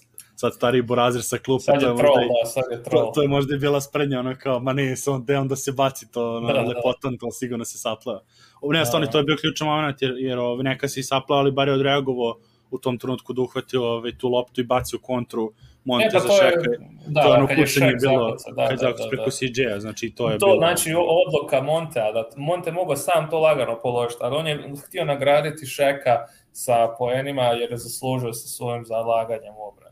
sad 0.42 0.54
stari 0.54 0.82
Borazir 0.82 1.24
sa 1.24 1.38
klupa. 1.38 1.64
Sad 1.64 1.82
je 1.82 1.88
to 1.88 1.92
je 1.92 1.98
troll, 1.98 2.16
možda, 2.16 2.40
da, 2.44 2.50
sad 2.50 2.64
je 2.72 2.84
troll. 2.84 3.06
To, 3.06 3.12
to 3.16 3.22
je 3.22 3.28
možda 3.28 3.56
i 3.56 3.60
bila 3.60 3.82
sprednja, 3.82 4.20
ono 4.20 4.36
kao, 4.40 4.60
ma 4.60 4.74
ne, 4.74 4.96
se 4.96 5.12
on, 5.12 5.26
da 5.48 5.56
se 5.56 5.72
baci 5.72 6.12
to, 6.12 6.38
ono, 6.38 6.48
da, 6.48 6.54
da. 6.54 6.62
lepotan, 6.62 7.18
to 7.18 7.32
sigurno 7.32 7.66
se 7.66 7.78
sapla. 7.78 8.22
Ovo 8.62 8.74
ne, 8.74 8.86
stvarno, 8.86 9.08
to 9.08 9.18
je 9.18 9.24
bio 9.24 9.38
ključan 9.42 9.68
moment, 9.68 10.02
jer, 10.02 10.14
jer 10.18 10.40
ove, 10.40 10.64
neka 10.64 10.88
se 10.88 11.00
i 11.00 11.04
sapla, 11.04 11.38
ali 11.38 11.52
bar 11.52 11.68
je 11.68 11.74
odreagovao 11.74 12.38
u 12.72 12.78
tom 12.78 12.98
trenutku 12.98 13.34
da 13.34 13.42
uhvatio 13.42 13.84
ove, 13.84 14.18
tu 14.18 14.30
loptu 14.30 14.62
i 14.62 14.64
bacio 14.64 15.00
kontru 15.00 15.54
Monte 15.84 16.08
e, 16.08 16.10
da, 16.14 16.20
za 16.20 16.30
šeka. 16.30 16.70
Da, 17.08 17.22
da, 17.22 17.30
ono 17.30 17.48
kad 17.48 17.58
je 17.58 17.68
šek 17.68 18.02
bilo, 18.02 18.36
da, 18.56 18.68
kad 18.68 18.80
da, 18.80 18.88
da, 18.88 19.10
preko 19.10 19.26
da. 19.26 19.32
CJ-a, 19.32 19.80
znači 19.80 20.10
to 20.10 20.30
je 20.30 20.38
to, 20.40 20.46
bilo... 20.46 20.58
znači 20.58 20.94
odluka 20.98 21.62
Montea, 21.62 22.12
da 22.12 22.30
Monte 22.38 22.72
mogao 22.72 22.96
sam 22.96 23.30
to 23.30 23.40
lagano 23.40 23.80
položiti, 23.80 24.20
ali 24.22 24.36
on 24.36 24.48
je 24.48 24.74
htio 24.88 25.06
nagraditi 25.06 25.66
šeka 25.66 26.26
sa 26.52 26.88
poenima 26.98 27.42
jer 27.42 27.72
je 27.72 27.78
zaslužio 27.78 28.34
sa 28.34 28.48
svojim 28.48 28.86
zalaganjem 28.86 29.54
u 29.58 29.68
obrani. 29.68 29.91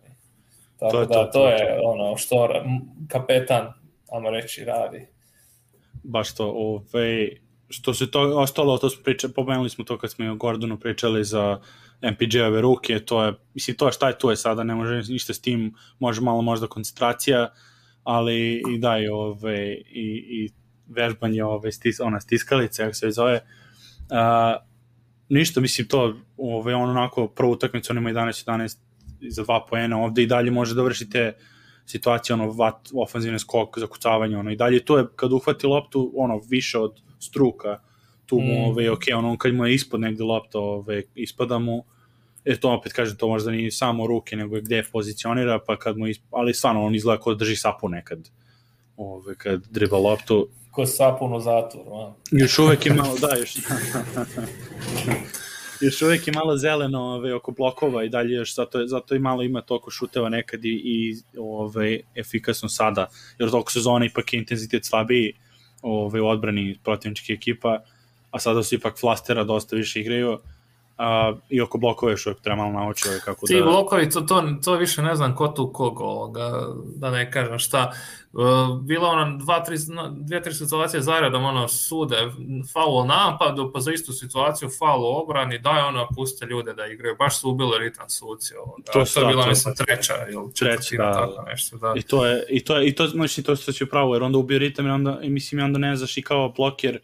Tako 0.79 0.91
to 0.91 1.01
je 1.01 1.05
da, 1.07 1.13
to, 1.13 1.29
to 1.33 1.47
je 1.47 1.79
ono 1.83 2.17
što 2.17 2.49
kapetan, 3.07 3.73
ajmo 4.11 4.29
reći, 4.29 4.65
radi. 4.65 5.07
Baš 6.03 6.35
to, 6.35 6.51
ove, 6.55 7.29
što 7.69 7.93
se 7.93 8.11
to 8.11 8.21
ostalo, 8.21 8.77
to 8.77 8.89
smo 8.89 9.03
pričali, 9.03 9.33
pomenuli 9.33 9.69
smo 9.69 9.85
to 9.85 9.97
kad 9.97 10.11
smo 10.11 10.25
i 10.25 10.29
o 10.29 10.35
Gordonu 10.35 10.79
pričali 10.79 11.23
za 11.23 11.59
MPJ-ove 12.01 12.61
ruke, 12.61 12.99
to 12.99 13.23
je, 13.23 13.33
mislim, 13.53 13.77
to 13.77 13.85
je 13.85 13.91
šta 13.91 14.07
je 14.07 14.17
to 14.17 14.29
je 14.29 14.35
sada, 14.35 14.63
ne 14.63 14.75
može 14.75 15.11
ništa 15.11 15.33
s 15.33 15.41
tim, 15.41 15.75
može 15.99 16.21
malo 16.21 16.41
možda 16.41 16.67
koncentracija, 16.67 17.49
ali 18.03 18.63
i 18.69 18.77
da, 18.77 18.99
i, 18.99 19.07
ove, 19.07 19.73
i, 19.73 20.25
i 20.29 20.49
vežbanje 20.87 21.43
ove, 21.43 21.71
stis, 21.71 21.99
ona 21.99 22.19
stiskalica, 22.19 22.83
jak 22.83 22.95
se 22.95 23.11
zove, 23.11 23.33
uh, 23.35 24.63
ništa, 25.29 25.61
mislim, 25.61 25.87
to, 25.87 26.15
ove, 26.37 26.75
on 26.75 26.89
onako, 26.89 27.27
prvu 27.27 27.51
utakmicu, 27.51 27.93
on 27.93 27.97
ima 27.97 28.09
11-11 28.09 28.77
za 29.21 29.43
dva 29.43 29.65
poena 29.69 30.03
ovde 30.03 30.23
i 30.23 30.27
dalje 30.27 30.51
može 30.51 30.75
da 30.75 30.83
vrši 30.83 31.09
te 31.09 31.33
situacije, 31.85 32.33
ono, 32.33 32.51
vat, 32.51 32.89
ofanzivne 32.93 33.39
skok, 33.39 33.79
zakucavanje, 33.79 34.37
ono, 34.37 34.51
i 34.51 34.55
dalje 34.55 34.85
to 34.85 34.97
je, 34.97 35.05
kad 35.15 35.33
uhvati 35.33 35.67
loptu, 35.67 36.11
ono, 36.15 36.41
više 36.49 36.77
od 36.79 37.01
struka, 37.19 37.79
tu 38.25 38.39
mu, 38.39 38.53
mm. 38.53 38.63
ove, 38.69 38.91
ok, 38.91 39.03
ono, 39.15 39.37
kad 39.37 39.53
mu 39.53 39.65
je 39.65 39.73
ispod 39.73 39.99
negde 39.99 40.23
lopta, 40.23 40.59
ove, 40.59 41.03
ispada 41.15 41.59
mu, 41.59 41.83
jer 42.45 42.59
to 42.59 42.71
opet 42.71 42.93
kažem, 42.93 43.17
to 43.17 43.27
možda 43.27 43.51
nije 43.51 43.71
samo 43.71 44.07
ruke, 44.07 44.35
nego 44.35 44.55
je 44.55 44.61
gde 44.61 44.83
pozicionira, 44.91 45.59
pa 45.67 45.77
kad 45.79 45.97
mu, 45.97 46.07
isp... 46.07 46.23
ali 46.31 46.53
stvarno, 46.53 46.85
on 46.85 46.95
izgleda 46.95 47.21
kao 47.21 47.33
da 47.33 47.37
drži 47.37 47.55
sapu 47.55 47.89
nekad, 47.89 48.29
ove, 48.97 49.35
kad 49.35 49.67
driba 49.69 49.97
loptu. 49.97 50.47
Ko 50.71 50.85
sapun 50.85 51.33
u 51.33 51.39
zatvoru, 51.39 52.13
Još 52.31 52.59
uvek 52.59 52.85
je 52.85 52.93
malo, 52.93 53.15
da, 53.21 53.35
još, 53.37 53.57
još 55.81 56.01
uvek 56.01 56.27
je 56.27 56.33
malo 56.33 56.57
zeleno 56.57 57.01
ove, 57.01 57.33
oko 57.33 57.51
blokova 57.51 58.03
i 58.03 58.09
dalje 58.09 58.33
još 58.33 58.55
zato, 58.55 58.87
zato 58.87 59.15
i 59.15 59.19
malo 59.19 59.43
ima 59.43 59.61
toliko 59.61 59.91
šuteva 59.91 60.29
nekad 60.29 60.65
i, 60.65 60.81
i 60.83 61.15
ove, 61.37 61.99
efikasno 62.15 62.69
sada, 62.69 63.09
jer 63.39 63.49
toliko 63.49 63.71
sezona 63.71 64.05
ipak 64.05 64.33
je 64.33 64.39
intenzitet 64.39 64.85
slabiji 64.85 65.33
ove, 65.81 66.21
u 66.21 66.27
odbrani 66.27 66.79
protivničke 66.83 67.33
ekipa, 67.33 67.83
a 68.31 68.39
sada 68.39 68.63
su 68.63 68.75
ipak 68.75 68.99
flastera 68.99 69.43
dosta 69.43 69.75
više 69.75 70.01
igraju, 70.01 70.39
a, 70.99 71.33
i 71.49 71.61
oko 71.61 71.77
blokova 71.77 72.11
još 72.11 72.25
uvek 72.25 72.41
treba 72.41 72.55
malo 72.55 72.71
naučiti 72.71 73.09
kako 73.25 73.47
Ti 73.47 73.53
da... 73.53 73.59
Ti 73.59 73.63
blokovi, 73.63 74.09
to, 74.09 74.21
to, 74.21 74.43
to 74.63 74.75
više 74.75 75.01
ne 75.01 75.15
znam 75.15 75.35
ko 75.35 75.47
tu 75.47 75.73
kog 75.73 75.99
ovoga, 75.99 76.51
da 76.95 77.11
ne 77.11 77.31
kažem 77.31 77.59
šta. 77.59 77.91
Uh, 78.33 78.81
bila 78.81 79.07
ona 79.07 79.37
dva, 79.37 79.63
tri, 79.63 79.77
dvije, 80.11 80.43
tri 80.43 80.53
situacije 80.53 81.01
zaredom, 81.01 81.45
ono, 81.45 81.67
sude, 81.67 82.17
faul 82.73 83.05
napadu, 83.07 83.71
pa 83.73 83.79
za 83.79 83.91
istu 83.91 84.13
situaciju 84.13 84.69
faul 84.79 85.03
u 85.03 85.21
obrani, 85.23 85.59
daj 85.59 85.81
ono, 85.81 86.07
puste 86.15 86.45
ljude 86.45 86.73
da 86.73 86.85
igraju, 86.85 87.15
baš 87.19 87.39
su 87.39 87.49
ubili 87.49 87.79
ritam 87.79 88.09
suci 88.09 88.55
ovoga. 88.55 88.91
To, 88.93 89.05
to 89.13 89.19
je 89.19 89.27
bila, 89.27 89.47
mislim, 89.47 89.75
treća 89.75 90.13
ili 90.31 90.55
četvrtina, 90.55 91.05
da, 91.05 91.13
tako 91.13 91.49
nešto, 91.49 91.77
da. 91.77 91.93
I 91.95 92.01
to 92.01 92.25
je, 92.25 92.45
i 92.49 92.63
to 92.63 92.77
je, 92.77 92.87
i 92.87 92.95
to, 92.95 93.07
znači, 93.07 93.43
to 93.43 93.55
što 93.55 93.71
će 93.71 93.85
pravo, 93.85 94.15
jer 94.15 94.23
onda 94.23 94.37
ubio 94.37 94.59
ritam 94.59 94.87
i 94.87 94.89
onda, 94.89 95.19
i 95.21 95.29
mislim, 95.29 95.63
onda 95.63 95.79
ne 95.79 95.95
znaš 95.95 96.17
i 96.17 96.21
kao 96.21 96.49
bloker, 96.49 96.99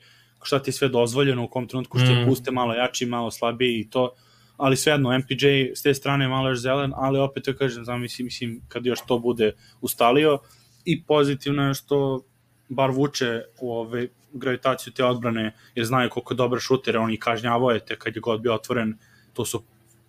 šta 0.46 0.60
ti 0.60 0.70
je 0.70 0.74
sve 0.74 0.90
dozvoljeno, 0.90 1.44
u 1.44 1.48
kom 1.48 1.68
trenutku 1.68 2.00
što 2.00 2.12
mm. 2.12 2.26
puste 2.28 2.52
malo 2.52 2.74
jači, 2.74 3.06
malo 3.06 3.32
slabiji 3.32 3.80
i 3.80 3.90
to, 3.90 4.14
ali 4.58 4.78
svejedno, 4.78 5.18
MPJ 5.18 5.48
s 5.76 5.82
te 5.82 5.94
strane 5.94 6.28
malo 6.28 6.50
još 6.50 6.60
zelen, 6.60 6.92
ali 6.96 7.20
opet 7.20 7.44
to 7.44 7.56
kažem, 7.56 7.86
znam, 7.86 8.02
mislim, 8.02 8.26
mislim, 8.26 8.62
kad 8.68 8.86
još 8.86 9.00
to 9.08 9.20
bude 9.20 9.52
ustalio, 9.82 10.40
i 10.86 11.04
pozitivno 11.04 11.68
je 11.68 11.74
što 11.74 12.26
bar 12.70 12.92
vuče 12.92 13.42
u 13.62 13.74
ove 13.78 14.08
gravitaciju 14.34 14.94
te 14.94 15.04
odbrane, 15.04 15.56
jer 15.76 15.86
znaju 15.86 16.10
koliko 16.10 16.34
je 16.34 16.38
dobar 16.38 16.60
šuter, 16.60 16.98
oni 16.98 17.20
kažnjavaju 17.20 17.80
te 17.80 18.00
kad 18.00 18.16
je 18.16 18.20
god 18.20 18.42
bio 18.42 18.54
otvoren, 18.54 18.98
to 19.34 19.46
su 19.46 19.64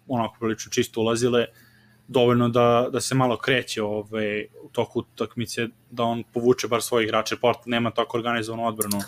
onako 0.09 0.37
prilično 0.41 0.73
čisto 0.73 1.01
ulazile, 1.01 1.47
dovoljno 2.09 2.49
da, 2.49 2.89
da 2.93 3.01
se 3.01 3.15
malo 3.15 3.37
kreće 3.37 3.83
ove, 3.83 4.47
u 4.63 4.69
toku 4.69 4.99
utakmice, 4.99 5.69
da 5.91 6.03
on 6.03 6.25
povuče 6.33 6.69
bar 6.69 6.83
svojih 6.83 7.07
igrača, 7.07 7.37
Port 7.41 7.59
nema 7.67 7.91
tako 7.91 8.17
organizovanu 8.17 8.67
odbranu 8.67 9.01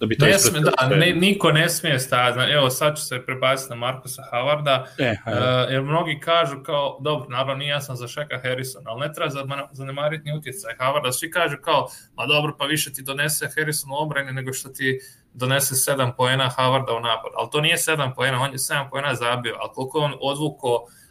da 0.00 0.06
bi 0.06 0.18
to 0.18 0.26
ne 0.26 0.38
smije, 0.38 0.62
da, 0.62 0.96
ne, 0.96 1.12
niko 1.12 1.52
ne 1.52 1.68
smije 1.68 1.98
staviti. 1.98 2.52
Evo, 2.52 2.70
sad 2.70 2.96
ću 2.96 3.02
se 3.02 3.26
prebaciti 3.26 3.70
na 3.70 3.76
Markusa 3.76 4.22
Havarda, 4.30 4.86
e, 4.98 5.10
uh, 5.10 5.72
jer 5.72 5.82
mnogi 5.82 6.20
kažu 6.20 6.62
kao, 6.62 6.98
dobro, 7.00 7.28
naravno 7.28 7.54
nije 7.54 7.70
ja 7.70 7.80
sam 7.80 7.96
za 7.96 8.08
Šeka 8.08 8.38
Harrison, 8.42 8.82
ali 8.86 9.00
ne 9.00 9.12
treba 9.12 9.30
zanemariti 9.72 10.24
ni 10.24 10.38
utjecaj 10.38 10.74
Havarda. 10.78 11.12
Svi 11.12 11.30
kažu 11.30 11.56
kao, 11.62 11.88
ma 12.14 12.26
dobro, 12.26 12.56
pa 12.58 12.64
više 12.64 12.92
ti 12.92 13.02
donese 13.02 13.48
Harrison 13.56 13.90
u 13.90 14.02
obrani 14.02 14.32
nego 14.32 14.52
što 14.52 14.68
ti 14.68 15.00
donese 15.34 15.74
7 15.74 16.12
poena 16.16 16.48
Havarda 16.48 16.92
u 16.92 17.00
napad. 17.00 17.32
Ali 17.36 17.48
to 17.52 17.60
nije 17.60 17.76
7 17.76 18.14
poena, 18.14 18.40
on 18.40 18.52
je 18.52 18.58
7 18.58 18.90
poena 18.90 19.14
zabio, 19.14 19.56
ali 19.60 19.70
koliko 19.74 19.98
on 19.98 20.14
odvuko 20.20 20.68
uh, 20.68 21.03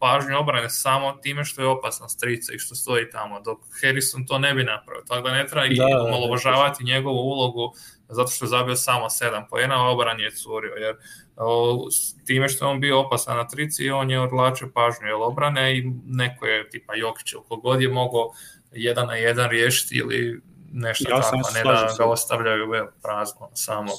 pažnju 0.00 0.38
obrane 0.38 0.70
samo 0.70 1.12
time 1.12 1.44
što 1.44 1.62
je 1.62 1.68
opasan 1.68 2.08
strica 2.08 2.52
i 2.52 2.58
što 2.58 2.74
stoji 2.74 3.10
tamo, 3.10 3.40
dok 3.40 3.58
Harrison 3.82 4.26
to 4.26 4.38
ne 4.38 4.54
bi 4.54 4.64
napravio. 4.64 5.02
Tako 5.08 5.28
da 5.28 5.34
ne 5.34 5.46
treba 5.46 5.66
da, 5.66 5.72
i 5.72 5.76
da, 5.76 6.02
omalovažavati 6.02 6.84
da, 6.84 6.92
njegovu 6.92 7.18
ulogu 7.18 7.74
zato 8.08 8.30
što 8.30 8.44
je 8.44 8.48
zabio 8.48 8.76
samo 8.76 9.06
7 9.06 9.44
pojena, 9.50 9.86
a 9.86 9.90
obran 9.90 10.20
je 10.20 10.30
curio, 10.30 10.74
jer 10.74 10.94
uh, 10.96 11.88
time 12.26 12.48
što 12.48 12.64
je 12.64 12.68
on 12.68 12.80
bio 12.80 13.00
opasan 13.00 13.36
na 13.36 13.48
trici, 13.48 13.90
on 13.90 14.10
je 14.10 14.20
odlačio 14.20 14.70
pažnju 14.74 15.06
jel, 15.06 15.22
obrane 15.22 15.78
i 15.78 15.92
neko 16.06 16.46
je 16.46 16.70
tipa 16.70 16.94
Jokić, 16.94 17.34
god 17.62 17.82
je 17.82 17.88
mogao 17.88 18.30
jedan 18.72 19.06
na 19.06 19.14
jedan 19.14 19.50
riješiti 19.50 19.96
ili 19.96 20.40
nešto 20.72 21.10
ja 21.10 21.20
tako, 21.20 21.36
ne 21.54 21.62
da 21.64 21.94
ga 21.98 22.04
ostavljaju 22.04 22.66
prazno 23.02 23.50
samo. 23.54 23.92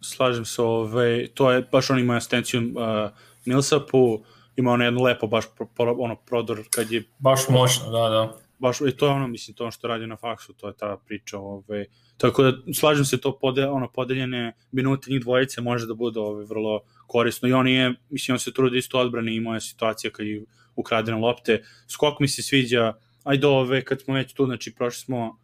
Slažem 0.00 0.44
se, 0.44 0.62
ove, 0.62 0.90
ovaj, 0.92 1.28
to 1.34 1.52
je 1.52 1.62
baš 1.72 1.90
on 1.90 1.98
ima 1.98 2.16
asistenciju 2.16 2.60
uh, 2.60 3.10
Millsapu, 3.46 4.24
ima 4.56 4.72
ono 4.72 4.84
jedno 4.84 5.02
lepo 5.02 5.26
baš 5.26 5.44
pro, 5.56 5.94
ono 5.98 6.16
prodor 6.16 6.62
kad 6.70 6.92
je... 6.92 7.02
Baš 7.18 7.40
moćno, 7.48 7.90
da, 7.90 8.08
da. 8.08 8.38
Baš, 8.58 8.80
i 8.80 8.96
to 8.96 9.06
je 9.06 9.12
ono, 9.12 9.26
mislim, 9.26 9.56
to 9.56 9.64
ono 9.64 9.70
što 9.70 9.88
radi 9.88 10.06
na 10.06 10.16
faksu, 10.16 10.52
to 10.52 10.68
je 10.68 10.76
ta 10.76 10.96
priča, 11.06 11.38
ove, 11.38 11.86
tako 12.16 12.42
da 12.42 12.52
slažem 12.74 13.04
se 13.04 13.20
to 13.20 13.38
pode, 13.38 13.66
ono, 13.66 13.88
podeljene 13.88 14.52
minute 14.72 15.10
njih 15.10 15.20
dvojice 15.20 15.60
može 15.60 15.86
da 15.86 15.94
bude 15.94 16.20
ove, 16.20 16.44
vrlo 16.44 16.80
korisno. 17.06 17.48
I 17.48 17.52
on 17.52 17.68
je, 17.68 17.94
mislim, 18.10 18.34
on 18.34 18.38
se 18.38 18.52
trudi 18.52 18.78
isto 18.78 18.98
odbrane, 18.98 19.36
imao 19.36 19.54
je 19.54 19.60
situacija 19.60 20.10
kad 20.10 20.26
je 20.26 20.44
ukradene 20.76 21.18
lopte, 21.18 21.62
skok 21.88 22.20
mi 22.20 22.28
se 22.28 22.42
sviđa, 22.42 22.92
ajde 23.24 23.46
ove, 23.46 23.84
kad 23.84 24.00
smo 24.00 24.14
već 24.14 24.32
tu, 24.32 24.46
znači, 24.46 24.74
prošli 24.74 25.00
smo 25.00 25.38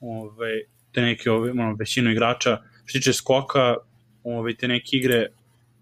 ove, 0.00 0.60
te 0.92 1.00
neke 1.00 1.30
ove, 1.30 1.50
ono, 1.50 1.74
većinu 1.78 2.10
igrača, 2.10 2.58
što 2.84 2.98
tiče 2.98 3.12
skoka, 3.12 3.76
ove, 4.24 4.56
te 4.56 4.68
neke 4.68 4.96
igre, 4.96 5.26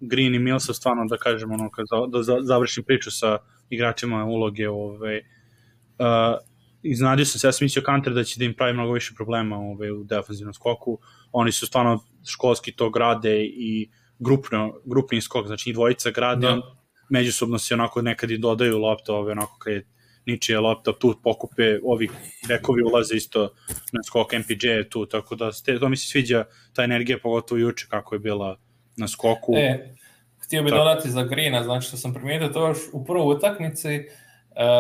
Green 0.01 0.34
i 0.34 0.38
Millsa 0.38 0.74
stvarno 0.74 1.05
da 1.05 1.16
kažem 1.16 1.53
ono 1.53 1.70
kad 1.70 1.86
da 2.09 2.42
završim 2.42 2.84
priču 2.84 3.11
sa 3.11 3.38
igračima 3.70 4.24
uloge 4.24 4.68
ovaj 4.68 5.18
uh, 5.18 6.38
iznadio 6.82 7.24
sam 7.24 7.38
se 7.38 7.46
ja 7.46 7.53
sam 7.53 7.64
mislio 7.64 7.82
Kanter 7.82 8.12
da 8.12 8.24
će 8.24 8.38
da 8.38 8.44
im 8.44 8.55
pravi 8.55 8.72
mnogo 8.72 8.92
više 8.92 9.14
problema 9.16 9.57
ovaj, 9.57 9.90
u 9.90 10.05
defanzivnom 10.05 10.55
skoku 10.55 10.98
oni 11.32 11.53
su 11.53 11.66
stvarno 11.66 12.05
školski 12.28 12.72
to 12.72 12.90
grade 12.90 13.44
i 13.44 13.90
grupno, 14.18 14.80
grupni 14.84 15.20
skok 15.20 15.46
znači 15.46 15.70
i 15.70 15.72
dvojica 15.72 16.11
grade 16.11 16.46
da. 16.46 16.62
međusobno 17.11 17.59
se 17.59 17.74
onako 17.74 18.03
nekad 18.03 18.30
i 18.30 18.38
dodaju 18.38 18.78
lopte 18.78 19.12
ove 19.12 19.32
onako 19.32 19.59
kad 19.59 19.72
je 19.72 19.86
ničija 20.26 20.61
lopta 20.61 20.92
tu 20.92 21.14
pokupe 21.22 21.78
ovi 21.84 22.09
bekovi 22.48 22.82
ulaze 22.82 23.16
isto 23.16 23.42
na 23.68 24.03
skok 24.07 24.32
MPJ 24.32 24.88
tu 24.90 25.07
tako 25.07 25.34
da 25.36 25.53
ste, 25.53 25.78
to 25.78 25.88
mi 25.88 25.96
se 25.96 26.09
sviđa 26.09 26.44
ta 26.72 26.84
energija 26.84 27.18
pogotovo 27.22 27.59
juče 27.59 27.86
kako 27.90 28.14
je 28.14 28.18
bila 28.18 28.57
na 29.01 29.09
skoku. 29.09 29.53
E, 29.57 29.94
htio 30.38 30.62
bih 30.62 30.72
dodati 30.72 31.11
za 31.11 31.22
Grina, 31.22 31.64
znači 31.64 31.86
što 31.86 31.96
sam 31.96 32.14
primijetio 32.14 32.48
to 32.48 32.68
još 32.68 32.78
u 32.92 33.05
prvoj 33.05 33.36
utakmici, 33.36 33.88
e, 33.88 34.07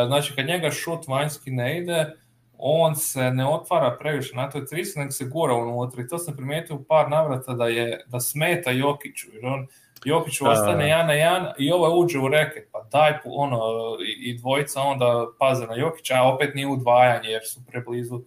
znači 0.06 0.34
kad 0.34 0.46
njega 0.46 0.70
šut 0.70 1.08
vanjski 1.08 1.50
ne 1.50 1.78
ide, 1.78 2.06
on 2.58 2.96
se 2.96 3.30
ne 3.30 3.46
otvara 3.46 3.96
previše 4.00 4.36
na 4.36 4.50
toj 4.50 4.66
trisi, 4.66 4.98
nego 4.98 5.12
se 5.12 5.24
gura 5.24 5.54
unutra 5.54 6.02
i 6.02 6.06
to 6.06 6.18
sam 6.18 6.36
primijetio 6.36 6.76
u 6.76 6.84
par 6.84 7.10
navrata 7.10 7.54
da 7.54 7.66
je 7.66 8.04
da 8.06 8.20
smeta 8.20 8.70
Jokiću, 8.70 9.26
jer 9.32 9.46
on 9.46 9.66
Jokić 10.04 10.40
da. 10.40 10.50
ostane 10.50 10.88
jedan 10.88 11.06
na 11.06 11.12
jedan 11.12 11.46
i 11.58 11.72
ovo 11.72 11.98
uđe 11.98 12.18
u 12.18 12.28
reket, 12.28 12.68
pa 12.72 12.82
daj 12.92 13.12
ono, 13.24 13.60
i, 14.06 14.30
i 14.30 14.38
dvojica 14.38 14.80
onda 14.80 15.26
paze 15.38 15.66
na 15.66 15.74
Jokića, 15.74 16.14
a 16.14 16.34
opet 16.34 16.54
nije 16.54 16.66
udvajanje 16.66 17.28
jer 17.28 17.42
su 17.46 17.60
preblizu 17.66 18.22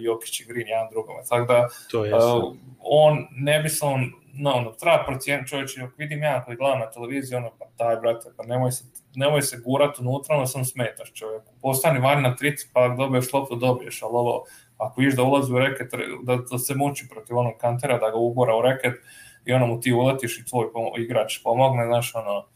Jokić 0.00 0.40
i 0.40 0.44
Green 0.44 0.68
jedan 0.68 0.88
drugome. 0.90 1.20
Tako 1.28 1.52
da 1.52 1.68
to 1.90 2.04
je 2.04 2.14
uh, 2.14 2.54
on 2.80 3.26
ne 3.30 3.60
bi 3.60 3.68
se 3.68 3.84
on 3.84 4.12
no, 4.36 4.52
ono, 4.52 4.70
treba 4.70 5.04
procijeniti 5.06 5.48
čovječe, 5.48 5.80
ako 5.82 5.92
vidim 5.96 6.22
ja 6.22 6.44
koji 6.44 6.56
gledam 6.56 6.78
na 6.78 6.90
televiziji, 6.90 7.36
ono, 7.36 7.50
pa 7.58 7.64
daj, 7.78 7.96
brate, 7.96 8.28
pa 8.36 8.44
nemoj 8.46 8.72
se, 8.72 8.84
nemoj 9.14 9.42
se 9.42 9.60
gurati 9.64 10.00
unutra, 10.00 10.36
ono 10.36 10.46
sam 10.46 10.64
smetaš 10.64 11.12
čovjeku. 11.12 11.52
Postani 11.62 12.00
vani 12.00 12.22
na 12.22 12.36
trici, 12.36 12.70
pa 12.72 12.84
ako 12.84 12.96
dobiješ 12.96 13.32
loptu, 13.32 13.56
dobiješ, 13.56 14.02
ali 14.02 14.12
ovo, 14.12 14.44
ako 14.78 15.00
viš 15.00 15.14
da 15.14 15.22
ulazi 15.22 15.52
u 15.52 15.58
reket, 15.58 15.90
da, 16.22 16.36
da 16.50 16.58
se 16.58 16.74
muči 16.74 17.06
protiv 17.10 17.38
onog 17.38 17.54
kantera, 17.60 17.98
da 17.98 18.10
ga 18.10 18.16
ugora 18.16 18.56
u 18.56 18.62
reket 18.62 18.94
i 19.44 19.52
ono 19.52 19.66
mu 19.66 19.80
ti 19.80 19.92
uletiš 19.92 20.38
i 20.38 20.44
tvoj 20.44 20.66
igrač 20.98 21.42
pomogne, 21.42 21.86
znaš, 21.86 22.14
ono, 22.14 22.46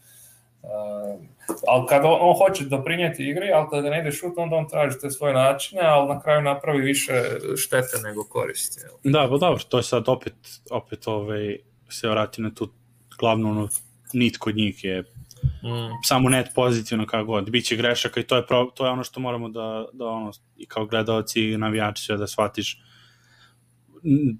Uh, 0.63 1.19
ali 1.67 1.87
kada 1.87 2.07
on, 2.07 2.35
hoće 2.37 2.65
doprinijeti 2.65 3.29
igri, 3.29 3.51
ali 3.53 3.67
kada 3.69 3.89
ne 3.89 3.99
ide 3.99 4.11
šut, 4.11 4.33
onda 4.37 4.55
on 4.55 4.67
traži 4.67 4.99
te 5.01 5.09
svoje 5.09 5.33
načine, 5.33 5.81
ali 5.81 6.07
na 6.07 6.21
kraju 6.21 6.41
napravi 6.41 6.81
više 6.81 7.13
štete 7.57 7.97
nego 8.03 8.23
koristi. 8.23 8.81
Da, 9.03 9.27
pa 9.29 9.37
dobro, 9.37 9.63
to 9.69 9.77
je 9.77 9.83
sad 9.83 10.09
opet, 10.09 10.33
opet 10.71 11.07
ovaj, 11.07 11.57
se 11.89 12.09
vrati 12.09 12.41
na 12.41 12.53
tu 12.53 12.71
glavnu 13.19 13.49
ono, 13.49 13.67
nit 14.13 14.37
kod 14.37 14.55
njih 14.55 14.83
je 14.83 15.01
mm. 15.01 16.03
samo 16.03 16.29
net 16.29 16.47
pozitivno 16.55 17.05
kako 17.05 17.25
god. 17.25 17.49
Biće 17.49 17.75
grešaka 17.75 18.19
i 18.19 18.23
to 18.23 18.35
je, 18.35 18.47
pro, 18.47 18.65
to 18.75 18.85
je 18.85 18.91
ono 18.91 19.03
što 19.03 19.19
moramo 19.19 19.49
da, 19.49 19.85
da 19.93 20.05
ono, 20.05 20.31
i 20.57 20.65
kao 20.65 20.85
gledalci 20.85 21.41
i 21.41 21.57
navijači 21.57 22.03
sve 22.03 22.17
da 22.17 22.27
shvatiš 22.27 22.81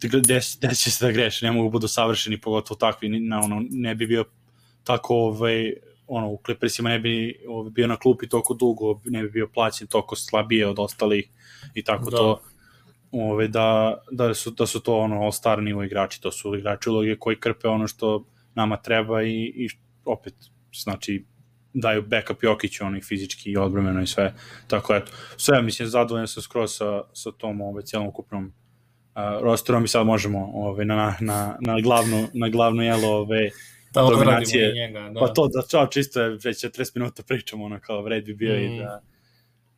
gde, 0.01 0.39
gde 0.57 0.75
će 0.75 0.91
se 0.91 1.05
da 1.05 1.11
greši, 1.11 1.45
ne 1.45 1.51
mogu 1.51 1.69
da 1.69 1.71
budu 1.71 1.87
savršeni, 1.87 2.41
pogotovo 2.41 2.77
takvi, 2.77 3.19
na, 3.19 3.39
ono, 3.39 3.61
ne 3.69 3.95
bi 3.95 4.07
bio 4.07 4.25
tako 4.83 5.15
ovaj, 5.15 5.73
ono, 6.09 6.29
u 6.29 6.41
Clippersima 6.45 6.89
ne 6.89 6.99
bi 6.99 7.43
ovaj, 7.47 7.71
bio 7.71 7.87
na 7.87 7.97
klupi 7.97 8.29
toliko 8.29 8.53
dugo, 8.53 9.01
ne 9.05 9.23
bi 9.23 9.29
bio 9.29 9.47
plaćen 9.53 9.87
toliko 9.87 10.15
slabije 10.15 10.67
od 10.67 10.79
ostalih 10.79 11.29
i 11.73 11.83
tako 11.83 12.09
da. 12.09 12.17
to 12.17 12.41
ove, 13.11 13.47
da, 13.47 13.97
da, 14.11 14.33
su, 14.33 14.51
da 14.51 14.65
su 14.65 14.79
to 14.79 14.97
ono 14.97 15.15
all-star 15.15 15.61
nivo 15.61 15.83
igrači, 15.83 16.21
to 16.21 16.31
su 16.31 16.55
igrači 16.55 16.89
uloge 16.89 17.15
koji 17.15 17.35
krpe 17.35 17.67
ono 17.67 17.87
što 17.87 18.25
nama 18.55 18.77
treba 18.77 19.23
i, 19.23 19.53
i 19.55 19.69
opet, 20.05 20.33
znači, 20.73 21.25
daju 21.73 22.01
backup 22.01 22.43
Jokiću, 22.43 22.85
ono 22.85 22.97
i 22.97 23.01
fizički 23.01 23.51
i 23.51 23.57
odbromeno 23.57 24.01
i 24.01 24.07
sve. 24.07 24.33
Tako 24.67 24.95
eto, 24.95 25.11
sve, 25.37 25.61
mislim, 25.61 25.87
zadovoljan 25.87 26.27
sam 26.27 26.43
skroz 26.43 26.71
sa, 26.71 27.01
sa 27.13 27.31
tom 27.31 27.61
ove, 27.61 27.81
cijelom 27.81 28.07
ukupnom 28.07 28.45
uh, 28.45 29.41
rosterom 29.41 29.85
i 29.85 29.87
sad 29.87 30.05
možemo 30.05 30.51
ove, 30.53 30.85
na, 30.85 31.15
na, 31.19 31.57
na, 31.61 31.79
glavnu, 31.81 32.27
na 32.33 32.49
glavnu 32.49 32.83
jelo 32.83 33.09
ove, 33.09 33.49
da 33.93 34.01
dominacije. 34.01 34.73
Njega, 34.73 35.09
da. 35.09 35.19
Pa 35.19 35.27
to, 35.27 35.47
da 35.47 35.67
čao, 35.67 35.87
čisto 35.87 36.21
je, 36.21 36.29
već 36.29 36.65
40 36.65 36.91
minuta 36.95 37.23
pričamo, 37.23 37.65
ono 37.65 37.79
kao 37.79 38.01
vred 38.01 38.25
bi 38.25 38.33
bio 38.33 38.53
mm. 38.53 38.63
i 38.63 38.79
da 38.79 39.01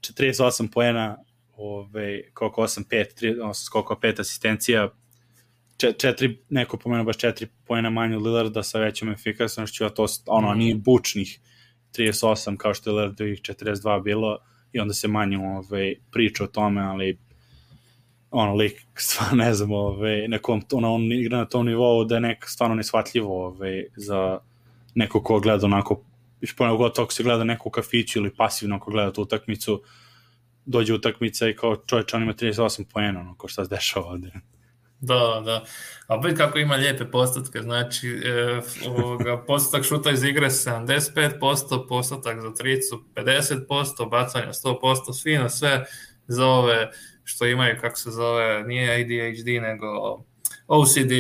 48 0.02 0.72
poena 0.74 1.18
ove, 1.58 2.32
koliko 2.34 2.62
8, 2.62 2.84
5, 2.90 3.06
3, 3.22 3.32
odnosno 3.42 3.72
koliko 3.72 3.96
5 3.96 4.20
asistencija, 4.20 4.90
četiri, 5.98 6.38
neko 6.50 6.78
pomenuo 6.78 7.06
baš 7.06 7.18
četiri 7.18 7.48
pojena 7.66 7.90
manje 7.90 8.18
od 8.18 8.24
Lillarda 8.24 8.64
sa 8.64 8.80
većom 8.80 9.10
efikasnošću, 9.10 9.86
a 9.86 9.90
to 9.90 10.06
ono, 10.26 10.54
mm. 10.54 10.58
nije 10.58 10.76
bučnih 10.76 11.40
38 11.98 12.58
kao 12.58 12.74
što 12.74 12.90
je 12.90 12.94
Lillardovih 12.94 13.42
42 13.42 14.04
bilo 14.04 14.38
i 14.74 14.80
onda 14.80 14.94
se 14.94 15.08
manje 15.08 15.38
ove, 15.38 15.96
priča 16.12 16.44
o 16.44 16.48
tome, 16.48 16.82
ali 16.82 17.20
ono, 18.32 18.56
lik, 18.56 18.86
stvarno 18.96 19.44
ne 19.44 19.54
znam, 19.54 19.72
ove, 19.72 20.28
nekom, 20.28 20.62
ono, 20.72 20.94
on 20.94 21.12
igra 21.12 21.38
na 21.38 21.46
tom 21.46 21.66
nivou 21.66 22.06
da 22.06 22.16
je 22.16 22.22
nek, 22.22 22.46
stvarno 22.48 22.76
nesvatljivo 22.76 23.46
ove, 23.46 23.84
za 23.96 24.40
neko 24.96 25.24
ko 25.24 25.40
gleda 25.40 25.66
onako, 25.66 26.04
poneo 26.58 26.78
god 26.78 27.00
ako 27.00 27.14
se 27.14 27.24
gleda 27.24 27.44
neko 27.44 27.70
u 27.70 27.72
kafiću 27.72 28.20
ili 28.20 28.36
pasivno 28.36 28.76
ako 28.76 28.92
gleda 28.92 29.14
tu 29.14 29.22
utakmicu, 29.22 29.84
dođe 30.66 30.94
utakmica 30.94 31.50
i 31.50 31.56
kao 31.56 31.76
čovječ, 31.76 32.14
on 32.14 32.24
ima 32.24 32.34
38 32.34 32.84
poena, 32.94 33.20
ono, 33.20 33.36
ko 33.36 33.48
šta 33.48 33.66
se 33.66 33.70
dešava 33.70 34.06
ovde. 34.06 34.32
Da, 35.02 35.42
da. 35.46 35.64
A 36.08 36.18
opet 36.18 36.38
kako 36.38 36.60
ima 36.60 36.76
lijepe 36.76 37.12
postotke, 37.12 37.62
znači 37.62 38.10
e, 38.10 38.62
ovoga, 38.88 39.38
postotak 39.48 39.86
šuta 39.86 40.12
iz 40.12 40.24
igre 40.24 40.50
75%, 40.50 41.88
postotak 41.88 42.42
za 42.42 42.54
tricu 42.54 43.04
50%, 43.16 44.10
bacanja 44.10 44.54
100%, 44.54 45.24
fino 45.24 45.50
sve 45.50 45.86
za 46.28 46.46
ove 46.46 46.92
što 47.24 47.46
imaju, 47.46 47.78
kako 47.82 47.96
se 47.96 48.12
zove, 48.12 48.64
nije 48.64 48.94
ADHD, 48.94 49.48
nego 49.62 49.88
OCD. 50.68 51.12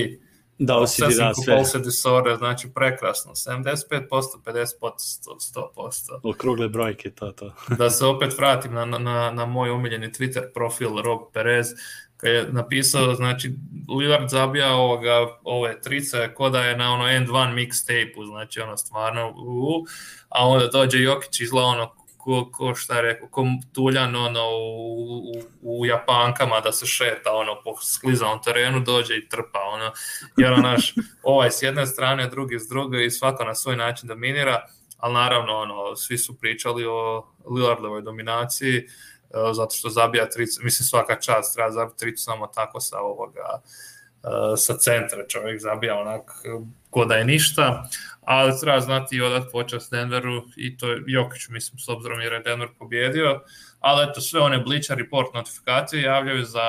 Da, 0.58 0.78
OCD, 0.78 1.00
da, 1.00 1.34
sve. 1.34 1.46
Compulsive 1.46 1.84
disorder, 1.84 2.38
znači 2.38 2.68
prekrasno, 2.76 3.32
75%, 3.32 3.70
50%, 4.10 4.66
100%. 5.76 6.20
Okrugle 6.24 6.70
brojke, 6.70 7.12
to, 7.12 7.32
to. 7.32 7.54
da 7.80 7.90
se 7.90 8.06
opet 8.06 8.38
vratim 8.38 8.74
na, 8.74 8.86
na, 8.86 9.32
na 9.32 9.46
moj 9.46 9.72
umiljeni 9.72 10.12
Twitter 10.12 10.54
profil 10.54 10.90
Rob 11.02 11.20
Perez, 11.34 11.68
koji 12.22 12.32
je 12.32 12.48
napisao, 12.52 13.16
znači, 13.16 13.54
Lillard 13.98 14.30
zabija 14.30 14.76
ovoga, 14.76 15.38
ove 15.44 15.82
trice 15.82 16.34
ko 16.34 16.50
da 16.50 16.64
je 16.64 16.78
na 16.78 16.94
ono 16.94 17.08
end 17.08 17.30
one 17.30 17.54
mixtape-u, 17.54 18.26
znači 18.26 18.60
ono 18.60 18.78
stvarno, 18.78 19.30
uh, 19.30 19.88
a 20.30 20.48
onda 20.48 20.68
dođe 20.68 21.00
Jokić 21.00 21.40
izla 21.40 21.64
ono 21.64 22.01
ko, 22.24 22.50
ko 22.52 22.76
šta 22.76 22.96
je 22.96 23.02
rekao, 23.02 23.28
ko 23.28 23.46
tuljan 23.74 24.16
ono, 24.16 24.50
u, 24.50 25.32
u, 25.62 25.80
u 25.80 25.86
Japankama 25.86 26.60
da 26.60 26.72
se 26.72 26.86
šeta 26.86 27.32
ono, 27.34 27.62
po 27.64 27.76
sklizavom 27.82 28.42
terenu, 28.44 28.80
dođe 28.80 29.18
i 29.18 29.30
trpa. 29.30 29.60
Ono, 29.74 29.92
jer 30.38 30.60
naš, 30.60 30.94
ovaj 31.24 31.52
s 31.52 31.62
jedne 31.62 31.86
strane, 31.86 32.28
drugi 32.28 32.60
s 32.60 32.68
druge 32.68 33.06
i 33.06 33.12
svako 33.12 33.44
na 33.44 33.56
svoj 33.56 33.76
način 33.76 34.08
dominira, 34.08 34.66
ali 34.98 35.14
naravno 35.14 35.58
ono, 35.58 35.96
svi 35.96 36.18
su 36.18 36.38
pričali 36.40 36.86
o 36.86 37.26
Lillardovoj 37.56 38.02
dominaciji, 38.02 38.78
e, 38.78 38.86
zato 39.54 39.76
što 39.76 39.90
zabija 39.90 40.30
tricu, 40.30 40.62
mislim 40.64 40.86
svaka 40.86 41.20
čast 41.20 41.56
treba 41.56 41.72
zabiti 41.72 41.98
tricu 41.98 42.24
samo 42.24 42.48
tako 42.48 42.80
sa 42.80 43.00
ovoga 43.00 43.62
e, 44.24 44.28
sa 44.58 44.78
centra 44.78 45.28
čovjek 45.28 45.62
zabija 45.62 46.00
onak 46.00 46.32
ko 46.92 47.06
da 47.06 47.16
je 47.16 47.26
ništa, 47.26 47.90
ali 48.22 48.54
treba 48.62 48.80
znati 48.80 49.16
i 49.16 49.22
odat 49.22 49.52
počast 49.52 49.92
Denveru 49.92 50.44
i 50.58 50.78
to 50.78 50.92
je 50.92 51.04
Jokić, 51.08 51.50
mislim, 51.50 51.80
s 51.80 51.90
obzirom 51.90 52.22
jer 52.22 52.34
je 52.34 52.40
Denver 52.40 52.68
pobjedio, 52.80 53.42
ali 53.80 54.10
eto, 54.10 54.22
sve 54.22 54.42
one 54.42 54.60
Bleacher 54.60 54.98
Report 54.98 55.34
notifikacije 55.34 56.04
javljaju 56.04 56.46
za, 56.46 56.68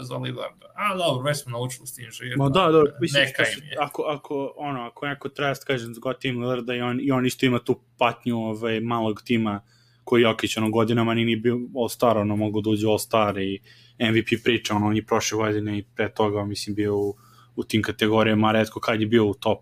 za 0.00 0.16
Lillarda. 0.16 0.66
A 0.74 0.96
dobro, 0.96 1.24
već 1.24 1.42
smo 1.42 1.52
naučili 1.52 1.86
s 1.86 1.94
tim 1.94 2.10
živjeti. 2.10 2.38
Ma 2.38 2.48
da, 2.48 2.68
da, 2.72 2.82
mislim, 3.00 3.24
neka 3.24 3.42
im 3.42 3.64
je. 3.64 3.76
Ako, 3.80 4.02
ako, 4.02 4.54
ono, 4.56 4.80
ako 4.80 5.06
neko 5.06 5.28
treba 5.28 5.54
kažem, 5.66 5.94
zgo 5.94 6.12
tim 6.12 6.40
Lillarda 6.40 6.74
i 6.74 6.80
on, 6.80 7.00
i 7.00 7.10
on 7.10 7.26
isto 7.26 7.46
ima 7.46 7.58
tu 7.58 7.80
patnju 7.98 8.38
ovaj, 8.38 8.80
malog 8.80 9.22
tima 9.24 9.60
koji 10.04 10.22
Jokić 10.22 10.56
ono 10.56 10.70
godinama 10.70 11.14
ni 11.14 11.36
bio 11.36 11.54
All-Star, 11.54 12.18
ono 12.18 12.36
mogu 12.36 12.60
da 12.60 12.70
uđe 12.70 12.86
All-Star 12.86 13.38
i 13.38 13.60
MVP 14.00 14.44
priča, 14.44 14.74
ono 14.74 14.86
on 14.86 14.96
je 14.96 15.06
prošle 15.06 15.36
godine 15.36 15.78
i 15.78 15.84
pre 15.96 16.08
toga, 16.14 16.44
mislim, 16.44 16.76
bio 16.76 16.96
u, 16.96 17.16
u 17.56 17.64
tim 17.64 17.82
kategorijama, 17.82 18.52
redko 18.52 18.80
kad 18.80 19.00
je 19.00 19.06
bio 19.06 19.24
u 19.24 19.34
top 19.34 19.58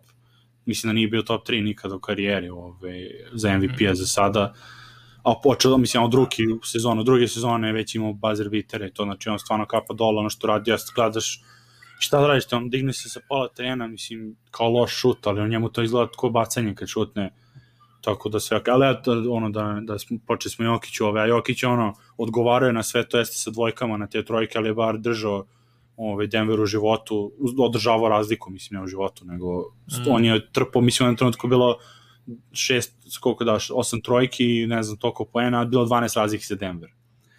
mislim 0.66 0.88
da 0.88 0.94
nije 0.94 1.08
bio 1.08 1.22
top 1.22 1.48
3 1.48 1.62
nikada 1.64 1.94
u 1.94 2.00
karijeri 2.00 2.48
ove, 2.48 3.10
za 3.32 3.58
MVP-a 3.58 3.94
za 3.94 4.06
sada, 4.06 4.54
a 5.22 5.34
počeo, 5.42 5.78
mislim, 5.78 6.02
od 6.02 6.10
drugi 6.10 6.46
sezonu, 6.64 7.02
druge 7.02 7.28
sezone 7.28 7.72
već 7.72 7.94
imao 7.94 8.12
buzzer 8.12 8.48
bitere, 8.48 8.90
to 8.90 9.04
znači 9.04 9.28
on 9.28 9.38
stvarno 9.38 9.66
kapa 9.66 9.94
dole, 9.94 10.18
ono 10.18 10.30
što 10.30 10.46
radi, 10.46 10.70
ja 10.70 10.76
gledaš 10.94 11.42
šta 11.98 12.20
da 12.20 12.26
radiš, 12.26 12.52
on 12.52 12.70
digne 12.70 12.92
se 12.92 13.08
sa 13.08 13.20
pola 13.28 13.48
terena, 13.48 13.86
mislim, 13.86 14.36
kao 14.50 14.70
loš 14.70 14.94
šut, 15.00 15.26
ali 15.26 15.40
on 15.40 15.48
njemu 15.48 15.68
to 15.68 15.82
izgleda 15.82 16.10
tako 16.10 16.30
bacanje 16.30 16.74
kad 16.74 16.88
šutne, 16.88 17.30
tako 18.00 18.28
da 18.28 18.40
sve, 18.40 18.60
ali 18.66 18.90
eto, 18.90 19.12
ono, 19.30 19.50
da, 19.50 19.78
da 19.82 19.98
smo, 19.98 20.18
počeli 20.26 20.52
smo 20.52 20.64
Jokiću 20.64 21.06
ove, 21.06 21.20
a 21.20 21.26
Jokić, 21.26 21.62
ono, 21.64 21.94
odgovaraju 22.16 22.72
na 22.72 22.82
sve 22.82 23.08
to, 23.08 23.18
jeste 23.18 23.36
sa 23.36 23.50
dvojkama 23.50 23.96
na 23.96 24.06
te 24.06 24.24
trojke, 24.24 24.58
ali 24.58 24.68
je 24.68 24.74
bar 24.74 24.98
držao 24.98 25.46
ovaj, 25.96 26.26
Denver 26.26 26.60
u 26.60 26.66
životu, 26.66 27.32
održavao 27.58 28.08
razliku, 28.08 28.50
mislim, 28.50 28.78
ne 28.78 28.84
u 28.84 28.86
životu, 28.86 29.24
nego 29.24 29.60
mm. 29.60 30.10
on 30.10 30.24
je 30.24 30.52
trpao, 30.52 30.82
mislim, 30.82 31.08
na 31.08 31.16
trenutku 31.16 31.48
bilo 31.48 31.78
šest, 32.52 32.92
koliko 33.20 33.44
daš, 33.44 33.70
osam 33.70 34.00
trojki, 34.00 34.66
ne 34.66 34.82
znam, 34.82 34.98
toliko 34.98 35.24
poena, 35.24 35.64
bilo 35.64 35.86
12 35.86 36.16
razlike 36.16 36.44
za 36.44 36.54
Denver. 36.54 36.90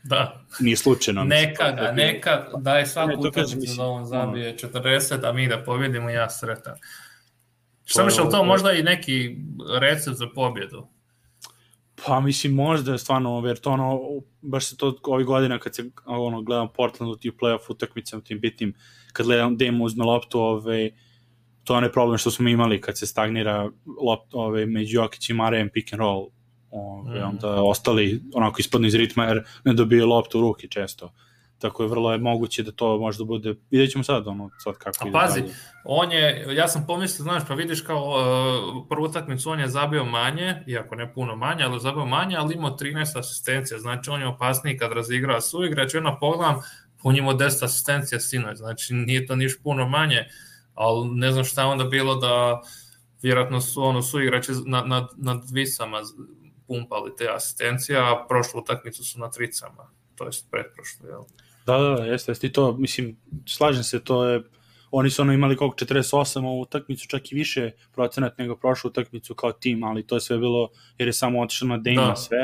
Da. 0.04 0.46
Nije 0.60 0.78
slučajno. 0.78 1.24
Nekada, 1.24 1.82
da 1.82 1.92
nekad, 1.92 2.52
daj 2.58 2.86
svaku 2.86 3.22
utakmicu 3.22 3.78
da 3.78 3.84
on 3.84 4.06
zabije 4.06 4.58
40, 4.58 5.30
a 5.30 5.34
mi 5.34 5.48
da 5.48 5.64
pobjedimo, 5.64 6.10
ja 6.10 6.30
sretan. 6.30 6.76
Šta 7.86 8.06
misliš, 8.06 8.26
to 8.32 8.44
možda 8.44 8.72
i 8.72 8.84
neki 8.84 9.38
recept 9.80 10.18
za 10.18 10.28
pobjedu? 10.36 10.88
Pa 12.06 12.20
mislim 12.20 12.54
možda 12.54 12.92
je 12.92 12.98
stvarno 12.98 13.44
jer 13.46 13.58
to 13.58 13.72
ono 13.72 14.00
baš 14.42 14.70
se 14.70 14.78
to 14.78 14.98
ovih 15.04 15.26
godina 15.26 15.60
kad 15.60 15.76
se 15.76 15.90
ono 16.06 16.42
gledam 16.42 16.68
Portland 16.76 17.12
u 17.12 17.16
tih 17.16 17.32
play-off 17.32 17.70
utakmicama 17.70 18.24
tim 18.24 18.40
bitnim 18.40 18.74
kad 19.14 19.26
gledam 19.26 19.58
Dame 19.58 19.84
uzme 19.84 20.06
loptu 20.06 20.40
ovaj 20.40 20.92
to 21.64 21.80
je 21.80 21.92
problem 21.92 22.18
što 22.18 22.32
smo 22.32 22.50
imali 22.50 22.82
kad 22.82 22.98
se 22.98 23.08
stagnira 23.08 23.70
lopt 24.02 24.34
ovaj 24.34 24.66
među 24.66 24.96
Jokić 24.96 25.30
i 25.30 25.34
Marejem 25.34 25.70
pick 25.74 25.94
and 25.94 26.00
roll 26.00 26.28
ovaj, 26.70 27.20
mm. 27.20 27.30
onda 27.30 27.64
ostali 27.64 28.22
onako 28.34 28.56
ispadnu 28.60 28.88
iz 28.88 28.96
ritma 28.96 29.26
jer 29.26 29.44
ne 29.66 29.74
dobije 29.74 30.06
loptu 30.06 30.40
u 30.40 30.42
ruke 30.42 30.68
često 30.68 31.14
tako 31.64 31.84
je 31.84 31.90
vrlo 31.90 32.12
je 32.12 32.18
moguće 32.18 32.64
da 32.64 32.72
to 32.72 32.98
možda 32.98 33.24
bude, 33.24 33.56
vidjet 33.72 33.92
ćemo 33.92 34.04
sad, 34.04 34.28
ono, 34.28 34.50
sad 34.58 34.78
kako 34.78 35.08
A 35.08 35.12
pazi, 35.12 35.42
dalje. 35.42 35.54
on 35.84 36.12
je, 36.12 36.46
ja 36.56 36.68
sam 36.68 36.86
pomislio, 36.88 37.24
znaš, 37.24 37.44
pa 37.48 37.54
vidiš 37.54 37.82
kao 37.82 38.10
uh, 38.10 38.86
prvu 38.90 39.04
utakmicu 39.06 39.50
on 39.50 39.60
je 39.60 39.68
zabio 39.68 40.06
manje, 40.06 40.64
iako 40.68 40.96
ne 40.96 41.14
puno 41.14 41.36
manje, 41.36 41.64
ali 41.64 41.80
zabio 41.80 42.06
manje, 42.06 42.36
ali 42.36 42.56
imao 42.56 42.78
13 42.78 43.20
asistencija, 43.20 43.80
znači 43.80 44.10
on 44.10 44.22
je 44.22 44.28
opasniji 44.28 44.78
kad 44.78 44.92
razigrava 44.92 45.42
su 45.42 45.66
igrač, 45.66 45.96
onda 45.96 46.18
pogledam, 46.20 46.62
on 47.04 47.16
imao 47.16 47.34
10 47.34 47.66
asistencija 47.66 48.20
sinoć, 48.20 48.58
znači 48.58 48.94
nije 48.94 49.26
to 49.26 49.36
niš 49.36 49.58
puno 49.64 49.88
manje, 49.88 50.26
ali 50.74 51.10
ne 51.10 51.32
znam 51.32 51.46
šta 51.46 51.68
onda 51.68 51.84
bilo 51.84 52.16
da 52.16 52.62
vjerojatno 53.22 53.62
su 53.62 53.84
ono 53.84 54.02
su 54.02 54.22
igrači 54.22 54.52
na, 54.66 54.82
na, 54.82 55.08
na 55.18 55.42
visama 55.52 56.02
pumpali 56.68 57.16
te 57.18 57.28
asistencije, 57.36 58.00
a 58.00 58.26
prošlu 58.30 58.60
utakmicu 58.60 59.04
su 59.06 59.20
na 59.20 59.32
tricama, 59.32 59.90
to 60.16 60.26
je 60.26 60.32
pretprošlo, 60.52 61.10
jel? 61.10 61.24
Da, 61.66 61.78
da, 61.78 61.96
da, 61.96 62.04
jeste, 62.06 62.32
jeste 62.32 62.48
i 62.48 62.52
to, 62.52 62.78
mislim, 62.78 63.18
slažem 63.46 63.84
se, 63.84 64.04
to 64.04 64.26
je, 64.26 64.42
oni 64.92 65.10
su 65.10 65.22
ono 65.22 65.34
imali 65.34 65.58
koliko 65.58 65.78
48 65.78 66.46
ovu 66.46 66.62
utakmicu, 66.62 67.08
čak 67.08 67.32
i 67.32 67.36
više 67.36 67.72
procenat 67.94 68.38
nego 68.38 68.56
prošlu 68.56 68.88
utakmicu 68.88 69.36
kao 69.36 69.52
tim, 69.52 69.84
ali 69.84 70.08
to 70.08 70.16
je 70.16 70.22
sve 70.22 70.38
bilo, 70.38 70.70
jer 70.98 71.08
je 71.08 71.14
samo 71.14 71.42
otišao 71.42 71.68
na 71.68 71.78
Dame 71.78 72.08
da. 72.08 72.16
sve, 72.16 72.44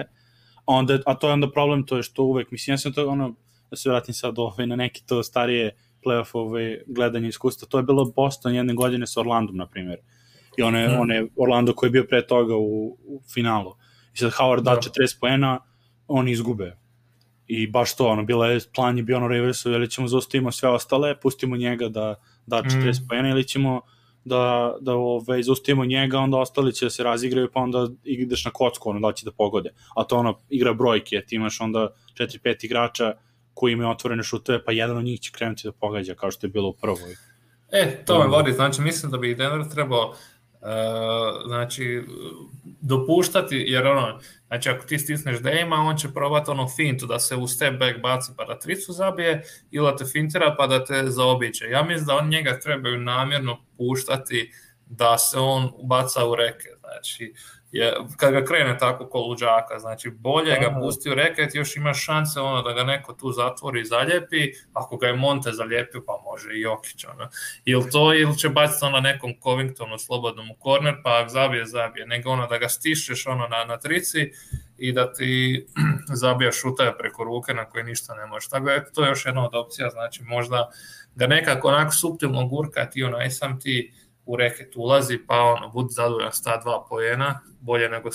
a, 0.55 0.63
onda, 0.65 0.99
a 1.05 1.15
to 1.15 1.27
je 1.27 1.33
onda 1.33 1.51
problem, 1.51 1.85
to 1.85 1.97
je 1.97 2.03
što 2.03 2.23
uvek, 2.23 2.51
mislim, 2.51 2.73
ja 2.73 2.77
sam 2.77 2.93
to, 2.93 3.07
ono, 3.07 3.35
da 3.71 3.77
se 3.77 3.89
vratim 3.89 4.13
sad 4.13 4.39
ovaj, 4.39 4.67
na 4.67 4.75
neki 4.75 5.05
to 5.05 5.23
starije 5.23 5.75
playoff 6.05 6.29
ovaj, 6.33 6.81
gledanje 6.87 7.27
iskustva, 7.27 7.67
to 7.67 7.77
je 7.77 7.83
bilo 7.83 8.05
Boston 8.05 8.55
jedne 8.55 8.73
godine 8.73 9.07
sa 9.07 9.19
Orlandom, 9.19 9.57
na 9.57 9.67
primjer, 9.67 9.99
i 10.57 10.61
one, 10.61 10.87
hmm. 10.87 10.99
one 10.99 11.25
Orlando 11.35 11.73
koji 11.73 11.87
je 11.87 11.91
bio 11.91 12.05
pre 12.09 12.27
toga 12.27 12.55
u, 12.55 12.97
u 13.05 13.21
finalu, 13.33 13.75
i 14.13 14.17
sad 14.17 14.31
Howard 14.31 14.61
da, 14.61 14.75
da. 14.75 14.81
40 14.81 15.19
poena, 15.19 15.59
oni 16.07 16.31
izgube, 16.31 16.77
i 17.51 17.67
baš 17.67 17.95
to, 17.95 18.07
ono, 18.07 18.23
bila 18.23 18.47
je, 18.47 18.59
plan 18.75 18.97
je 18.97 19.03
bio 19.03 19.17
ono 19.17 19.27
reversu, 19.27 19.71
ili 19.71 19.89
ćemo 19.89 20.07
zaustavimo 20.07 20.51
sve 20.51 20.69
ostale, 20.69 21.19
pustimo 21.19 21.57
njega 21.57 21.89
da 21.89 22.15
da 22.49 22.63
40 22.63 23.01
mm. 23.01 23.07
pojena 23.07 23.29
ili 23.29 23.47
ćemo 23.47 23.81
da, 24.25 24.75
da 24.81 24.93
ove, 24.93 25.43
zaustavimo 25.43 25.85
njega, 25.85 26.19
onda 26.19 26.37
ostali 26.37 26.73
će 26.73 26.85
da 26.85 26.89
se 26.89 27.03
razigraju, 27.03 27.49
pa 27.53 27.59
onda 27.59 27.87
ideš 28.03 28.45
na 28.45 28.51
kocku, 28.51 28.89
ono, 28.89 28.99
da 28.99 29.13
će 29.13 29.25
da 29.25 29.31
pogode. 29.31 29.69
A 29.95 30.03
to 30.03 30.17
ono, 30.17 30.39
igra 30.49 30.73
brojke, 30.73 31.21
ti 31.27 31.35
imaš 31.35 31.61
onda 31.61 31.89
4-5 32.19 32.65
igrača 32.65 33.13
koji 33.53 33.73
imaju 33.73 33.89
otvorene 33.89 34.23
šutove, 34.23 34.63
pa 34.65 34.71
jedan 34.71 34.97
od 34.97 35.03
njih 35.03 35.19
će 35.19 35.31
krenuti 35.31 35.67
da 35.67 35.71
pogađa, 35.71 36.15
kao 36.15 36.31
što 36.31 36.47
je 36.47 36.51
bilo 36.51 36.69
u 36.69 36.73
prvoj. 36.73 37.15
E, 37.71 38.03
to 38.05 38.19
me 38.19 38.27
vodi, 38.27 38.51
znači 38.51 38.81
mislim 38.81 39.11
da 39.11 39.17
bi 39.17 39.35
Denver 39.35 39.69
trebao 39.69 40.13
Uh, 40.61 41.47
znači, 41.47 42.03
dopuštati, 42.81 43.55
jer 43.67 43.87
ono, 43.87 44.19
znači 44.47 44.69
ako 44.69 44.85
ti 44.85 44.99
stisneš 44.99 45.39
Dejma, 45.39 45.75
on 45.75 45.97
će 45.97 46.13
probati 46.13 46.51
ono 46.51 46.67
fintu 46.75 47.05
da 47.05 47.19
se 47.19 47.35
u 47.35 47.47
step 47.47 47.79
back 47.79 48.01
baci 48.01 48.31
pa 48.37 48.45
da 48.45 48.59
tricu 48.59 48.93
zabije 48.93 49.43
ili 49.71 49.91
da 49.91 49.95
te 49.95 50.05
fintira 50.05 50.55
pa 50.57 50.67
da 50.67 50.85
te 50.85 51.03
zaobiće. 51.07 51.65
Ja 51.65 51.83
mislim 51.83 52.05
da 52.05 52.15
on 52.15 52.29
njega 52.29 52.59
trebaju 52.59 52.97
namjerno 52.97 53.57
puštati 53.77 54.51
da 54.85 55.17
se 55.17 55.39
on 55.39 55.71
baca 55.83 56.25
u 56.25 56.35
reke. 56.35 56.67
Znači, 56.79 57.33
je, 57.71 57.93
kad 58.17 58.33
ga 58.33 58.45
krene 58.45 58.77
tako 58.77 59.09
ko 59.09 59.19
luđaka, 59.19 59.79
znači 59.79 60.09
bolje 60.09 60.59
ga 60.61 60.79
pusti 60.79 61.09
u 61.09 61.13
reket, 61.13 61.55
još 61.55 61.75
ima 61.75 61.93
šanse 61.93 62.39
ono 62.39 62.61
da 62.61 62.73
ga 62.73 62.83
neko 62.83 63.13
tu 63.13 63.31
zatvori 63.31 63.81
i 63.81 63.85
zaljepi, 63.85 64.51
ako 64.73 64.97
ga 64.97 65.07
je 65.07 65.15
Monte 65.15 65.51
zalijepio, 65.51 66.03
pa 66.07 66.21
može 66.23 66.53
i 66.53 66.61
Jokić, 66.61 67.05
ono. 67.05 67.29
Ili 67.65 67.89
to, 67.91 68.13
ili 68.13 68.37
će 68.37 68.49
baciti 68.49 68.85
ono 68.85 68.99
nekom 68.99 69.33
Covingtonu 69.43 69.97
slobodnom 69.97 70.51
u 70.51 70.55
korner, 70.55 70.95
pa 71.03 71.27
zabije, 71.27 71.65
zabije, 71.65 72.05
nego 72.07 72.29
ono 72.31 72.47
da 72.47 72.57
ga 72.57 72.69
stišeš 72.69 73.27
ono 73.27 73.47
na, 73.47 73.65
na 73.65 73.77
trici 73.77 74.31
i 74.77 74.93
da 74.93 75.13
ti 75.13 75.65
zabija 76.21 76.51
šutaje 76.51 76.97
preko 76.97 77.23
ruke 77.23 77.53
na 77.53 77.65
koje 77.65 77.83
ništa 77.83 78.15
ne 78.15 78.25
može. 78.25 78.49
Tako 78.49 78.65
da 78.65 78.91
to 78.91 79.03
je 79.03 79.09
još 79.09 79.25
jedna 79.25 79.45
od 79.45 79.55
opcija, 79.55 79.89
znači 79.89 80.23
možda 80.23 80.69
ga 81.15 81.27
nekako 81.27 81.67
onako 81.67 81.91
suptilno 81.91 82.47
gurka 82.47 82.89
ti 82.89 83.03
ono, 83.03 83.17
aj 83.17 83.29
sam 83.29 83.59
ti 83.59 83.93
u 84.29 84.35
reket 84.35 84.73
ulazi, 84.75 85.19
pa 85.27 85.35
ono, 85.35 85.69
budi 85.69 85.89
zadovoljan 85.91 86.31
s 86.31 86.41
ta 86.41 86.57
dva 86.57 86.85
pojena, 86.89 87.39
bolje 87.61 87.89
nego 87.89 88.09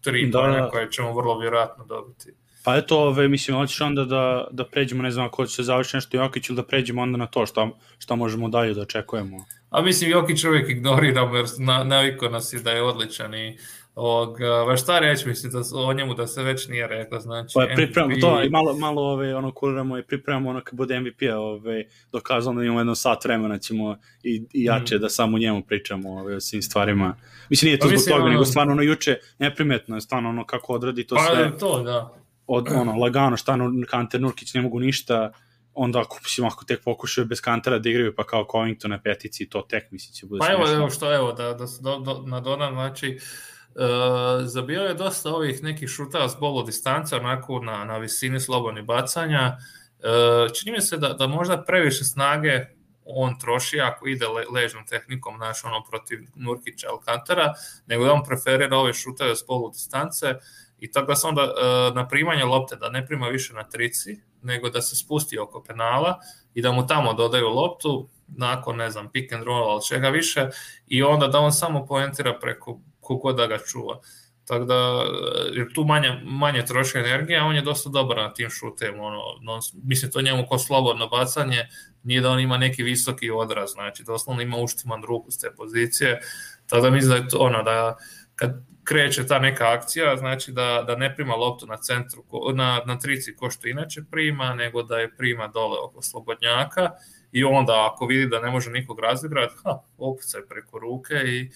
tri 0.00 0.26
da, 0.26 0.38
pojena 0.38 0.70
koje 0.70 0.90
ćemo 0.90 1.14
vrlo 1.14 1.38
vjerojatno 1.38 1.84
dobiti. 1.84 2.34
Pa 2.64 2.76
eto, 2.76 2.98
ove, 2.98 3.28
mislim, 3.28 3.56
hoćeš 3.56 3.80
onda 3.80 4.04
da, 4.04 4.46
da 4.50 4.64
pređemo, 4.64 5.02
ne 5.02 5.10
znam, 5.10 5.26
ako 5.26 5.46
će 5.46 5.54
se 5.54 5.62
završi 5.62 5.96
nešto 5.96 6.16
Jokić 6.16 6.48
ili 6.48 6.56
da 6.56 6.62
pređemo 6.62 7.02
onda 7.02 7.18
na 7.18 7.26
to 7.26 7.46
šta, 7.46 7.68
šta 7.98 8.14
možemo 8.14 8.48
dalje 8.48 8.74
da 8.74 8.80
očekujemo. 8.80 9.44
A 9.70 9.82
mislim, 9.82 10.10
Jokić 10.10 10.44
uvijek 10.44 10.70
ignoriramo 10.70 11.36
jer 11.36 11.46
na, 11.58 11.84
naviko 11.84 12.28
nas 12.28 12.52
je 12.52 12.60
da 12.60 12.70
je 12.70 12.82
odličan 12.82 13.34
i 13.34 13.58
Ovog, 13.96 14.38
baš 14.66 14.82
šta 14.82 14.98
reći, 14.98 15.28
mislim, 15.28 15.52
da, 15.52 15.58
o 15.74 15.92
njemu 15.92 16.14
da 16.14 16.26
se 16.26 16.42
već 16.42 16.68
nije 16.68 16.86
rekla, 16.86 17.20
znači... 17.20 17.52
Pa 17.54 17.66
pripremamo 17.74 18.12
MVP... 18.14 18.20
to 18.20 18.42
i 18.42 18.50
malo, 18.50 18.76
malo 18.76 19.02
ove, 19.02 19.34
ono, 19.34 19.52
kuriramo 19.52 19.98
i 19.98 20.02
pripremamo 20.02 20.50
ono 20.50 20.60
kad 20.60 20.74
bude 20.74 21.00
MVP-a, 21.00 21.38
ove, 21.38 21.84
dokazano 22.12 22.60
da 22.60 22.64
imamo 22.64 22.80
jedno 22.80 22.94
sat 22.94 23.24
vremena 23.24 23.58
ćemo 23.58 23.96
i, 24.22 24.42
i 24.52 24.64
jače 24.64 24.96
mm. 24.96 25.00
da 25.00 25.08
samo 25.08 25.38
njemu 25.38 25.62
pričamo 25.62 26.10
ove, 26.10 26.36
o 26.36 26.40
svim 26.40 26.62
stvarima. 26.62 27.16
Mislim, 27.50 27.68
nije 27.68 27.78
to 27.78 27.88
pa, 27.88 27.96
zbog 27.96 28.04
toga, 28.08 28.22
ono... 28.22 28.32
nego 28.32 28.44
stvarno 28.44 28.72
ono 28.72 28.82
juče 28.82 29.18
neprimetno 29.38 29.96
je 29.96 30.00
stvarno 30.00 30.28
ono 30.28 30.46
kako 30.46 30.72
odradi 30.72 31.06
to 31.06 31.14
pa, 31.14 31.34
sve. 31.34 31.58
to, 31.58 31.82
da. 31.82 32.14
Od, 32.46 32.68
ono, 32.74 32.92
lagano, 32.96 33.36
šta 33.36 33.58
Kanter 33.88 34.20
Nurkić 34.20 34.54
ne 34.54 34.62
mogu 34.62 34.80
ništa, 34.80 35.32
onda 35.74 36.00
ako, 36.00 36.18
mislim, 36.22 36.46
ako 36.46 36.64
tek 36.64 36.84
pokušaju 36.84 37.26
bez 37.26 37.40
kantera 37.40 37.78
da 37.78 37.88
igraju, 37.88 38.14
pa 38.16 38.24
kao 38.24 38.46
Covington 38.52 38.90
na 38.90 39.02
petici, 39.02 39.48
to 39.48 39.62
tek 39.68 39.90
mislim 39.90 40.14
će 40.14 40.26
bude 40.26 40.38
Pa 40.38 40.52
evo, 40.52 40.72
evo 40.72 40.90
što, 40.90 41.14
evo, 41.14 41.32
da, 41.32 41.54
da 41.54 41.66
se 41.66 41.82
do, 41.82 41.98
do, 41.98 42.22
nadodam, 42.26 42.74
znači, 43.76 44.48
zabio 44.48 44.82
je 44.82 44.94
dosta 44.94 45.30
ovih 45.30 45.62
nekih 45.62 45.88
šutava 45.88 46.28
s 46.28 46.36
bolo 46.40 46.62
distance, 46.62 47.16
onako 47.16 47.60
na, 47.60 47.84
na 47.84 47.98
visini 47.98 48.40
slobodnih 48.40 48.84
bacanja. 48.84 49.56
Uh, 49.98 50.52
čini 50.52 50.72
mi 50.72 50.80
se 50.80 50.96
da, 50.96 51.08
da 51.08 51.26
možda 51.26 51.64
previše 51.64 52.04
snage 52.04 52.60
on 53.04 53.38
troši 53.38 53.80
ako 53.80 54.06
ide 54.06 54.26
le, 54.28 54.44
ležnom 54.50 54.86
tehnikom 54.86 55.38
naš 55.38 55.64
ono 55.64 55.84
protiv 55.90 56.18
Nurkića 56.34 56.88
Alcantara, 56.90 57.52
nego 57.86 58.04
da 58.04 58.12
on 58.12 58.24
preferira 58.24 58.76
ove 58.76 58.92
šuteve 58.92 59.36
s 59.36 59.46
polu 59.46 59.70
distance 59.70 60.34
i 60.78 60.92
tako 60.92 61.06
da 61.06 61.16
se 61.16 61.26
onda 61.26 61.42
uh, 61.42 61.94
na 61.94 62.08
primanje 62.08 62.44
lopte 62.44 62.76
da 62.76 62.88
ne 62.88 63.06
prima 63.06 63.28
više 63.28 63.54
na 63.54 63.68
trici, 63.68 64.20
nego 64.42 64.70
da 64.70 64.82
se 64.82 64.96
spusti 64.96 65.38
oko 65.38 65.62
penala 65.62 66.20
i 66.54 66.62
da 66.62 66.72
mu 66.72 66.86
tamo 66.86 67.12
dodaju 67.12 67.48
loptu 67.48 68.08
nakon, 68.28 68.76
ne 68.76 68.90
znam, 68.90 69.12
pick 69.12 69.32
and 69.32 69.44
roll, 69.44 69.70
ali 69.70 69.84
čega 69.88 70.08
više, 70.08 70.48
i 70.86 71.02
onda 71.02 71.28
da 71.28 71.38
on 71.38 71.52
samo 71.52 71.86
poentira 71.86 72.38
preko 72.40 72.80
kogod 73.06 73.36
da 73.36 73.46
ga 73.46 73.58
čuva. 73.58 74.00
Tako 74.46 74.64
da, 74.64 75.04
jer 75.52 75.72
tu 75.74 75.84
manje, 75.84 76.20
manje 76.24 76.64
troši 76.64 76.98
energije, 76.98 77.38
a 77.38 77.44
on 77.44 77.56
je 77.56 77.62
dosta 77.62 77.90
dobar 77.90 78.16
na 78.16 78.34
tim 78.34 78.50
šutem. 78.50 79.00
Ono, 79.00 79.22
no, 79.42 79.58
mislim, 79.84 80.10
to 80.10 80.20
njemu 80.22 80.46
ko 80.48 80.58
slobodno 80.58 81.08
bacanje, 81.08 81.68
nije 82.02 82.20
da 82.20 82.30
on 82.30 82.40
ima 82.40 82.58
neki 82.58 82.82
visoki 82.82 83.30
odraz, 83.30 83.70
znači 83.72 84.04
doslovno 84.04 84.42
ima 84.42 84.56
uštiman 84.56 85.02
ruku 85.02 85.30
s 85.30 85.38
te 85.38 85.50
pozicije, 85.56 86.20
tako 86.66 86.82
da 86.82 86.90
mislim 86.90 87.10
da 87.10 87.16
je 87.16 87.28
to 87.28 87.38
ono, 87.38 87.62
da 87.62 87.96
kad 88.34 88.62
kreće 88.84 89.26
ta 89.26 89.38
neka 89.38 89.72
akcija, 89.72 90.16
znači 90.16 90.52
da, 90.52 90.84
da 90.86 90.96
ne 90.96 91.14
prima 91.14 91.34
loptu 91.34 91.66
na 91.66 91.76
centru, 91.76 92.24
na, 92.54 92.82
na 92.86 92.98
trici 92.98 93.36
ko 93.36 93.50
što 93.50 93.68
inače 93.68 94.02
prima, 94.10 94.54
nego 94.54 94.82
da 94.82 94.98
je 94.98 95.16
prima 95.16 95.48
dole 95.48 95.78
oko 95.78 96.02
slobodnjaka 96.02 96.90
i 97.32 97.44
onda 97.44 97.90
ako 97.92 98.06
vidi 98.06 98.26
da 98.26 98.40
ne 98.40 98.50
može 98.50 98.70
nikog 98.70 99.00
razigrati, 99.00 99.54
ha, 99.64 99.78
opucaj 99.98 100.40
preko 100.48 100.78
ruke 100.78 101.14
i 101.14 101.40
e, 101.40 101.48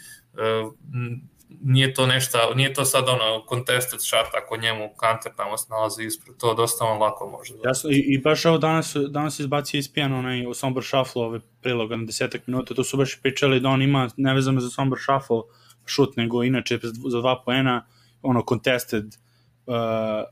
nije 1.62 1.94
to 1.94 2.06
nešto, 2.06 2.54
nije 2.54 2.74
to 2.74 2.84
sad 2.84 3.08
ono 3.08 3.44
contested 3.48 4.00
shot 4.02 4.34
ako 4.42 4.56
njemu 4.56 4.88
kanter 4.96 5.32
tamo 5.36 5.56
se 5.56 5.66
nalazi 5.70 6.04
ispred, 6.04 6.36
to 6.36 6.54
dosta 6.54 6.84
on 6.84 6.98
lako 6.98 7.30
može. 7.30 7.54
Da. 7.54 7.68
Jasno, 7.68 7.90
i, 7.90 8.04
i 8.14 8.18
baš 8.18 8.44
evo 8.44 8.58
danas, 8.58 8.96
danas 9.10 9.38
izbacio 9.38 9.78
ispijan 9.78 10.12
onaj 10.12 10.46
u 10.46 10.54
Sombor 10.54 10.84
Shuffle 10.84 11.22
ove 11.22 11.40
priloga 11.60 11.96
na 11.96 12.04
desetak 12.04 12.46
minuta, 12.46 12.74
to 12.74 12.84
su 12.84 12.96
baš 12.96 13.20
pričali 13.22 13.60
da 13.60 13.68
on 13.68 13.82
ima 13.82 14.08
nevezano 14.16 14.60
za 14.60 14.70
Sombor 14.70 14.98
Shuffle 14.98 15.40
šut, 15.86 16.16
nego 16.16 16.44
inače 16.44 16.78
za 17.08 17.20
dva 17.20 17.42
poena, 17.44 17.86
ono 18.22 18.44
contested 18.48 19.04
uh, 19.04 19.74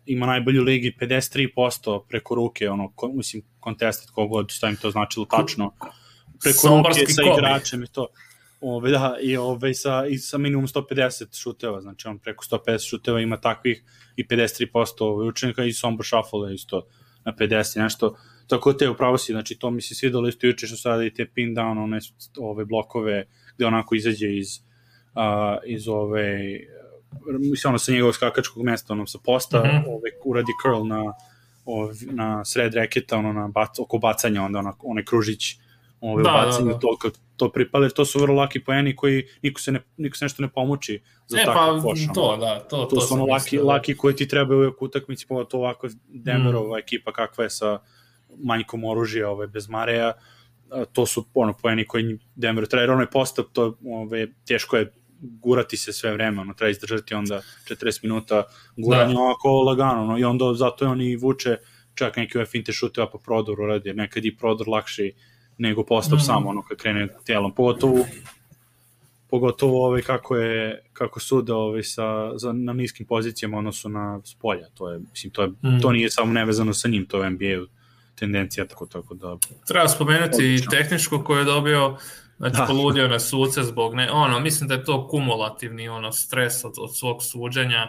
ima 0.06 0.26
najbolju 0.26 0.62
ligi 0.62 0.96
53% 1.00 2.00
preko 2.08 2.34
ruke, 2.34 2.70
ono, 2.70 2.92
ko, 2.94 3.08
mislim, 3.08 3.42
contested 3.64 4.10
kogod, 4.10 4.50
šta 4.50 4.68
im 4.68 4.76
to 4.76 4.90
značilo 4.90 5.26
tačno. 5.26 5.72
Preko 6.42 6.58
Sombarski 6.58 7.00
ruke 7.00 7.12
sa 7.12 7.22
igračem 7.22 7.82
i 7.82 7.86
to. 7.86 8.06
Ove, 8.60 8.90
da, 8.90 9.16
i, 9.22 9.36
ove, 9.36 9.74
sa, 9.74 10.06
i 10.06 10.18
sa 10.18 10.38
minimum 10.38 10.66
150 10.66 11.42
šuteva, 11.42 11.80
znači 11.80 12.08
on 12.08 12.18
preko 12.18 12.44
150 12.44 12.88
šuteva 12.90 13.20
ima 13.20 13.40
takvih 13.40 13.82
i 14.16 14.26
53% 14.26 14.92
ove, 15.00 15.26
učenika 15.26 15.64
i 15.64 15.72
Sombor 15.72 16.06
Shuffle 16.06 16.54
isto 16.54 16.86
na 17.24 17.32
50 17.32 17.82
nešto. 17.82 18.16
Tako 18.46 18.72
te 18.72 18.88
upravo 18.88 19.18
si, 19.18 19.32
znači 19.32 19.58
to 19.58 19.70
mi 19.70 19.82
se 19.82 19.94
svidalo 19.94 20.28
isto 20.28 20.46
juče 20.46 20.66
što 20.66 20.76
sada 20.76 21.04
i 21.04 21.14
te 21.14 21.26
pin 21.26 21.54
down, 21.56 21.82
one 21.82 21.98
ove 22.38 22.64
blokove 22.64 23.26
gde 23.56 23.66
onako 23.66 23.94
izađe 23.94 24.36
iz, 24.36 24.48
uh, 25.14 25.58
iz 25.66 25.88
ove 25.88 26.60
mislim 27.26 27.70
ono 27.70 27.78
sa 27.78 27.92
njegovog 27.92 28.14
skakačkog 28.14 28.62
mesta, 28.62 28.92
ono 28.92 29.06
sa 29.06 29.18
posta, 29.24 29.58
mm 29.58 29.62
-hmm. 29.62 29.84
ove, 29.86 30.10
uradi 30.24 30.52
curl 30.62 30.86
na, 30.86 31.12
ove, 31.64 31.94
na 32.10 32.44
sred 32.44 32.74
reketa, 32.74 33.16
ono 33.16 33.32
na 33.32 33.48
bac, 33.48 33.78
oko 33.78 33.98
bacanja, 33.98 34.42
onda 34.42 34.58
ona, 34.58 34.74
onaj 34.82 35.04
kružić 35.04 35.58
ove, 36.00 36.22
da, 36.22 36.30
bacanje, 36.30 36.68
da, 36.68 36.72
da. 36.72 36.78
to, 36.78 36.96
kad 37.00 37.18
to 37.36 37.48
pripale, 37.52 37.88
to 37.88 38.04
su 38.04 38.20
vrlo 38.20 38.34
laki 38.34 38.64
poeni 38.64 38.96
koji 38.96 39.26
niko 39.42 39.60
se, 39.60 39.72
ne, 39.72 39.80
niko 39.96 40.16
se 40.16 40.24
nešto 40.24 40.42
ne 40.42 40.48
pomuči 40.48 41.02
za 41.26 41.38
e, 41.40 41.44
takav 41.44 41.76
pa, 41.76 41.82
koš. 41.82 42.00
To, 42.14 42.36
da, 42.36 42.60
to, 42.60 42.76
to, 42.76 42.96
to 42.96 43.00
su 43.00 43.14
ono 43.14 43.24
laki, 43.26 43.44
mislio, 43.44 43.62
da. 43.62 43.68
laki 43.68 43.96
koji 43.96 44.16
ti 44.16 44.28
trebaju 44.28 44.58
uvijek 44.58 44.82
utakmici, 44.82 45.26
to 45.48 45.58
ovako 45.58 45.88
Denverova 46.08 46.76
mm. 46.76 46.80
ekipa 46.80 47.12
kakva 47.12 47.44
je 47.44 47.50
sa 47.50 47.78
manjkom 48.44 48.84
oružja 48.84 49.30
ove, 49.30 49.46
bez 49.46 49.68
Mareja, 49.68 50.12
to 50.92 51.06
su 51.06 51.24
ono 51.34 51.52
poeni 51.52 51.84
koji 51.84 52.18
Denver 52.34 52.66
treba, 52.66 52.82
jer 52.82 52.90
onaj 52.90 53.10
postup, 53.10 53.46
to 53.52 53.78
ove, 53.84 54.26
teško 54.46 54.76
je 54.76 54.92
gurati 55.20 55.76
se 55.76 55.92
sve 55.92 56.12
vreme, 56.12 56.40
ono, 56.40 56.54
treba 56.54 56.70
izdržati 56.70 57.14
onda 57.14 57.40
40 57.68 58.02
minuta 58.02 58.42
guranja 58.76 59.14
da. 59.14 59.20
ovako 59.20 59.62
lagano, 59.62 60.04
no, 60.04 60.18
i 60.18 60.24
onda 60.24 60.54
zato 60.54 60.84
je 60.84 60.88
on 60.88 61.00
i 61.00 61.16
vuče 61.16 61.56
čak 61.94 62.16
neki 62.16 62.38
ove 62.38 62.46
finte 62.46 62.72
šuteva 62.72 63.10
po 63.10 63.18
prodoru 63.18 63.66
radi, 63.66 63.88
jer 63.88 63.96
nekad 63.96 64.24
i 64.24 64.36
prodor 64.36 64.68
lakši 64.68 65.14
nego 65.58 65.84
postup 65.84 66.18
mm. 66.18 66.22
samo 66.22 66.48
ono 66.48 66.62
kad 66.62 66.76
krene 66.78 67.08
telom, 67.26 67.54
pogotovo 67.54 68.04
pogotovo 69.30 69.86
ovaj 69.86 70.02
kako 70.02 70.36
je 70.36 70.84
kako 70.92 71.20
sude 71.20 71.52
ovaj 71.52 71.82
sa 71.82 72.38
za, 72.38 72.52
na 72.52 72.72
niskim 72.72 73.06
pozicijama 73.06 73.58
odnosno 73.58 73.90
na 73.90 74.20
spolja 74.24 74.68
to 74.74 74.90
je 74.90 74.98
mislim 74.98 75.32
to 75.32 75.42
je 75.42 75.48
mm. 75.48 75.80
to 75.82 75.92
nije 75.92 76.10
samo 76.10 76.32
nevezano 76.32 76.74
sa 76.74 76.88
njim 76.88 77.06
to 77.06 77.24
je 77.24 77.30
NBA 77.30 77.66
tendencija 78.14 78.66
tako 78.66 78.86
tako 78.86 79.14
da 79.14 79.36
treba 79.66 79.88
spomenuti 79.88 80.54
i 80.54 80.60
tehničko 80.70 81.24
koje 81.24 81.38
je 81.38 81.44
dobio 81.44 81.96
Znači, 82.38 82.56
da. 82.56 82.66
poludio 82.66 83.08
na 83.08 83.18
suce 83.18 83.62
zbog 83.62 83.94
ne, 83.94 84.10
ono, 84.10 84.40
mislim 84.40 84.68
da 84.68 84.74
je 84.74 84.84
to 84.84 85.08
kumulativni 85.08 85.88
ono, 85.88 86.12
stres 86.12 86.64
od, 86.64 86.72
od 86.78 86.96
svog 86.96 87.22
suđenja, 87.22 87.88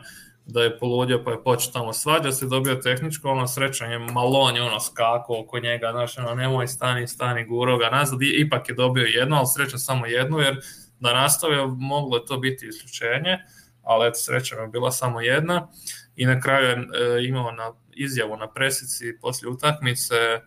da 0.52 0.64
je 0.64 0.80
poludio 0.80 1.24
pa 1.24 1.32
je 1.32 1.44
počeo 1.44 1.72
tamo 1.72 1.94
svađa 1.94 2.32
se, 2.32 2.46
dobio 2.46 2.76
tehničko, 2.76 3.30
ono, 3.30 3.48
srećan 3.48 3.92
je 3.92 4.00
Malon 4.00 4.56
je 4.56 4.62
ono 4.62 4.80
skako 4.80 5.40
oko 5.40 5.60
njega, 5.60 5.92
znaš, 5.92 6.18
ono, 6.18 6.36
nemoj 6.36 6.68
stani, 6.68 7.08
stani, 7.08 7.46
guro 7.46 7.78
ga 7.78 7.90
nazad, 7.90 8.20
ipak 8.22 8.70
je 8.70 8.76
dobio 8.76 9.06
jedno, 9.06 9.36
ali 9.36 9.48
srećan 9.56 9.80
samo 9.80 10.06
jednu, 10.06 10.40
jer 10.40 10.62
da 11.00 11.14
nastavio 11.14 11.68
moglo 11.68 12.18
je 12.18 12.26
to 12.26 12.38
biti 12.38 12.68
isključenje, 12.68 13.38
ali 13.84 14.08
eto, 14.08 14.18
sreća 14.18 14.56
je 14.56 14.68
bila 14.68 14.92
samo 14.92 15.22
jedna. 15.22 15.68
I 16.16 16.26
na 16.26 16.42
kraju 16.42 16.68
je 16.68 16.74
e, 16.74 17.26
imao 17.28 17.52
na 17.52 17.74
izjavu 17.92 18.38
na 18.38 18.52
presici 18.52 19.18
poslije 19.22 19.50
utakmice, 19.50 20.16
e, 20.16 20.40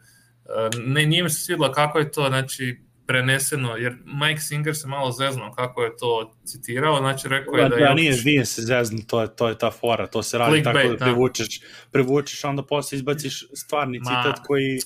ne, 0.79 1.07
nije 1.07 1.23
mi 1.23 1.31
se 1.31 1.45
svidla 1.45 1.73
kako 1.73 1.99
je 1.99 2.13
to, 2.13 2.29
znači, 2.29 2.81
preneseno, 3.07 3.77
jer 3.77 3.97
Mike 4.05 4.41
Singer 4.41 4.77
se 4.77 4.89
malo 4.89 5.13
zeznuo 5.13 5.53
kako 5.53 5.83
je 5.83 5.97
to 5.97 6.35
citirao, 6.45 6.99
znači 6.99 7.29
rekao 7.29 7.55
je 7.55 7.63
da, 7.63 7.69
da 7.69 7.77
je... 7.77 7.89
Da, 7.89 7.95
nije, 7.95 8.17
nije 8.25 8.45
se 8.45 8.63
zeznuo, 8.63 9.03
to 9.07 9.21
je, 9.23 9.37
to 9.37 9.49
je 9.49 9.59
ta 9.59 9.71
fora, 9.71 10.07
to 10.07 10.23
se 10.23 10.39
radi 10.39 10.63
tako 10.63 10.79
da, 10.79 10.89
da 10.89 11.05
privučeš, 11.05 11.61
privučeš, 11.91 12.45
onda 12.45 12.63
posle 12.63 12.97
izbaciš 12.97 13.47
stvarni 13.55 13.99
Ma, 13.99 14.05
citat 14.05 14.47
koji... 14.47 14.79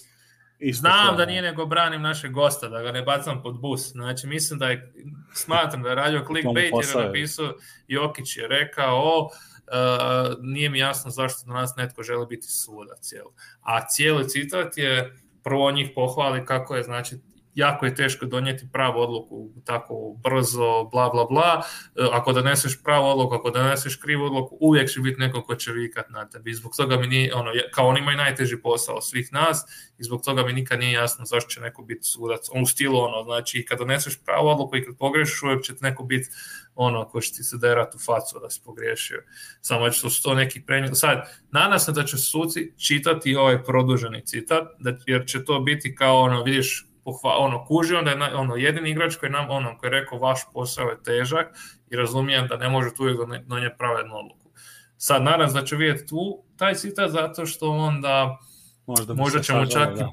Isto 0.58 0.80
Znam 0.80 1.08
to, 1.08 1.16
da 1.16 1.26
nije 1.26 1.42
nego 1.42 1.66
branim 1.66 2.02
našeg 2.02 2.32
gosta, 2.32 2.68
da 2.68 2.82
ga 2.82 2.92
ne 2.92 3.02
bacam 3.02 3.42
pod 3.42 3.60
bus. 3.60 3.90
Znači, 3.90 4.26
mislim 4.26 4.58
da 4.58 4.68
je, 4.68 4.92
smatram 5.34 5.82
da 5.82 5.88
je 5.88 5.94
radio 5.94 6.24
clickbait 6.26 6.72
jer 6.72 6.96
je 6.96 7.06
napisao, 7.06 7.54
Jokić 7.88 8.36
je 8.36 8.48
rekao, 8.48 8.96
o, 8.96 9.24
uh, 9.24 10.36
nije 10.40 10.70
mi 10.70 10.78
jasno 10.78 11.10
zašto 11.10 11.46
na 11.46 11.54
nas 11.54 11.76
netko 11.76 12.02
želi 12.02 12.26
biti 12.26 12.46
sudac. 12.46 13.12
Jel? 13.12 13.26
A 13.60 13.86
cijeli 13.86 14.28
citat 14.28 14.78
je 14.78 15.16
prvo 15.44 15.70
njih 15.72 15.90
pohvali 15.94 16.44
kako 16.44 16.76
je 16.76 16.82
znači 16.82 17.16
jako 17.56 17.86
je 17.86 17.94
teško 17.94 18.26
donijeti 18.26 18.68
pravu 18.72 19.00
odluku 19.00 19.50
tako 19.64 20.16
brzo, 20.22 20.84
bla, 20.92 21.10
bla, 21.10 21.24
bla. 21.24 21.62
E, 21.96 22.08
ako 22.12 22.32
doneseš 22.32 22.82
pravu 22.82 23.06
odluku, 23.06 23.34
ako 23.34 23.50
doneseš 23.50 23.96
krivu 23.96 24.24
odluku, 24.24 24.56
uvijek 24.60 24.90
će 24.90 25.00
biti 25.00 25.20
neko 25.20 25.42
ko 25.42 25.54
će 25.54 25.72
vikat 25.72 26.10
na 26.10 26.28
tebi. 26.28 26.54
zbog 26.54 26.72
toga 26.76 26.96
mi 26.96 27.06
nije, 27.06 27.34
ono, 27.34 27.50
kao 27.74 27.86
oni 27.86 28.00
imaju 28.00 28.16
najteži 28.16 28.56
posao 28.62 29.00
svih 29.00 29.32
nas 29.32 29.64
i 29.98 30.04
zbog 30.04 30.22
toga 30.24 30.42
mi 30.42 30.52
nikad 30.52 30.78
nije 30.78 30.92
jasno 30.92 31.24
zašto 31.24 31.50
će 31.50 31.60
neko 31.60 31.82
biti 31.82 32.02
sudac. 32.02 32.48
On 32.52 32.62
u 32.62 32.66
stilu, 32.66 32.98
ono, 32.98 33.22
znači, 33.22 33.64
kad 33.64 33.78
doneseš 33.78 34.24
pravu 34.24 34.48
odluku 34.48 34.76
i 34.76 34.84
kad 34.84 34.96
pogrešiš, 34.98 35.42
uvijek 35.42 35.62
će 35.62 35.72
neko 35.80 36.02
biti 36.02 36.28
ono 36.74 37.08
ko 37.08 37.20
će 37.20 37.32
ti 37.32 37.42
se 37.42 37.58
derat 37.58 37.94
u 37.94 37.98
facu 37.98 38.38
da 38.42 38.50
si 38.50 38.60
pogriješio. 38.64 39.22
Samo 39.60 39.92
što 39.92 40.10
su 40.10 40.22
to 40.22 40.34
neki 40.34 40.60
prenjeli. 40.60 40.96
Sad, 40.96 41.40
nadam 41.50 41.78
se 41.78 41.92
da 41.92 42.04
će 42.04 42.16
suci 42.16 42.72
čitati 42.76 43.36
ovaj 43.36 43.64
produženi 43.64 44.26
citat, 44.26 44.68
da, 44.78 44.96
jer 45.06 45.26
će 45.26 45.44
to 45.44 45.60
biti 45.60 45.94
kao 45.94 46.20
ono, 46.20 46.42
vidiš, 46.42 46.86
pohva, 47.06 47.36
ono, 47.38 47.64
kužio 47.64 48.02
da 48.02 48.10
je 48.10 48.34
ono, 48.34 48.56
jedini 48.56 48.90
igrač 48.90 49.16
koji 49.16 49.32
nam, 49.32 49.50
ono, 49.50 49.78
koji 49.78 49.88
je 49.88 50.00
rekao 50.00 50.18
vaš 50.18 50.40
posao 50.52 50.88
je 50.88 51.02
težak 51.02 51.46
i 51.90 51.96
razumijem 51.96 52.46
da 52.48 52.56
ne 52.56 52.68
može 52.68 52.94
tu 52.94 53.02
uvijek 53.02 53.18
donijeti 53.46 53.76
pravednu 53.78 54.16
odluku. 54.16 54.50
Sad, 54.96 55.22
se 55.48 55.60
da 55.60 55.66
će 55.66 55.76
vidjeti 55.76 56.06
tu 56.06 56.44
taj 56.56 56.74
citat 56.74 57.10
zato 57.10 57.46
što 57.46 57.70
onda 57.70 58.38
možda, 58.86 59.14
možda 59.14 59.42
ćemo 59.42 59.66
čak 59.66 59.96
da. 59.96 60.12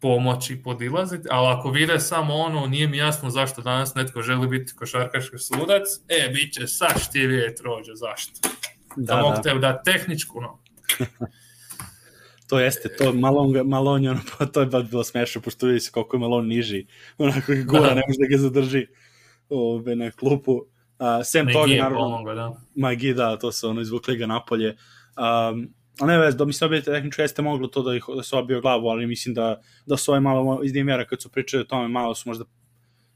pomoći 0.00 0.62
podilaziti, 0.62 1.28
ali 1.30 1.58
ako 1.58 1.70
vide 1.70 2.00
samo 2.00 2.34
ono, 2.34 2.66
nije 2.66 2.88
mi 2.88 2.96
jasno 2.96 3.30
zašto 3.30 3.62
danas 3.62 3.94
netko 3.94 4.22
želi 4.22 4.48
biti 4.48 4.74
košarkaški 4.74 5.38
sudac, 5.38 5.82
e, 6.08 6.28
bit 6.28 6.54
će 6.54 6.66
saš 6.66 7.10
ti 7.10 7.26
vidjeti 7.26 7.62
rođe, 7.62 7.94
zašto? 7.94 8.32
Da, 8.96 9.14
da 9.14 9.22
mogu 9.22 9.34
da. 9.36 9.42
te 9.42 9.54
da 9.54 9.82
tehničku, 9.82 10.40
no. 10.40 10.58
to 12.50 12.58
jeste, 12.58 12.88
to 12.98 13.12
Malon, 13.12 13.54
Malon 13.64 14.06
ono, 14.06 14.20
pa 14.38 14.46
to 14.46 14.60
je 14.60 14.66
baš 14.66 14.90
bilo 14.90 15.04
smešno, 15.04 15.40
pošto 15.40 15.66
vidi 15.66 15.80
se 15.80 15.90
koliko 15.90 16.16
je 16.16 16.20
Malon 16.20 16.46
niži, 16.46 16.86
onako 17.18 17.52
ga 17.52 17.62
gura, 17.70 17.88
da. 17.88 17.94
ne 17.94 18.02
može 18.08 18.18
da 18.18 18.26
ga 18.30 18.36
zadrži 18.36 18.86
ove, 19.48 19.96
na 19.96 20.10
klupu. 20.10 20.52
Uh, 20.52 21.06
sem 21.24 21.46
Magi 21.46 21.54
toga, 21.54 21.74
naravno, 21.82 22.34
da. 22.34 22.60
Magi, 22.74 23.14
da, 23.14 23.36
to 23.38 23.52
se 23.52 23.66
ono, 23.66 23.80
izvukli 23.80 24.16
ga 24.16 24.26
napolje. 24.26 24.76
Um, 25.16 25.68
a 26.00 26.06
ne 26.06 26.18
vez, 26.18 26.36
da 26.36 26.44
mi 26.44 26.52
se 26.52 26.64
obijete 26.64 26.90
tehničko 26.90 27.22
jeste 27.22 27.42
moglo 27.42 27.68
to 27.68 27.82
da, 27.82 27.94
ih, 27.94 28.04
da 28.16 28.22
se 28.22 28.36
obio 28.36 28.60
glavu, 28.60 28.88
ali 28.88 29.06
mislim 29.06 29.34
da, 29.34 29.60
da 29.86 29.96
su 29.96 30.10
ovaj 30.10 30.20
malo 30.20 30.60
iz 30.64 30.72
dimjera 30.72 31.04
kad 31.04 31.22
su 31.22 31.30
pričali 31.30 31.60
o 31.60 31.66
tome, 31.66 31.88
malo 31.88 32.14
su 32.14 32.28
možda 32.28 32.44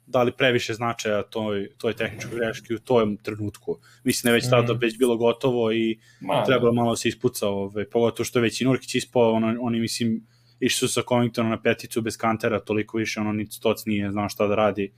dali 0.07 0.32
previše 0.32 0.74
značaja 0.74 1.22
toj, 1.22 1.68
toj 1.78 1.92
tehničkoj 1.92 2.38
greški 2.38 2.74
u 2.74 2.78
tom 2.78 3.16
trenutku. 3.16 3.78
Mislim 4.05 4.28
da 4.28 4.30
je 4.30 4.34
već 4.34 4.50
tada 4.50 4.74
mm. 4.74 4.78
već 4.80 4.98
bilo 4.98 5.16
gotovo 5.16 5.72
i 5.72 5.98
Ma, 6.20 6.44
trebalo 6.44 6.72
malo 6.72 6.92
da 6.92 6.96
se 6.96 7.09
ispuca, 7.09 7.48
ove, 7.48 7.90
pogotovo 7.90 8.24
što 8.24 8.38
je 8.38 8.42
već 8.42 8.61
i 8.61 8.64
Nurkić 8.64 8.94
ispao, 8.94 9.32
ono, 9.32 9.57
oni 9.61 9.80
mislim 9.80 10.26
išli 10.61 10.88
su 10.88 10.94
sa 10.94 11.02
Covingtonom 11.09 11.50
na 11.50 11.62
peticu 11.62 12.02
bez 12.02 12.16
kantera, 12.16 12.61
toliko 12.61 12.98
više, 12.98 13.20
ono, 13.20 13.32
ni 13.32 13.46
Stoc 13.46 13.86
nije 13.86 14.11
znao 14.11 14.28
šta 14.28 14.46
da 14.46 14.55
radi, 14.55 14.92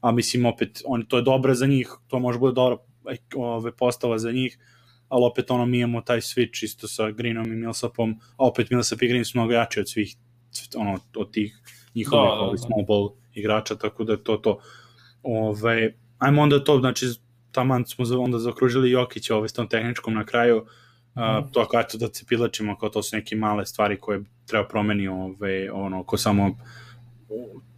a 0.00 0.12
mislim 0.12 0.46
opet, 0.46 0.82
on, 0.84 1.06
to 1.06 1.16
je 1.16 1.22
dobro 1.22 1.54
za 1.54 1.66
njih, 1.66 1.90
to 2.06 2.18
može 2.18 2.38
bude 2.38 2.54
dobro 2.54 2.78
ove, 3.36 3.76
postava 3.76 4.18
za 4.18 4.32
njih, 4.32 4.58
ali 5.08 5.24
opet 5.24 5.50
ono 5.50 5.66
mi 5.66 5.78
imamo 5.78 6.00
taj 6.00 6.20
switch 6.20 6.64
isto 6.64 6.88
sa 6.88 7.10
Greenom 7.10 7.52
i 7.52 7.56
Millsapom, 7.56 8.20
a 8.36 8.46
opet 8.46 8.70
Millsap 8.70 9.02
i 9.02 9.08
Green 9.08 9.24
su 9.24 9.38
mnogo 9.38 9.52
jači 9.52 9.80
od 9.80 9.90
svih 9.90 10.16
ono, 10.76 10.98
od 11.16 11.32
tih 11.32 11.60
njihovih 11.94 12.30
da, 12.30 12.44
da, 12.44 12.50
da. 12.50 12.58
small 12.58 12.84
ball 12.88 13.25
igrača, 13.36 13.74
tako 13.74 14.04
da 14.04 14.12
je 14.12 14.24
to 14.24 14.36
to. 14.36 14.58
Ove, 15.22 15.94
ajmo 16.18 16.42
onda 16.42 16.64
to, 16.64 16.78
znači, 16.78 17.06
taman 17.52 17.86
smo 17.86 18.04
onda 18.22 18.38
zaokružili 18.38 18.90
Jokića 18.90 19.36
ovaj, 19.36 19.48
s 19.48 19.52
tom 19.52 19.68
tehničkom 19.68 20.14
na 20.14 20.24
kraju, 20.24 20.56
uh, 20.56 21.50
to 21.52 21.60
ako 21.60 21.78
eto 21.78 21.98
da 21.98 22.08
se 22.14 22.24
pilačimo, 22.28 22.78
kao 22.78 22.88
to 22.88 23.02
su 23.02 23.16
neke 23.16 23.36
male 23.36 23.66
stvari 23.66 24.00
koje 24.00 24.24
treba 24.46 24.68
promeni, 24.68 25.08
ove, 25.08 25.70
ono, 25.72 26.04
ko 26.04 26.16
samo 26.16 26.56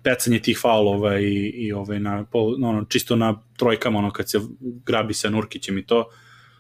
pecanje 0.03 0.39
tih 0.39 0.59
faulova 0.63 1.19
i, 1.21 1.35
i 1.55 1.73
ove, 1.73 2.01
na, 2.01 2.25
ono, 2.33 2.85
čisto 2.85 3.17
na 3.17 3.43
trojkama, 3.57 3.99
ono, 3.99 4.11
kad 4.11 4.31
se 4.31 4.41
grabi 4.61 5.15
sa 5.15 5.31
Nurkićem 5.31 5.79
i 5.79 5.87
to, 5.87 6.09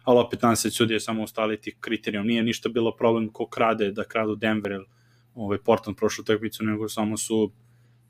ali 0.05 0.18
opet 0.18 0.42
nam 0.42 0.57
se 0.57 0.70
sudije 0.70 1.01
samo 1.01 1.22
ustaliti 1.22 1.76
kriterijom. 1.80 2.26
Nije 2.26 2.42
ništa 2.42 2.68
bilo 2.68 2.96
problem 2.96 3.28
ko 3.32 3.46
krade, 3.46 3.90
da 3.92 4.05
kradu 4.05 4.36
Denver 4.36 4.72
ili 4.72 4.86
ovaj, 5.34 5.59
Portland 5.59 5.96
prošlu 5.96 6.24
tekmicu, 6.24 6.64
nego 6.64 6.88
samo 6.88 7.16
su 7.16 7.53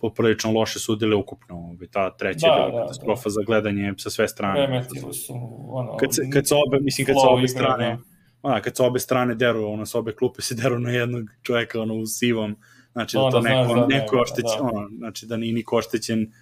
poprilično 0.00 0.52
loše 0.52 0.78
sudile 0.78 1.16
ukupno. 1.16 1.56
Ovaj, 1.56 1.86
ta 1.90 2.16
treća 2.16 2.46
da, 2.46 2.52
je 2.52 2.70
bila 2.70 2.80
da, 2.80 2.82
katastrofa 2.82 3.24
da. 3.24 3.30
za 3.30 3.40
gledanje 3.46 3.94
sa 3.98 4.10
sve 4.10 4.28
strane. 4.28 4.60
Remetili 4.60 5.14
su, 5.14 5.34
ono, 5.68 5.96
kad 5.96 6.14
se, 6.14 6.30
kad 6.32 6.48
se 6.48 6.54
obe, 6.54 6.80
mislim, 6.80 7.06
kad 7.06 7.14
se 7.14 7.26
obe 7.28 7.48
strane, 7.48 7.88
da. 7.88 7.98
Ona, 8.42 8.60
kad 8.60 8.76
se 8.76 8.82
obe 8.82 8.98
strane 8.98 9.34
deru, 9.34 9.66
ono, 9.66 9.86
sa 9.86 9.98
obe 9.98 10.14
klupe 10.14 10.42
se 10.42 10.54
deru 10.54 10.78
na 10.78 10.90
jednog 10.90 11.24
čoveka, 11.42 11.80
ono, 11.80 11.94
u 11.94 12.06
sivom, 12.06 12.56
znači 12.92 13.16
da 13.16 13.30
to 13.30 13.40
neko, 13.40 13.74
da, 13.74 13.86
neko 13.86 14.16
je 14.16 14.22
oštećen, 14.22 14.58
da. 14.58 14.70
ono, 14.72 14.88
znači 14.98 15.26
da 15.26 15.36
nije 15.36 15.52
niko 15.52 15.76
oštećen 15.76 16.32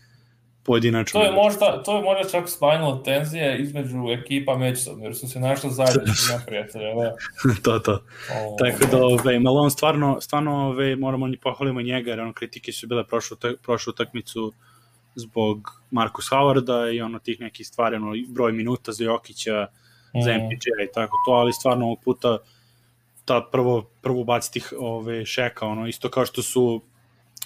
pojedinačno. 0.66 1.20
To 1.20 1.26
je 1.26 1.32
možda, 1.32 1.82
to 1.82 1.96
je 1.96 2.02
možda 2.02 2.30
čak 2.30 2.48
spinal 2.48 3.02
tenzije 3.02 3.58
između 3.58 3.96
ekipa 4.10 4.56
međusobno, 4.56 5.04
jer 5.04 5.16
su 5.16 5.28
se 5.28 5.40
našli 5.40 5.70
zajednički 5.70 6.32
neprijatelja. 6.38 6.94
Da. 6.94 7.14
to, 7.64 7.78
to. 7.78 7.92
Oh. 7.92 8.56
Tako 8.58 8.96
da, 8.96 9.04
ove, 9.04 9.40
Malone 9.40 9.70
stvarno, 9.70 10.20
stvarno 10.20 10.68
ove, 10.68 10.96
moramo 10.96 11.26
ni 11.26 11.36
pohvalimo 11.36 11.82
njega, 11.82 12.10
jer 12.10 12.20
ono, 12.20 12.32
kritike 12.32 12.72
su 12.72 12.86
bile 12.86 13.06
prošlu, 13.06 13.36
prošlu 13.62 13.90
utakmicu 13.90 14.52
zbog 15.14 15.82
Marcus 15.90 16.30
Howarda 16.30 16.94
i 16.94 17.00
ono 17.00 17.18
tih 17.18 17.40
nekih 17.40 17.66
stvari, 17.66 17.96
ono, 17.96 18.12
broj 18.28 18.52
minuta 18.52 18.92
za 18.92 19.04
Jokića, 19.04 19.66
mm. 20.14 20.22
za 20.22 20.32
MPJ 20.32 20.84
i 20.84 20.92
tako 20.94 21.16
to, 21.26 21.32
ali 21.32 21.52
stvarno 21.52 21.86
ovog 21.86 21.98
puta 22.04 22.38
ta 23.24 23.48
prvo, 23.52 23.90
prvo 24.02 24.24
baciti 24.24 24.62
ove, 24.78 25.26
šeka, 25.26 25.66
ono, 25.66 25.86
isto 25.86 26.08
kao 26.08 26.26
što 26.26 26.42
su 26.42 26.82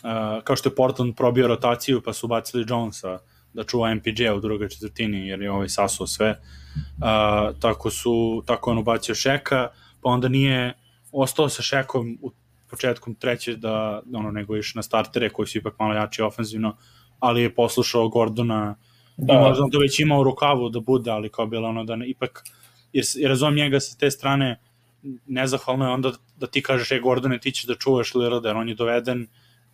uh, 0.02 0.44
kao 0.44 0.56
što 0.56 0.68
je 0.68 0.74
Portland 0.74 1.16
probio 1.16 1.48
rotaciju 1.48 2.02
pa 2.02 2.12
su 2.12 2.28
bacili 2.28 2.66
Jonesa 2.68 3.18
da 3.52 3.64
čuva 3.64 3.94
MPJ 3.94 4.28
u 4.36 4.40
drugoj 4.40 4.68
četvrtini 4.68 5.28
jer 5.28 5.42
je 5.42 5.50
ovaj 5.50 5.68
sasuo 5.68 6.06
sve 6.06 6.30
uh, 6.30 7.60
tako 7.60 7.90
su 7.90 8.42
tako 8.46 8.70
on 8.70 8.78
ubacio 8.78 9.14
Šeka 9.14 9.68
pa 10.00 10.10
onda 10.10 10.28
nije 10.28 10.72
ostao 11.12 11.48
sa 11.48 11.62
Šekom 11.62 12.18
u 12.22 12.30
početkom 12.70 13.14
treće 13.14 13.56
da 13.56 14.02
ono 14.14 14.30
nego 14.30 14.56
iš 14.56 14.74
na 14.74 14.82
startere 14.82 15.30
koji 15.30 15.46
su 15.46 15.58
ipak 15.58 15.78
malo 15.78 15.94
jači 15.94 16.22
ofenzivno 16.22 16.76
ali 17.18 17.42
je 17.42 17.54
poslušao 17.54 18.08
Gordona 18.08 18.76
da. 19.16 19.34
i 19.34 19.36
možda 19.36 19.64
on 19.64 19.70
to 19.70 19.78
već 19.78 20.00
imao 20.00 20.20
u 20.20 20.24
rukavu 20.24 20.68
da 20.68 20.80
bude 20.80 21.10
ali 21.10 21.28
kao 21.28 21.46
bilo 21.46 21.68
ono 21.68 21.84
da 21.84 21.96
ne, 21.96 22.08
ipak 22.08 22.44
jer, 22.92 23.04
jer 23.14 23.28
razumem 23.28 23.54
njega 23.54 23.80
sa 23.80 23.98
te 23.98 24.10
strane 24.10 24.60
nezahvalno 25.26 25.84
je 25.84 25.92
onda 25.92 26.12
da 26.36 26.46
ti 26.46 26.62
kažeš, 26.62 26.92
e 26.92 27.00
Gordone, 27.00 27.38
ti 27.38 27.52
ćeš 27.52 27.64
da 27.64 27.74
čuvaš 27.74 28.14
Lillard, 28.14 28.44
jer 28.44 28.56
on 28.56 28.68
je 28.68 28.74
doveden 28.74 29.26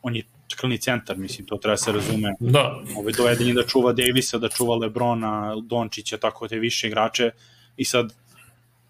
on 0.06 0.16
je 0.16 0.22
krlni 0.56 0.78
centar, 0.78 1.16
mislim, 1.16 1.46
to 1.46 1.56
treba 1.56 1.76
se 1.76 1.92
razume. 1.92 2.34
Da. 2.40 2.80
Ovaj 2.96 3.12
doveden 3.12 3.48
je 3.48 3.54
da 3.54 3.62
čuva 3.66 3.92
Davisa, 3.92 4.38
da 4.38 4.48
čuva 4.48 4.76
Lebrona, 4.76 5.56
Dončića, 5.62 6.16
tako 6.16 6.48
te 6.48 6.58
više 6.58 6.86
igrače 6.86 7.30
i 7.76 7.84
sad 7.84 8.14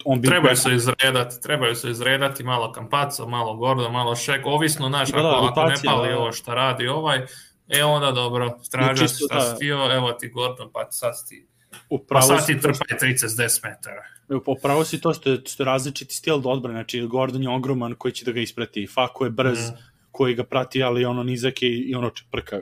on 0.05 0.21
bi 0.21 0.29
trebaju 0.29 0.57
se 0.57 0.75
izredati, 0.75 1.41
trebaju 1.43 1.75
se 1.75 1.91
izredati 1.91 2.45
malo 2.45 2.73
Kampaco, 2.73 3.27
malo 3.27 3.57
Gordo, 3.57 3.91
malo 3.91 4.17
Šek, 4.17 4.47
ovisno 4.47 4.89
naš 4.89 5.11
da, 5.13 5.23
da, 5.23 5.29
ako, 5.29 5.47
ako 5.47 5.69
ne 5.69 5.75
pali 5.85 6.09
da, 6.09 6.19
ovo 6.19 6.33
šta 6.33 6.55
radi 6.55 6.89
ovaj, 6.89 7.27
e 7.69 7.85
onda 7.85 8.13
dobro, 8.13 8.59
straža 8.63 9.09
šta 9.09 9.35
da. 9.35 9.41
stio, 9.41 9.95
evo 9.95 10.13
ti 10.13 10.29
Gordon, 10.29 10.71
pa 10.73 10.89
sad 10.91 11.15
ti 11.29 11.47
Upravo 11.91 12.29
pa 12.29 12.37
sad 12.37 12.47
ti 12.47 12.61
trpaj 12.61 12.99
30-10 13.01 13.61
metara. 13.65 14.05
Upravo 14.47 14.85
si 14.85 15.01
to 15.01 15.15
što 15.15 15.31
je, 15.31 15.41
što 15.47 15.63
je 15.63 15.65
različiti 15.65 16.15
stil 16.15 16.39
do 16.39 16.49
odbrane, 16.49 16.79
znači 16.79 17.01
Gordon 17.07 17.43
je 17.43 17.49
ogroman 17.49 17.95
koji 17.95 18.13
će 18.13 18.25
da 18.25 18.33
ga 18.33 18.41
isprati, 18.41 18.87
Fako 18.95 19.25
je 19.25 19.31
brz, 19.31 19.71
mm 19.71 19.96
koji 20.17 20.35
ga 20.35 20.45
prati, 20.45 20.83
ali 20.83 21.05
ono 21.05 21.23
nizak 21.23 21.63
je 21.63 21.79
i 21.79 21.95
ono 21.95 22.11
čeprka. 22.11 22.61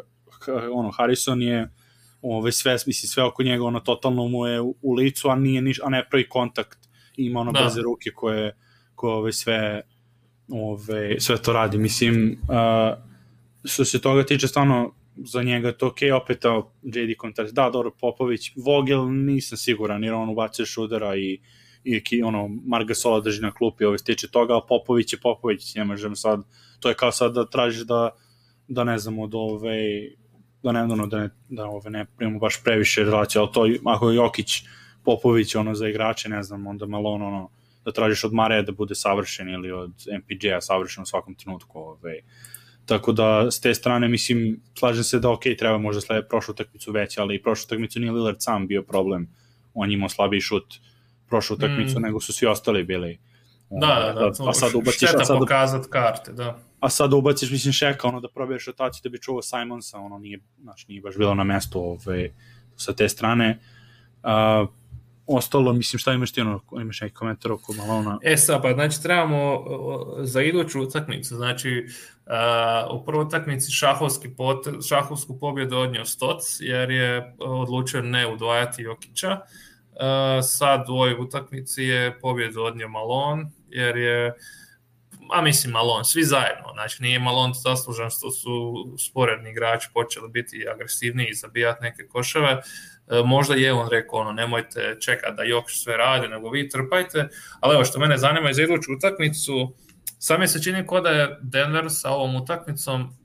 Ono, 0.72 0.90
Harrison 0.90 1.42
je 1.42 1.68
ove, 2.22 2.52
sve, 2.52 2.72
mislim, 2.72 3.08
sve 3.08 3.24
oko 3.24 3.42
njega, 3.42 3.64
ono, 3.64 3.80
totalno 3.80 4.28
mu 4.28 4.46
je 4.46 4.60
u, 4.60 4.74
u 4.82 4.94
licu, 4.94 5.28
a, 5.28 5.36
nije 5.36 5.62
niš, 5.62 5.80
a 5.84 5.88
ne 5.88 6.06
pravi 6.10 6.28
kontakt. 6.28 6.78
Ima 7.16 7.40
ono 7.40 7.52
da. 7.52 7.60
brze 7.60 7.82
ruke 7.82 8.10
koje, 8.10 8.56
koje 8.94 9.14
ove, 9.14 9.32
sve, 9.32 9.82
ove, 10.48 11.20
sve 11.20 11.36
to 11.36 11.52
radi. 11.52 11.78
Mislim, 11.78 12.38
uh, 12.42 12.98
što 13.64 13.84
se 13.84 14.00
toga 14.00 14.26
tiče, 14.26 14.48
stvarno, 14.48 14.94
za 15.16 15.42
njega 15.42 15.72
to 15.72 15.86
ok, 15.86 15.98
opet 16.22 16.44
JD 16.82 17.16
kontakt, 17.18 17.52
da, 17.52 17.70
dobro, 17.70 17.90
Popović, 18.00 18.52
Vogel 18.56 19.12
nisam 19.12 19.58
siguran, 19.58 20.04
jer 20.04 20.14
on 20.14 20.28
ubacuje 20.28 20.66
šudera 20.66 21.16
i, 21.16 21.40
i 21.84 22.22
ono, 22.22 22.48
Marga 22.48 22.94
Sola 22.94 23.20
drži 23.20 23.42
na 23.42 23.52
klupi, 23.54 23.84
ove 23.84 23.98
stiče 23.98 24.28
toga, 24.28 24.56
a 24.56 24.66
Popović 24.68 25.12
je 25.12 25.20
Popović, 25.20 25.74
ne 25.74 25.84
možemo 25.84 26.16
sad 26.16 26.42
to 26.84 26.88
je 26.88 26.94
kao 26.94 27.12
sad 27.12 27.32
da 27.34 27.46
tražiš 27.46 27.82
da, 27.82 28.10
da 28.68 28.84
ne 28.84 28.98
znam, 28.98 29.18
od 29.18 29.34
ove, 29.34 29.78
da 30.62 30.72
ne, 30.72 30.86
da 30.86 31.18
ne, 31.18 31.30
da 31.48 31.66
ove 31.66 31.90
ne 31.90 32.04
primamo 32.16 32.38
baš 32.38 32.62
previše 32.64 33.04
relacije, 33.04 33.40
ali 33.40 33.52
to, 33.52 33.68
ako 33.84 34.10
Jokić, 34.10 34.62
Popović, 35.04 35.54
ono, 35.54 35.74
za 35.74 35.88
igrače, 35.88 36.28
ne 36.28 36.42
znam, 36.42 36.66
onda 36.66 36.86
malo 36.86 37.10
ono, 37.10 37.26
ono 37.26 37.48
da 37.84 37.92
tražiš 37.92 38.24
od 38.24 38.32
Mareja 38.32 38.62
da 38.62 38.72
bude 38.72 38.94
savršen 38.94 39.48
ili 39.48 39.72
od 39.72 39.92
MPJ-a 40.18 40.60
savršen 40.60 41.02
u 41.02 41.06
svakom 41.06 41.34
trenutku, 41.34 41.78
ove, 41.78 42.20
Tako 42.86 43.12
da, 43.12 43.50
s 43.50 43.60
te 43.60 43.74
strane, 43.74 44.08
mislim, 44.08 44.60
slažem 44.78 45.04
se 45.04 45.18
da, 45.18 45.30
ok, 45.30 45.42
treba 45.58 45.78
možda 45.78 46.00
slede 46.00 46.28
prošlu 46.28 46.52
utakmicu 46.52 46.92
već, 46.92 47.18
ali 47.18 47.42
prošlu 47.42 47.64
utakmicu 47.66 48.00
nije 48.00 48.12
Lillard 48.12 48.36
sam 48.40 48.66
bio 48.66 48.82
problem. 48.82 49.28
On 49.74 49.92
imao 49.92 50.08
slabiji 50.08 50.40
šut 50.40 50.74
prošlu 51.28 51.56
utakmicu, 51.56 51.98
mm. 51.98 52.02
nego 52.02 52.20
su 52.20 52.32
svi 52.32 52.46
ostali 52.46 52.84
bili. 52.84 53.18
Da, 53.70 53.86
da, 53.86 54.12
da, 54.12 54.30
da, 54.30 54.50
a 54.50 54.52
sad 54.52 54.74
ubaciš, 54.74 54.96
šteta 54.96 55.22
a 55.22 55.24
sad, 55.24 55.38
pokazat 55.38 55.86
karte, 55.86 56.32
da 56.32 56.58
a 56.84 56.90
sad 56.90 57.12
ubaciš, 57.12 57.50
mislim, 57.50 57.72
šeka, 57.72 58.08
ono, 58.08 58.20
da 58.20 58.28
probiješ 58.28 58.66
rotaciju 58.66 59.00
da 59.04 59.08
bi 59.08 59.20
čuvao 59.20 59.42
Simonsa, 59.42 59.98
ono, 59.98 60.18
nije, 60.18 60.38
znači, 60.62 60.84
nije 60.88 61.00
baš 61.00 61.16
bilo 61.16 61.34
na 61.34 61.44
mestu 61.44 61.80
ove, 61.80 62.30
sa 62.76 62.92
te 62.92 63.08
strane. 63.08 63.58
Uh, 64.22 64.68
ostalo, 65.26 65.72
mislim, 65.72 65.98
šta 65.98 66.12
imaš 66.12 66.32
ti, 66.32 66.40
ono, 66.40 66.60
imaš 66.80 67.00
neki 67.00 67.14
komentar 67.14 67.52
oko 67.52 67.72
Malona? 67.72 68.18
E 68.22 68.36
sad, 68.36 68.62
pa, 68.62 68.72
znači, 68.72 69.02
trebamo 69.02 69.64
za 70.20 70.42
iduću 70.42 70.82
utakmicu, 70.82 71.36
znači, 71.36 71.86
uh, 72.86 73.00
u 73.00 73.04
prvoj 73.04 73.24
utakmici 73.24 73.72
šahovski 73.72 74.28
pot, 74.28 74.66
šahovsku 74.88 75.38
pobjedu 75.38 75.76
odnio 75.76 76.04
Stoc, 76.04 76.60
jer 76.60 76.90
je 76.90 77.34
odlučio 77.38 78.02
ne 78.02 78.32
udvajati 78.32 78.82
Jokića. 78.82 79.30
Uh, 79.30 79.73
sad 80.42 80.88
u 80.88 80.92
ovoj 80.92 81.14
utakmici 81.14 81.82
je 81.82 82.20
pobjedu 82.20 82.62
odnio 82.62 82.88
Malon, 82.88 83.50
jer 83.68 83.96
je 83.96 84.34
a 85.30 85.42
mislim 85.42 85.72
Malon, 85.72 86.04
svi 86.04 86.24
zajedno, 86.24 86.72
znači 86.72 87.02
nije 87.02 87.18
Malon 87.18 87.52
zaslužan 87.54 88.10
što 88.10 88.30
su 88.30 88.74
sporedni 88.98 89.50
igrači 89.50 89.88
počeli 89.94 90.28
biti 90.28 90.66
agresivniji 90.74 91.28
i 91.30 91.34
zabijati 91.34 91.82
neke 91.82 92.06
koševe, 92.08 92.50
e, 92.50 92.60
možda 93.24 93.54
je 93.54 93.72
on 93.72 93.88
rekao 93.90 94.18
ono, 94.18 94.32
nemojte 94.32 94.96
čekati 95.00 95.36
da 95.36 95.42
Jokić 95.42 95.82
sve 95.82 95.96
radi, 95.96 96.28
nego 96.28 96.50
vi 96.50 96.68
trpajte, 96.68 97.28
ali 97.60 97.74
evo 97.74 97.84
što 97.84 97.98
mene 97.98 98.18
zanima 98.18 98.50
iz 98.50 98.58
iduću 98.58 98.92
utakmicu, 98.96 99.74
sad 100.18 100.40
mi 100.40 100.48
se 100.48 100.62
čini 100.62 100.86
kao 100.86 101.00
da 101.00 101.10
je 101.10 101.38
Denver 101.42 101.84
sa 101.88 102.10
ovom 102.10 102.36
utakmicom 102.36 103.16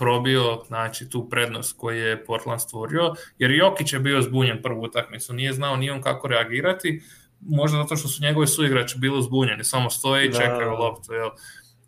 probio 0.00 0.62
znači, 0.66 1.10
tu 1.10 1.28
prednost 1.28 1.76
koju 1.78 2.06
je 2.06 2.24
Portland 2.24 2.60
stvorio, 2.60 3.14
jer 3.38 3.50
Jokić 3.50 3.92
je 3.92 3.98
bio 4.00 4.22
zbunjen 4.22 4.62
prvu 4.62 4.82
utakmicu, 4.82 5.32
nije 5.32 5.52
znao 5.52 5.76
ni 5.76 5.90
on 5.90 6.02
kako 6.02 6.28
reagirati, 6.28 7.02
možda 7.40 7.78
zato 7.78 7.96
što 7.96 8.08
su 8.08 8.22
njegovi 8.22 8.46
suigrači 8.46 8.98
bili 8.98 9.22
zbunjeni, 9.22 9.64
samo 9.64 9.90
stoje 9.90 10.26
i 10.26 10.28
da. 10.28 10.38
čekaju 10.38 10.70
loptu, 10.70 11.12
jel? 11.12 11.28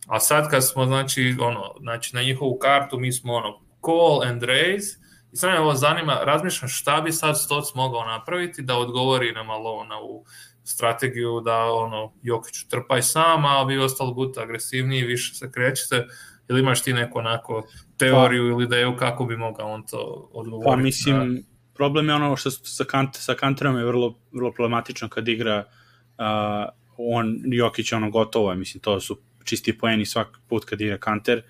A 0.06 0.20
sad 0.20 0.50
kad 0.50 0.68
smo, 0.68 0.86
znači, 0.86 1.36
ono, 1.40 1.74
znači 1.80 2.16
na 2.16 2.22
njihovu 2.22 2.58
kartu 2.58 2.98
mi 2.98 3.12
smo, 3.12 3.32
ono, 3.34 3.60
call 3.84 4.22
and 4.30 4.42
raise, 4.42 4.98
i 5.32 5.36
sad 5.36 5.50
me 5.50 5.60
ovo 5.60 5.74
zanima, 5.74 6.20
razmišljam 6.24 6.68
šta 6.68 7.00
bi 7.00 7.12
sad 7.12 7.40
Stoc 7.40 7.74
mogao 7.74 8.04
napraviti 8.04 8.62
da 8.62 8.76
odgovori 8.76 9.32
na 9.32 9.42
malo 9.42 9.84
na 9.84 10.00
u 10.02 10.24
strategiju 10.64 11.40
da, 11.40 11.56
ono, 11.56 12.12
Jokić 12.22 12.64
trpaj 12.68 13.02
sam, 13.02 13.44
a 13.44 13.62
vi 13.62 13.78
ostali 13.78 14.14
budete 14.14 14.40
agresivniji, 14.40 15.02
više 15.02 15.34
se 15.34 15.52
krećete, 15.52 16.06
Ili 16.48 16.60
imaš 16.60 16.82
ti 16.82 16.92
neku 16.92 17.18
onako 17.18 17.62
teoriju 17.96 18.42
pa, 18.42 18.48
ili 18.48 18.64
ideju 18.64 18.96
kako 18.96 19.24
bi 19.24 19.36
mogao 19.36 19.72
on 19.72 19.86
to 19.86 20.30
odgovoriti? 20.32 20.70
Pa 20.70 20.76
mislim, 20.76 21.34
na... 21.34 21.40
problem 21.74 22.08
je 22.08 22.14
ono 22.14 22.36
što 22.36 22.50
sa, 22.50 22.84
kant, 22.84 23.16
sa 23.16 23.34
kanterom 23.34 23.78
je 23.78 23.84
vrlo, 23.84 24.18
vrlo 24.32 24.52
problematično 24.52 25.08
kad 25.08 25.28
igra 25.28 25.64
uh, 26.18 26.24
on, 26.96 27.36
Jokić 27.44 27.92
ono 27.92 28.10
gotovo 28.10 28.50
je, 28.50 28.56
mislim, 28.56 28.80
to 28.80 29.00
su 29.00 29.18
čisti 29.44 29.78
poeni 29.78 30.06
svak 30.06 30.40
put 30.48 30.64
kad 30.64 30.80
igra 30.80 30.98
kanter. 30.98 31.42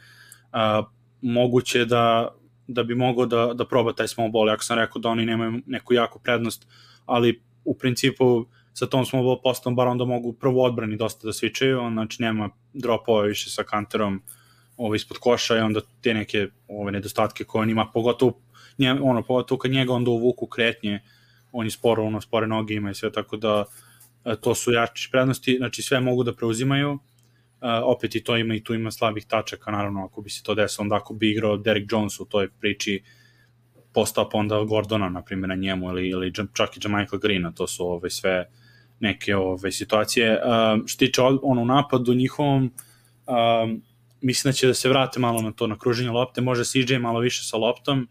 Uh, 0.53 0.87
moguće 1.21 1.85
da 1.85 2.29
da 2.67 2.83
bi 2.83 2.95
mogao 2.95 3.27
da, 3.27 3.53
da 3.55 3.67
proba 3.67 3.93
taj 3.93 4.09
small 4.09 4.31
ball, 4.31 4.49
jako 4.49 4.65
sam 4.65 4.79
rekao 4.79 5.01
da 5.01 5.09
oni 5.09 5.27
nemaju 5.27 5.61
neku 5.67 5.95
jaku 5.95 6.19
prednost, 6.19 6.67
ali 7.07 7.43
u 7.65 7.79
principu 7.79 8.47
sa 8.73 8.87
tom 8.87 9.07
small 9.07 9.25
ball 9.25 9.43
postom 9.43 9.77
bar 9.77 9.87
onda 9.89 10.05
mogu 10.05 10.33
prvo 10.33 10.65
odbrani 10.65 10.97
dosta 10.97 11.27
da 11.27 11.33
svičaju, 11.33 11.91
znači 11.93 12.23
nema 12.23 12.51
dropova 12.73 13.23
više 13.23 13.51
sa 13.51 13.63
kanterom 13.63 14.23
ovaj, 14.77 14.97
ispod 14.97 15.19
koša 15.19 15.57
i 15.57 15.61
onda 15.61 15.81
te 16.03 16.15
neke 16.15 16.49
ove 16.69 16.93
nedostatke 16.93 17.45
koje 17.45 17.63
on 17.63 17.71
ima, 17.71 17.87
pogotovo, 17.95 18.41
nje, 18.79 18.93
ono, 18.93 19.23
pogotovo 19.23 19.59
kad 19.59 19.71
njega 19.71 19.93
onda 19.93 20.11
uvuku 20.11 20.47
kretnje, 20.47 21.01
on 21.53 21.67
je 21.67 21.71
sporo, 21.71 22.05
ono, 22.05 22.21
spore 22.21 22.47
noge 22.47 22.75
ima 22.75 22.91
i 22.91 22.95
sve, 22.95 23.13
tako 23.13 23.37
da 23.37 23.65
e, 24.25 24.37
to 24.41 24.55
su 24.55 24.73
jači 24.73 25.09
prednosti, 25.13 25.57
znači 25.57 25.83
sve 25.83 26.01
mogu 26.01 26.25
da 26.25 26.35
preuzimaju, 26.35 26.99
Uh, 27.63 27.69
opet 27.85 28.15
i 28.15 28.25
to 28.25 28.37
ima 28.37 28.55
i 28.55 28.65
tu 28.65 28.75
ima 28.75 28.91
slabih 28.91 29.27
tačaka, 29.27 29.71
naravno 29.71 30.05
ako 30.05 30.21
bi 30.23 30.31
se 30.31 30.43
to 30.43 30.55
desilo, 30.55 30.83
onda 30.83 30.97
ako 30.97 31.15
bi 31.15 31.31
igrao 31.31 31.57
Derek 31.57 31.93
Jones 31.93 32.21
u 32.21 32.25
toj 32.25 32.49
priči 32.61 33.03
postao 33.93 34.29
pa 34.29 34.39
onda 34.39 34.65
Gordona, 34.65 35.09
na 35.09 35.23
primjer, 35.23 35.49
na 35.49 35.55
njemu 35.55 35.89
ili, 35.89 36.09
ili 36.09 36.33
čak 36.53 36.77
i 36.77 36.89
Michael 36.89 37.21
Greena, 37.21 37.53
to 37.53 37.67
su 37.67 37.87
ove 37.87 38.11
sve 38.11 38.49
neke 39.01 39.37
ove 39.37 39.73
situacije. 39.73 40.33
Uh, 40.33 40.87
što 40.87 40.99
tiče 40.99 41.23
ono 41.43 41.65
napadu 41.65 42.15
njihovom, 42.15 42.65
uh, 43.27 43.35
mislim 44.23 44.49
da 44.49 44.53
će 44.53 44.67
da 44.67 44.75
se 44.75 44.89
vrate 44.89 45.21
malo 45.21 45.43
na 45.43 45.53
to 45.53 45.67
na 45.67 45.79
kruženje 45.79 46.11
lopte, 46.11 46.41
može 46.41 46.65
CJ 46.65 46.99
malo 46.99 47.21
više 47.21 47.45
sa 47.45 47.57
loptom, 47.57 48.09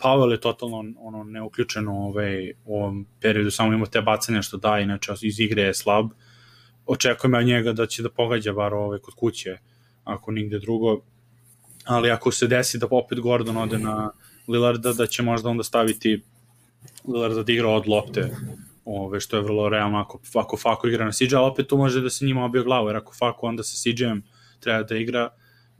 Powell 0.00 0.30
je 0.30 0.40
totalno 0.40 0.84
ono 0.98 1.24
neuključen 1.24 1.88
u, 1.88 2.06
ovaj, 2.06 2.50
u 2.64 2.76
ovom 2.76 3.06
periodu, 3.20 3.50
samo 3.50 3.72
ima 3.72 3.86
te 3.86 4.00
bacanja 4.00 4.42
što 4.42 4.56
da, 4.56 4.78
inače 4.78 5.12
iz 5.22 5.40
igre 5.40 5.62
je 5.62 5.74
slab. 5.74 6.06
Očekujem 6.86 7.34
od 7.34 7.44
njega 7.44 7.72
da 7.72 7.86
će 7.86 8.02
da 8.02 8.10
pogađa 8.10 8.52
bar 8.52 8.74
ove 8.74 8.98
kod 8.98 9.14
kuće, 9.14 9.58
ako 10.04 10.32
nigde 10.32 10.58
drugo. 10.58 11.00
Ali 11.84 12.10
ako 12.10 12.32
se 12.32 12.46
desi 12.46 12.78
da 12.78 12.86
opet 12.90 13.20
Gordon 13.20 13.56
ode 13.56 13.78
na 13.78 14.10
Lillarda, 14.48 14.92
da 14.92 15.06
će 15.06 15.22
možda 15.22 15.48
onda 15.48 15.62
staviti 15.62 16.22
Lillarda 17.08 17.42
da 17.42 17.52
igra 17.52 17.68
od 17.68 17.88
lopte, 17.88 18.30
ove, 18.84 19.20
što 19.20 19.36
je 19.36 19.42
vrlo 19.42 19.68
realno 19.68 19.98
ako, 19.98 20.20
ako 20.34 20.56
Fako 20.56 20.88
igra 20.88 21.04
na 21.04 21.12
CJ, 21.12 21.34
ali 21.34 21.50
opet 21.50 21.66
tu 21.66 21.76
može 21.76 22.00
da 22.00 22.10
se 22.10 22.24
njima 22.24 22.44
obio 22.44 22.64
glavu, 22.64 22.88
jer 22.88 22.96
ako 22.96 23.14
Fako 23.14 23.46
onda 23.46 23.62
sa 23.62 23.76
CJ-em 23.76 24.22
treba 24.60 24.82
da 24.82 24.96
igra, 24.96 25.28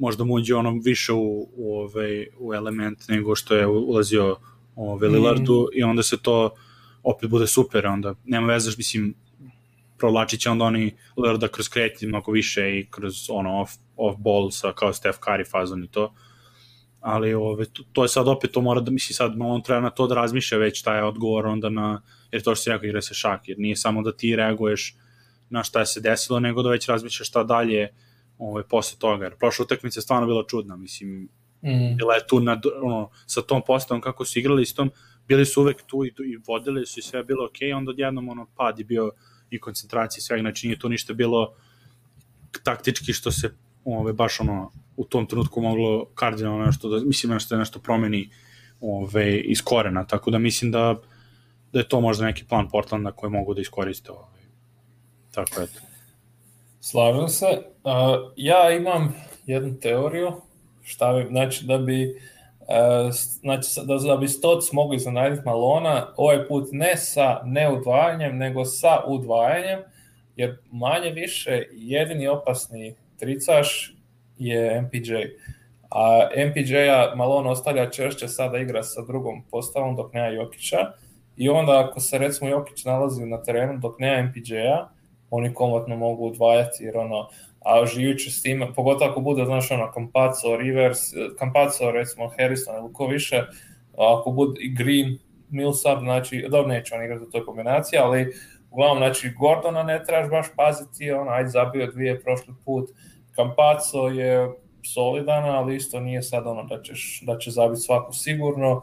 možda 0.01 0.25
mu 0.25 0.35
uđe 0.35 0.55
ono 0.55 0.81
više 0.85 1.13
u, 1.13 1.49
u, 1.57 1.79
ove, 1.79 2.27
u 2.39 2.55
element 2.55 3.09
nego 3.09 3.35
što 3.35 3.55
je 3.55 3.67
ulazio 3.67 4.37
ove, 4.77 5.09
Lillardu 5.09 5.63
mm. 5.63 5.79
i 5.79 5.83
onda 5.83 6.03
se 6.03 6.23
to 6.23 6.51
opet 7.03 7.31
bude 7.31 7.47
super, 7.47 7.87
onda 7.87 8.15
nema 8.25 8.47
veze, 8.47 8.71
mislim, 8.77 9.15
provlačit 9.99 10.41
će 10.41 10.51
onda 10.51 10.65
oni 10.65 10.97
Lillarda 11.17 11.49
kroz 11.49 11.69
kretnje 11.69 12.09
mnogo 12.09 12.33
više 12.33 12.79
i 12.79 12.87
kroz 12.91 13.15
ono 13.31 13.61
off, 13.61 13.73
off 13.97 14.19
ball 14.19 14.51
sa 14.51 14.73
kao 14.73 14.93
Steph 14.93 15.19
Curry 15.19 15.51
fazon 15.51 15.85
i 15.85 15.89
to. 15.89 16.15
Ali 17.01 17.35
ove, 17.35 17.65
to, 17.65 17.83
to 17.93 18.03
je 18.03 18.09
sad 18.09 18.29
opet, 18.29 18.51
to 18.53 18.61
mora 18.61 18.81
da 18.81 18.91
misli 18.91 19.15
sad, 19.15 19.35
on 19.41 19.63
treba 19.63 19.81
na 19.81 19.91
to 19.91 20.07
da 20.07 20.15
razmišlja 20.15 20.59
već 20.59 20.83
taj 20.83 21.03
odgovor 21.03 21.47
onda 21.47 21.69
na, 21.69 22.03
jer 22.33 22.43
to 22.43 22.55
što 22.55 22.63
se 22.63 22.71
jako 22.71 22.87
igra 22.87 23.03
se 23.03 23.15
šak, 23.15 23.49
jer 23.49 23.59
nije 23.59 23.77
samo 23.77 24.03
da 24.03 24.13
ti 24.13 24.37
reaguješ 24.37 24.97
na 25.51 25.63
šta 25.63 25.81
je 25.81 25.87
se 25.87 26.01
desilo, 26.01 26.41
nego 26.41 26.63
da 26.63 26.71
već 26.71 26.89
razmišljaš 26.89 27.29
šta 27.29 27.45
dalje 27.45 27.89
ove, 28.41 28.69
posle 28.69 28.99
toga. 28.99 29.25
Jer 29.25 29.37
prošla 29.37 29.63
utakmica 29.63 29.99
je 29.99 30.03
stvarno 30.03 30.27
bila 30.27 30.45
čudna, 30.49 30.77
mislim, 30.77 31.29
mm. 31.63 31.97
bila 31.97 32.15
je 32.15 32.27
tu 32.29 32.41
na, 32.41 32.61
ono, 32.83 33.11
sa 33.27 33.43
tom 33.43 33.63
postavom 33.67 34.01
kako 34.01 34.25
su 34.25 34.39
igrali 34.39 34.67
s 34.67 34.75
tom, 34.75 34.91
bili 35.29 35.47
su 35.47 35.61
uvek 35.61 35.83
tu 35.87 36.05
i, 36.05 36.09
i 36.09 36.39
vodili 36.49 36.87
su 36.87 37.01
i 37.01 37.03
sve 37.03 37.25
bilo 37.25 37.47
okej, 37.47 37.69
okay, 37.69 37.77
onda 37.77 37.91
odjednom 37.91 38.29
ono 38.29 38.47
pad 38.57 38.79
je 38.79 38.85
bio 38.85 39.11
i 39.51 39.61
koncentracije 39.61 40.23
svega, 40.23 40.41
znači 40.41 40.67
nije 40.67 40.79
to 40.79 40.89
ništa 40.89 41.15
bilo 41.15 41.55
taktički 42.65 43.13
što 43.13 43.31
se 43.31 43.55
ove, 43.85 44.13
baš 44.13 44.41
ono 44.41 44.73
u 44.97 45.05
tom 45.05 45.27
trenutku 45.27 45.61
moglo 45.61 46.07
kardinalno 46.15 46.65
nešto 46.65 46.89
da, 46.89 47.05
mislim 47.05 47.33
nešto 47.33 47.55
da 47.55 47.59
nešto 47.59 47.79
promeni 47.79 48.31
ove, 48.81 49.41
iz 49.41 49.63
korena, 49.65 50.07
tako 50.07 50.31
da 50.31 50.39
mislim 50.39 50.71
da 50.71 50.97
da 51.73 51.79
je 51.79 51.89
to 51.89 52.01
možda 52.01 52.27
neki 52.27 52.45
plan 52.45 52.69
Portlanda 52.69 53.13
koji 53.13 53.31
mogu 53.31 53.55
da 53.55 53.61
iskoriste 53.61 54.13
ove. 54.13 54.41
tako 55.31 55.63
eto 55.63 55.90
Slažem 56.81 57.29
se. 57.29 57.47
Uh, 57.85 58.33
ja 58.37 58.71
imam 58.71 59.15
jednu 59.47 59.81
teoriju, 59.81 60.33
šta 60.83 61.13
bi, 61.13 61.27
znači 61.31 61.65
da 61.65 61.79
bi 61.79 62.21
E, 62.71 63.11
znači 63.41 63.69
da, 63.85 63.97
da 63.97 64.17
bi 64.17 64.29
Stoc 64.29 64.73
mogli 64.73 64.97
iznenaditi 64.97 65.43
Malona, 65.45 66.07
ovaj 66.17 66.49
put 66.49 66.69
ne 66.73 66.97
sa 66.97 67.41
neudvajanjem, 67.45 68.37
nego 68.37 68.65
sa 68.65 69.01
udvajanjem, 69.07 69.81
jer 70.37 70.59
manje 70.73 71.11
više 71.11 71.67
jedini 71.73 72.29
opasni 72.29 72.95
tricaš 73.19 73.95
je 74.39 74.83
MPJ. 74.83 75.15
A 75.91 76.29
MPJ-a 76.49 77.15
Malon 77.17 77.47
ostavlja 77.47 77.91
češće 77.91 78.29
sada 78.29 78.59
igra 78.59 78.83
sa 78.83 79.03
drugom 79.03 79.43
postavom 79.51 79.97
dok 79.97 80.13
nema 80.13 80.29
Jokića 80.29 80.93
i 81.37 81.49
onda 81.49 81.81
ako 81.81 82.01
se 82.01 82.19
recimo 82.19 82.51
Jokić 82.51 82.85
nalazi 82.85 83.27
na 83.27 83.43
terenu 83.43 83.79
dok 83.79 83.99
nema 83.99 84.23
MPJ-a, 84.23 84.89
oni 85.31 85.55
komotno 85.55 85.97
mogu 85.97 86.27
udvajati 86.27 86.85
jer 86.85 86.97
ono, 86.97 87.29
a 87.61 87.87
živući 87.87 88.31
s 88.31 88.43
time, 88.43 88.75
pogotovo 88.75 89.11
ako 89.11 89.21
bude, 89.21 89.45
znaš, 89.45 89.71
ono, 89.71 89.93
Campazzo, 89.95 90.57
Rivers, 90.57 90.99
Campazzo, 91.39 91.91
recimo, 91.91 92.31
Harrison 92.39 92.77
ili 92.77 92.93
ko 92.93 93.07
više, 93.07 93.43
ako 93.99 94.31
bude 94.31 94.61
i 94.61 94.75
Green, 94.75 95.19
Millsap, 95.51 95.99
znači, 95.99 96.47
dobro, 96.51 96.69
neće 96.69 96.95
on 96.95 97.05
igrati 97.05 97.25
u 97.25 97.31
toj 97.31 97.45
kombinaciji, 97.45 97.99
ali 97.99 98.33
uglavnom, 98.71 98.99
znači, 98.99 99.33
Gordona 99.39 99.83
ne 99.83 100.05
trebaš 100.05 100.31
baš 100.31 100.47
paziti, 100.57 101.13
on, 101.13 101.29
ajde, 101.29 101.49
zabio 101.49 101.87
dvije 101.87 102.21
prošli 102.21 102.55
put, 102.65 102.91
Campazzo 103.37 104.09
je 104.09 104.51
solidan, 104.83 105.45
ali 105.45 105.77
isto 105.77 106.01
nije 106.01 106.23
sad 106.23 106.47
ono 106.47 106.65
da, 106.65 106.83
ćeš, 106.83 107.23
da 107.27 107.39
će 107.39 107.51
zabiti 107.51 107.81
svaku 107.81 108.13
sigurno, 108.13 108.73
uh, 108.77 108.83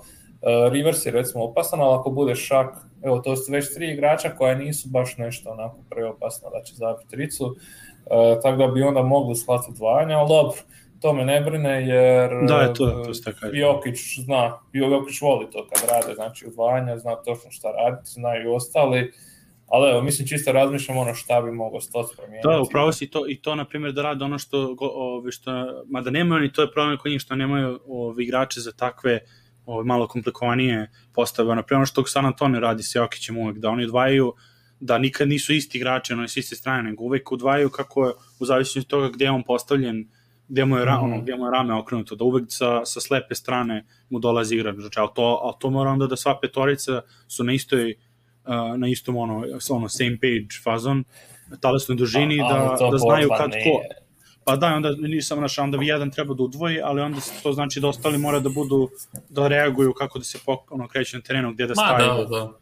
Rivers 0.71 1.05
je 1.05 1.11
recimo 1.11 1.43
opasan, 1.43 1.81
ali 1.81 1.95
ako 1.95 2.09
bude 2.09 2.35
šak, 2.35 2.86
evo, 3.07 3.19
to 3.19 3.35
su 3.35 3.51
već 3.51 3.73
tri 3.73 3.91
igrača 3.91 4.29
koja 4.29 4.55
nisu 4.55 4.89
baš 4.89 5.17
nešto 5.17 5.49
onako 5.49 5.77
preopasna 5.89 6.49
da 6.49 6.63
će 6.63 6.75
zabiti 6.75 7.09
tricu, 7.09 7.55
E, 8.11 8.39
tako 8.41 8.57
da 8.57 8.67
bi 8.67 8.83
onda 8.83 9.01
mogli 9.03 9.35
slati 9.35 9.65
odvajanja, 9.69 10.17
ali 10.17 10.27
dobro, 10.27 10.57
to 10.99 11.13
me 11.13 11.25
ne 11.25 11.41
brine 11.41 11.87
jer 11.87 12.29
da, 12.47 12.61
je 12.61 12.73
to, 12.73 13.03
to 13.05 13.13
ste 13.13 13.33
Jokić 13.53 14.19
zna, 14.19 14.59
Jokić 14.73 15.21
voli 15.21 15.47
to 15.51 15.67
kad 15.67 15.89
rade, 15.89 16.13
znači 16.15 16.45
odvajanja, 16.47 16.97
zna 16.97 17.15
točno 17.15 17.51
šta 17.51 17.71
raditi, 17.71 18.09
znaju 18.11 18.43
i 18.43 18.55
ostali, 18.55 19.13
ali 19.67 19.91
evo, 19.91 20.01
mislim 20.01 20.27
čisto 20.27 20.51
razmišljam 20.51 20.97
ono 20.97 21.13
šta 21.13 21.41
bi 21.41 21.51
moglo 21.51 21.81
stoc 21.81 22.15
promijeniti. 22.15 22.47
Da, 22.47 22.61
upravo 22.61 22.91
si 22.91 23.07
to, 23.07 23.29
i 23.29 23.35
to, 23.41 23.55
na 23.55 23.65
primjer, 23.65 23.93
da 23.93 24.01
rade 24.01 24.25
ono 24.25 24.39
što, 24.39 24.75
ovi, 24.79 25.31
što 25.31 25.51
mada 25.89 26.09
nemaju 26.09 26.41
ni 26.41 26.51
to 26.51 26.61
je 26.61 26.71
problem 26.71 26.97
kod 26.97 27.11
njih 27.11 27.21
što 27.21 27.35
nemaju 27.35 27.79
ovi, 27.87 28.23
igrače 28.23 28.59
za 28.59 28.71
takve 28.71 29.19
ovi, 29.67 29.85
malo 29.85 30.07
komplikovanije 30.07 30.91
postave, 31.13 31.55
na 31.55 31.63
primjer, 31.63 31.79
ono 31.79 31.85
što 31.85 32.05
San 32.05 32.25
Antonio 32.25 32.59
radi 32.59 32.83
sa 32.83 32.99
Jokićem 32.99 33.37
uvek, 33.37 33.57
da 33.57 33.69
oni 33.69 33.83
odvajaju 33.83 34.33
da 34.79 34.97
nikad 34.97 35.27
nisu 35.27 35.53
isti 35.53 35.77
igrači, 35.77 36.13
ono 36.13 36.27
s 36.27 36.37
iste 36.37 36.55
strane, 36.55 36.89
nego 36.89 37.03
uvek 37.03 37.31
udvajaju 37.31 37.69
kako 37.69 38.05
je, 38.05 38.13
u 38.39 38.45
zavisnosti 38.45 38.79
od 38.79 38.87
toga 38.87 39.09
gde 39.09 39.25
je 39.25 39.31
on 39.31 39.43
postavljen, 39.43 40.07
gde 40.47 40.65
mu 40.65 40.77
je, 40.77 40.85
ra, 40.85 41.01
mm. 41.01 41.03
ono, 41.03 41.21
gde 41.21 41.35
mu 41.35 41.45
je 41.45 41.51
rame 41.51 41.73
okrenuto, 41.73 42.15
da 42.15 42.23
uvek 42.23 42.45
sa, 42.47 42.85
sa 42.85 43.01
slepe 43.01 43.35
strane 43.35 43.85
mu 44.09 44.19
dolazi 44.19 44.55
igrač, 44.55 44.75
znači, 44.75 44.99
ali 44.99 45.09
to, 45.15 45.39
ali 45.43 45.53
to 45.59 45.69
mora 45.69 45.91
onda 45.91 46.07
da 46.07 46.15
sva 46.15 46.39
petorica 46.39 47.01
su 47.27 47.43
na 47.43 47.53
istoj, 47.53 47.95
uh, 48.45 48.77
na 48.77 48.87
istom, 48.87 49.17
ono, 49.17 49.43
ono, 49.69 49.89
same 49.89 50.17
page 50.21 50.61
fazon, 50.63 51.03
talesnoj 51.61 51.97
dužini, 51.97 52.41
a, 52.41 52.47
da, 52.79 52.89
da 52.91 52.97
znaju 52.97 53.29
kad 53.37 53.51
ko, 53.51 53.81
pa 54.47 54.55
da, 54.55 54.67
onda 54.67 54.91
nisam 54.97 55.41
naša, 55.41 55.63
onda 55.63 55.77
vi 55.77 55.87
jedan 55.87 56.11
treba 56.11 56.33
da 56.33 56.43
udvoji, 56.43 56.79
ali 56.81 57.01
onda 57.01 57.19
to 57.43 57.53
znači 57.53 57.79
da 57.79 57.87
ostali 57.87 58.17
mora 58.17 58.39
da 58.39 58.49
budu, 58.49 58.89
da 59.29 59.47
reaguju 59.47 59.93
kako 59.93 60.19
da 60.19 60.25
se 60.25 60.39
ono, 60.69 60.87
kreću 60.87 61.17
na 61.17 61.21
terenu, 61.21 61.53
gde 61.53 61.67
da 61.67 61.75
stavaju. 61.75 62.07
Ma, 62.07 62.23
da, 62.23 62.29
da 62.29 62.53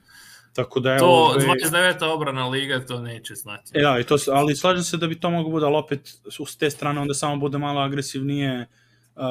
Tako 0.53 0.79
da 0.79 0.93
je 0.93 0.99
to 0.99 1.07
ove... 1.07 1.45
29. 1.45 2.05
obrana 2.05 2.47
liga 2.47 2.85
to 2.85 3.01
neće 3.01 3.35
znati. 3.35 3.71
E, 3.73 3.81
da, 3.81 3.99
i 3.99 4.03
to, 4.03 4.17
ali 4.31 4.55
slažem 4.55 4.83
se 4.83 4.97
da 4.97 5.07
bi 5.07 5.19
to 5.19 5.29
mogo 5.29 5.49
bude, 5.49 5.65
ali 5.65 5.75
opet 5.75 5.99
s 6.47 6.57
te 6.57 6.69
strane 6.69 7.01
onda 7.01 7.13
samo 7.13 7.37
bude 7.37 7.57
malo 7.57 7.81
agresivnije, 7.81 8.67
uh, 9.15 9.21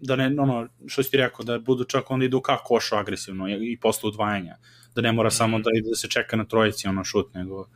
da 0.00 0.16
ne, 0.16 0.34
ono, 0.38 0.68
što 0.86 1.02
si 1.02 1.10
ti 1.10 1.16
rekao, 1.16 1.44
da 1.44 1.58
budu 1.58 1.84
čak 1.84 2.10
onda 2.10 2.24
idu 2.24 2.40
ka 2.40 2.58
košu 2.58 2.96
agresivno 2.96 3.48
i 3.48 3.78
posle 3.80 4.08
udvajanja, 4.08 4.56
da 4.94 5.02
ne 5.02 5.12
mora 5.12 5.28
mm. 5.28 5.30
samo 5.30 5.58
da 5.58 5.70
ide 5.74 5.88
da 5.88 5.96
se 5.96 6.08
čeka 6.08 6.36
na 6.36 6.44
trojici 6.44 6.88
ono 6.88 7.04
šut, 7.04 7.34
nego 7.34 7.66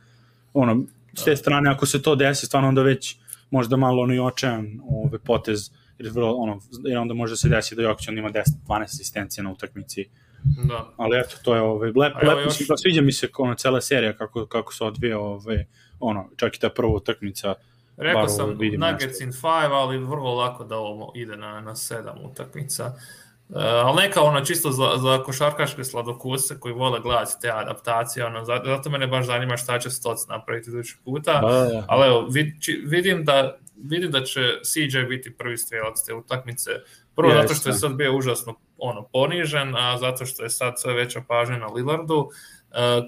ono, 0.53 0.83
s 1.13 1.23
te 1.23 1.29
da. 1.31 1.37
strane 1.37 1.69
ako 1.69 1.85
se 1.85 2.01
to 2.01 2.15
desi, 2.15 2.45
stvarno 2.45 2.69
onda 2.69 2.81
već 2.81 3.15
možda 3.51 3.77
malo 3.77 4.03
ono 4.03 4.13
i 4.13 4.19
očajan 4.19 4.79
ove, 4.89 5.19
potez, 5.19 5.71
jer, 5.97 6.11
vrlo, 6.11 6.35
ono, 6.35 6.59
jer 6.85 6.97
onda 6.97 7.13
može 7.13 7.37
se 7.37 7.49
desiti 7.49 7.75
da 7.75 7.81
Jokić 7.81 8.07
ima 8.07 8.29
10-12 8.29 8.83
asistencija 8.83 9.43
na 9.43 9.51
utakmici, 9.51 10.05
Da. 10.67 10.93
Ali 10.97 11.19
eto, 11.19 11.35
to 11.43 11.55
je 11.55 11.61
ovaj, 11.61 11.91
lep, 11.95 12.13
lep, 12.23 12.45
još... 12.45 12.57
sviđa 12.81 13.01
mi 13.01 13.11
se 13.11 13.27
ono, 13.37 13.55
cela 13.55 13.81
serija 13.81 14.13
kako, 14.13 14.45
kako 14.45 14.73
se 14.73 14.83
odvija, 14.83 15.19
ovaj, 15.19 15.65
ono, 15.99 16.29
čak 16.35 16.55
i 16.55 16.59
ta 16.59 16.69
prva 16.69 16.93
utakmica, 16.93 17.55
Rekao 17.97 18.27
sam 18.27 18.49
Nuggets 18.49 19.19
in 19.21 19.31
5, 19.31 19.71
ali 19.71 19.97
vrlo 19.97 20.35
lako 20.35 20.63
da 20.63 20.77
ovo 20.77 21.11
ide 21.15 21.37
na, 21.37 21.61
na 21.61 21.71
7 21.71 22.31
utakmica. 22.31 22.85
Uh, 22.85 23.26
ali 23.55 24.01
neka 24.01 24.21
ono 24.21 24.45
čisto 24.45 24.71
za, 24.71 24.91
za 24.97 25.23
košarkaške 25.23 25.83
sladokuse 25.83 26.59
koji 26.59 26.73
vole 26.73 26.99
gledati 26.99 27.31
te 27.41 27.51
adaptacije, 27.51 28.25
ono, 28.25 28.45
zato 28.45 28.89
mene 28.89 29.07
baš 29.07 29.25
zanima 29.25 29.57
šta 29.57 29.79
će 29.79 29.89
Stoc 29.89 30.27
napraviti 30.27 30.69
idući 30.69 30.97
puta, 31.05 31.41
A, 31.43 31.83
ali 31.87 32.07
evo, 32.07 32.27
vid, 32.29 32.47
vidim, 32.85 33.25
da, 33.25 33.57
vidim 33.75 34.11
da 34.11 34.23
će 34.23 34.41
CJ 34.63 34.99
biti 35.09 35.37
prvi 35.37 35.57
strelac 35.57 36.05
te 36.05 36.13
utakmice, 36.13 36.71
prvo 37.15 37.31
ja, 37.31 37.41
zato 37.41 37.53
što 37.53 37.69
je 37.69 37.73
sad 37.73 37.95
bio 37.95 38.17
užasno 38.17 38.55
ono, 38.77 39.03
ponižen, 39.03 39.75
a 39.75 39.97
zato 39.97 40.25
što 40.25 40.43
je 40.43 40.49
sad 40.49 40.73
sve 40.77 40.93
veća 40.93 41.21
pažnja 41.27 41.57
na 41.57 41.67
Lillardu, 41.67 42.29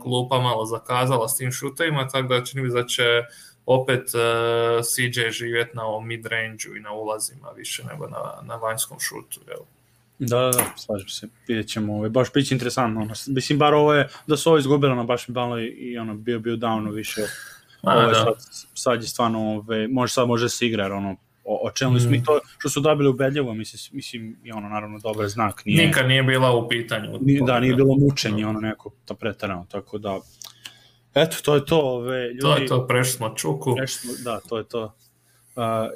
klupa 0.02 0.40
malo 0.40 0.66
zakazala 0.66 1.28
s 1.28 1.38
tim 1.38 1.52
šutovima, 1.52 2.08
tako 2.08 2.28
da 2.28 2.44
čini 2.44 2.64
mi 2.64 2.74
da 2.74 2.86
će 2.86 3.24
opet 3.66 4.12
uh, 4.14 4.86
CJ 4.86 5.30
živjeti 5.30 5.78
na 5.78 5.86
ovom 5.86 6.08
mid-range-u 6.08 6.76
i 6.76 6.80
na 6.80 6.94
ulazima 6.94 7.50
više 7.50 7.84
nego 7.92 8.08
na, 8.08 8.42
na 8.42 8.56
vanjskom 8.56 9.00
šutu, 9.00 9.42
evo. 9.48 9.66
Da, 10.20 10.40
da, 10.40 10.74
slažem 10.78 11.10
se. 11.10 11.28
Vidjet 11.48 11.68
ćemo, 11.68 11.96
ovaj, 11.96 12.10
baš 12.10 12.34
biće 12.34 12.56
interesantno. 12.56 13.02
Ono, 13.02 13.14
mislim, 13.28 13.60
bar 13.60 13.74
ovo 13.74 13.94
je, 13.94 14.08
da 14.28 14.38
su 14.38 14.50
ovo 14.50 14.58
izgubili, 14.58 14.92
ono, 14.92 15.04
baš 15.04 15.28
mi 15.28 15.34
malo 15.34 15.60
i, 15.60 15.66
i 15.68 15.98
ono, 15.98 16.14
bio 16.16 16.40
bio 16.40 16.56
downu 16.56 16.94
više. 16.94 17.22
Ma, 17.84 17.92
ovo, 17.92 18.08
da. 18.08 18.14
sad, 18.14 18.34
sad 18.74 19.02
je 19.02 19.08
stvarno, 19.08 19.56
ove, 19.56 19.88
može 19.88 20.14
sad 20.14 20.28
može 20.28 20.46
da 20.46 20.50
se 20.50 20.66
igra, 20.66 20.96
ono, 20.96 21.16
o, 21.44 21.68
o 21.68 21.72
čemu 21.72 21.94
mm. 21.94 22.10
mi 22.10 22.24
to 22.24 22.40
što 22.58 22.70
su 22.70 22.80
dobili 22.80 23.10
ubedljivo, 23.10 23.54
mislim, 23.54 23.96
mislim 23.96 24.38
i 24.44 24.52
ono 24.52 24.70
naravno 24.70 25.00
dobar 25.00 25.28
znak. 25.28 25.66
Nije, 25.66 25.88
Nikad 25.88 26.08
nije 26.08 26.24
bila 26.24 26.56
u 26.56 26.70
pitanju. 26.70 27.20
Nije, 27.22 27.42
da, 27.46 27.60
nije 27.60 27.76
bilo 27.76 27.96
mučenje, 27.96 28.46
ono 28.46 28.60
neko 28.60 28.92
to 29.06 29.14
pretarano, 29.14 29.66
tako 29.72 29.98
da 29.98 30.20
eto, 31.14 31.38
to 31.44 31.56
je 31.56 31.66
to, 31.66 31.80
ove, 31.80 32.28
ljudi. 32.28 32.42
To 32.42 32.56
je 32.58 32.68
to, 32.68 32.88
prešli 32.88 33.14
smo 33.14 33.30
čuku. 33.36 33.76
Prešli, 33.76 34.10
da, 34.24 34.40
to 34.50 34.58
je 34.58 34.64
to 34.64 34.96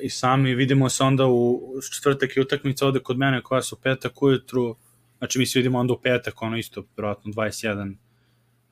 i 0.01 0.09
sami 0.09 0.55
vidimo 0.55 0.89
se 0.89 1.03
onda 1.03 1.27
u 1.27 1.61
četvrtak 1.93 2.37
i 2.37 2.41
utakmica 2.41 2.85
ovde 2.87 2.99
kod 2.99 3.17
mene 3.17 3.41
koja 3.41 3.61
su 3.61 3.81
petak 3.81 4.21
ujutru, 4.21 4.75
znači 5.17 5.39
mi 5.39 5.45
se 5.45 5.59
vidimo 5.59 5.79
onda 5.79 5.93
u 5.93 6.01
petak, 6.01 6.41
ono 6.41 6.57
isto, 6.57 6.83
vjerojatno 6.97 7.31
21 7.31 7.95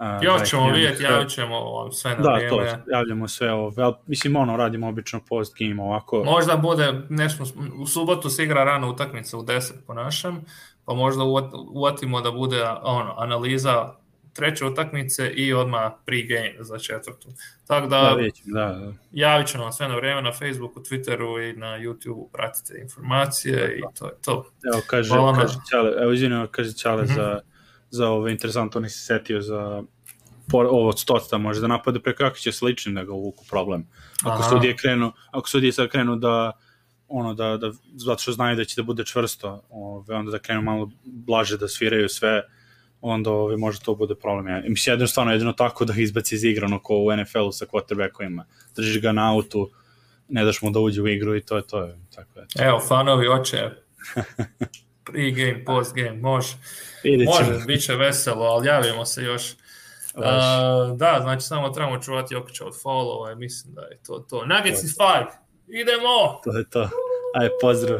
Uh, 0.01 0.23
Još 0.23 0.49
ćemo 0.49 0.71
vidjeti, 0.71 1.03
javit 1.03 1.29
ćemo 1.29 1.91
sve 1.91 2.11
na 2.11 2.21
da, 2.21 2.33
vrijeme. 2.33 2.65
Da, 2.65 2.77
to, 2.77 2.91
javljamo 2.91 3.27
sve 3.27 3.51
ovo. 3.53 3.99
Mislim, 4.07 4.35
ono, 4.35 4.57
radimo 4.57 4.87
obično 4.87 5.19
post 5.29 5.55
game 5.59 5.83
ovako. 5.83 6.23
Možda 6.23 6.57
bude, 6.57 7.01
nešto, 7.09 7.43
u 7.79 7.87
subotu 7.87 8.29
se 8.29 8.43
igra 8.43 8.63
rano 8.63 8.89
utakmica 8.89 9.37
u 9.37 9.43
10 9.43 9.71
po 9.87 9.93
našem, 9.93 10.45
pa 10.85 10.93
možda 10.93 11.23
uvatimo 11.73 12.21
da 12.21 12.31
bude 12.31 12.63
ono, 12.83 13.13
analiza 13.17 13.93
treće 14.33 14.65
utakmice 14.65 15.29
i 15.29 15.53
odmah 15.53 15.91
pre-game 16.05 16.63
za 16.63 16.79
četvrtu. 16.79 17.29
Tako 17.67 17.87
da, 17.87 18.01
da, 18.01 18.13
vidim, 18.13 18.53
da, 18.53 18.65
da. 18.65 18.93
javit 19.11 19.47
ćemo 19.47 19.63
vam 19.63 19.73
sve 19.73 19.87
na 19.87 19.95
vreme 19.95 20.21
na 20.21 20.31
Facebooku, 20.31 20.79
Twitteru 20.79 21.49
i 21.49 21.57
na 21.57 21.67
YouTubeu, 21.79 22.27
pratite 22.33 22.79
informacije 22.81 23.55
da, 23.55 23.67
da. 23.67 23.73
i 23.73 23.81
to 23.99 24.05
je 24.05 24.13
to. 24.25 24.45
Evo, 24.73 24.81
kaže, 24.87 25.09
Hvala 25.09 25.35
kaže 25.35 25.55
Čale, 25.71 25.91
evo 26.01 26.11
izvinjamo, 26.11 26.47
kaže 26.47 26.73
Čale 26.73 27.03
mm 27.03 27.07
-hmm. 27.07 27.15
za, 27.15 27.39
za 27.89 28.07
ovo 28.09 28.27
interesantno, 28.27 28.81
nisi 28.81 28.99
setio 28.99 29.41
za 29.41 29.83
ovo 30.53 30.89
od 30.89 30.99
stocta 30.99 31.37
može 31.37 31.61
da 31.61 31.67
napade 31.67 31.99
preko 31.99 32.17
kako 32.17 32.37
će 32.37 32.51
sličnim 32.51 32.95
da 32.95 33.03
ga 33.03 33.13
uvuku 33.13 33.45
problem. 33.49 33.87
Ako 34.23 34.41
Aha. 34.41 34.49
sudije 34.49 34.75
krenu, 34.77 35.11
ako 35.31 35.49
sudije 35.49 35.71
sad 35.71 35.89
krenu 35.89 36.15
da 36.15 36.51
ono 37.07 37.33
da, 37.33 37.57
da 37.57 37.71
zato 37.95 38.21
što 38.21 38.31
znaju 38.31 38.55
da 38.55 38.65
će 38.65 38.81
da 38.81 38.83
bude 38.83 39.05
čvrsto, 39.05 39.63
ove, 39.69 40.15
onda 40.15 40.31
da 40.31 40.39
krenu 40.39 40.61
malo 40.61 40.91
blaže 41.05 41.57
da 41.57 41.67
sviraju 41.67 42.09
sve, 42.09 42.41
onda 43.01 43.31
ovaj, 43.31 43.57
može 43.57 43.79
to 43.79 43.95
bude 43.95 44.15
problem. 44.15 44.47
Ja, 44.47 44.61
mislim, 44.67 44.93
jednostavno 44.93 45.31
jedino 45.31 45.53
tako 45.53 45.85
da 45.85 45.93
izbaci 45.97 46.35
iz 46.35 46.43
igra, 46.43 46.65
ono 46.65 46.79
ko 46.79 46.95
u 46.95 47.15
NFL-u 47.15 47.51
sa 47.51 47.65
quarterbackovima. 47.65 48.45
Držiš 48.75 49.01
ga 49.01 49.11
na 49.11 49.33
autu, 49.33 49.71
ne 50.29 50.45
daš 50.45 50.61
mu 50.61 50.71
da 50.71 50.79
uđe 50.79 51.01
u 51.01 51.07
igru 51.07 51.35
i 51.35 51.41
to 51.41 51.55
je 51.57 51.67
to. 51.67 51.83
Je, 51.83 51.99
tako 52.15 52.39
je. 52.39 52.47
Evo, 52.67 52.79
fanovi 52.79 53.27
oče, 53.27 53.69
pre-game, 55.05 55.65
post-game, 55.65 56.21
može. 56.21 56.53
Može, 57.25 57.65
bit 57.67 57.85
će 57.85 57.95
veselo, 57.95 58.45
ali 58.45 58.67
javimo 58.67 59.05
se 59.05 59.23
još. 59.23 59.51
Uh, 60.15 60.97
da, 60.97 61.19
znači 61.21 61.41
samo 61.41 61.69
trebamo 61.69 62.01
čuvati 62.01 62.33
Jokića 62.33 62.65
od 62.65 62.73
followa 62.83 63.33
i 63.33 63.35
mislim 63.35 63.73
da 63.73 63.81
je 63.81 63.99
to 64.07 64.25
to. 64.29 64.45
Nuggets 64.45 64.83
is 64.83 64.95
five, 64.97 65.27
idemo! 65.67 66.41
To 66.43 66.57
je 66.57 66.69
to. 66.69 66.89
Ajde, 67.35 67.51
pozdrav 67.61 67.99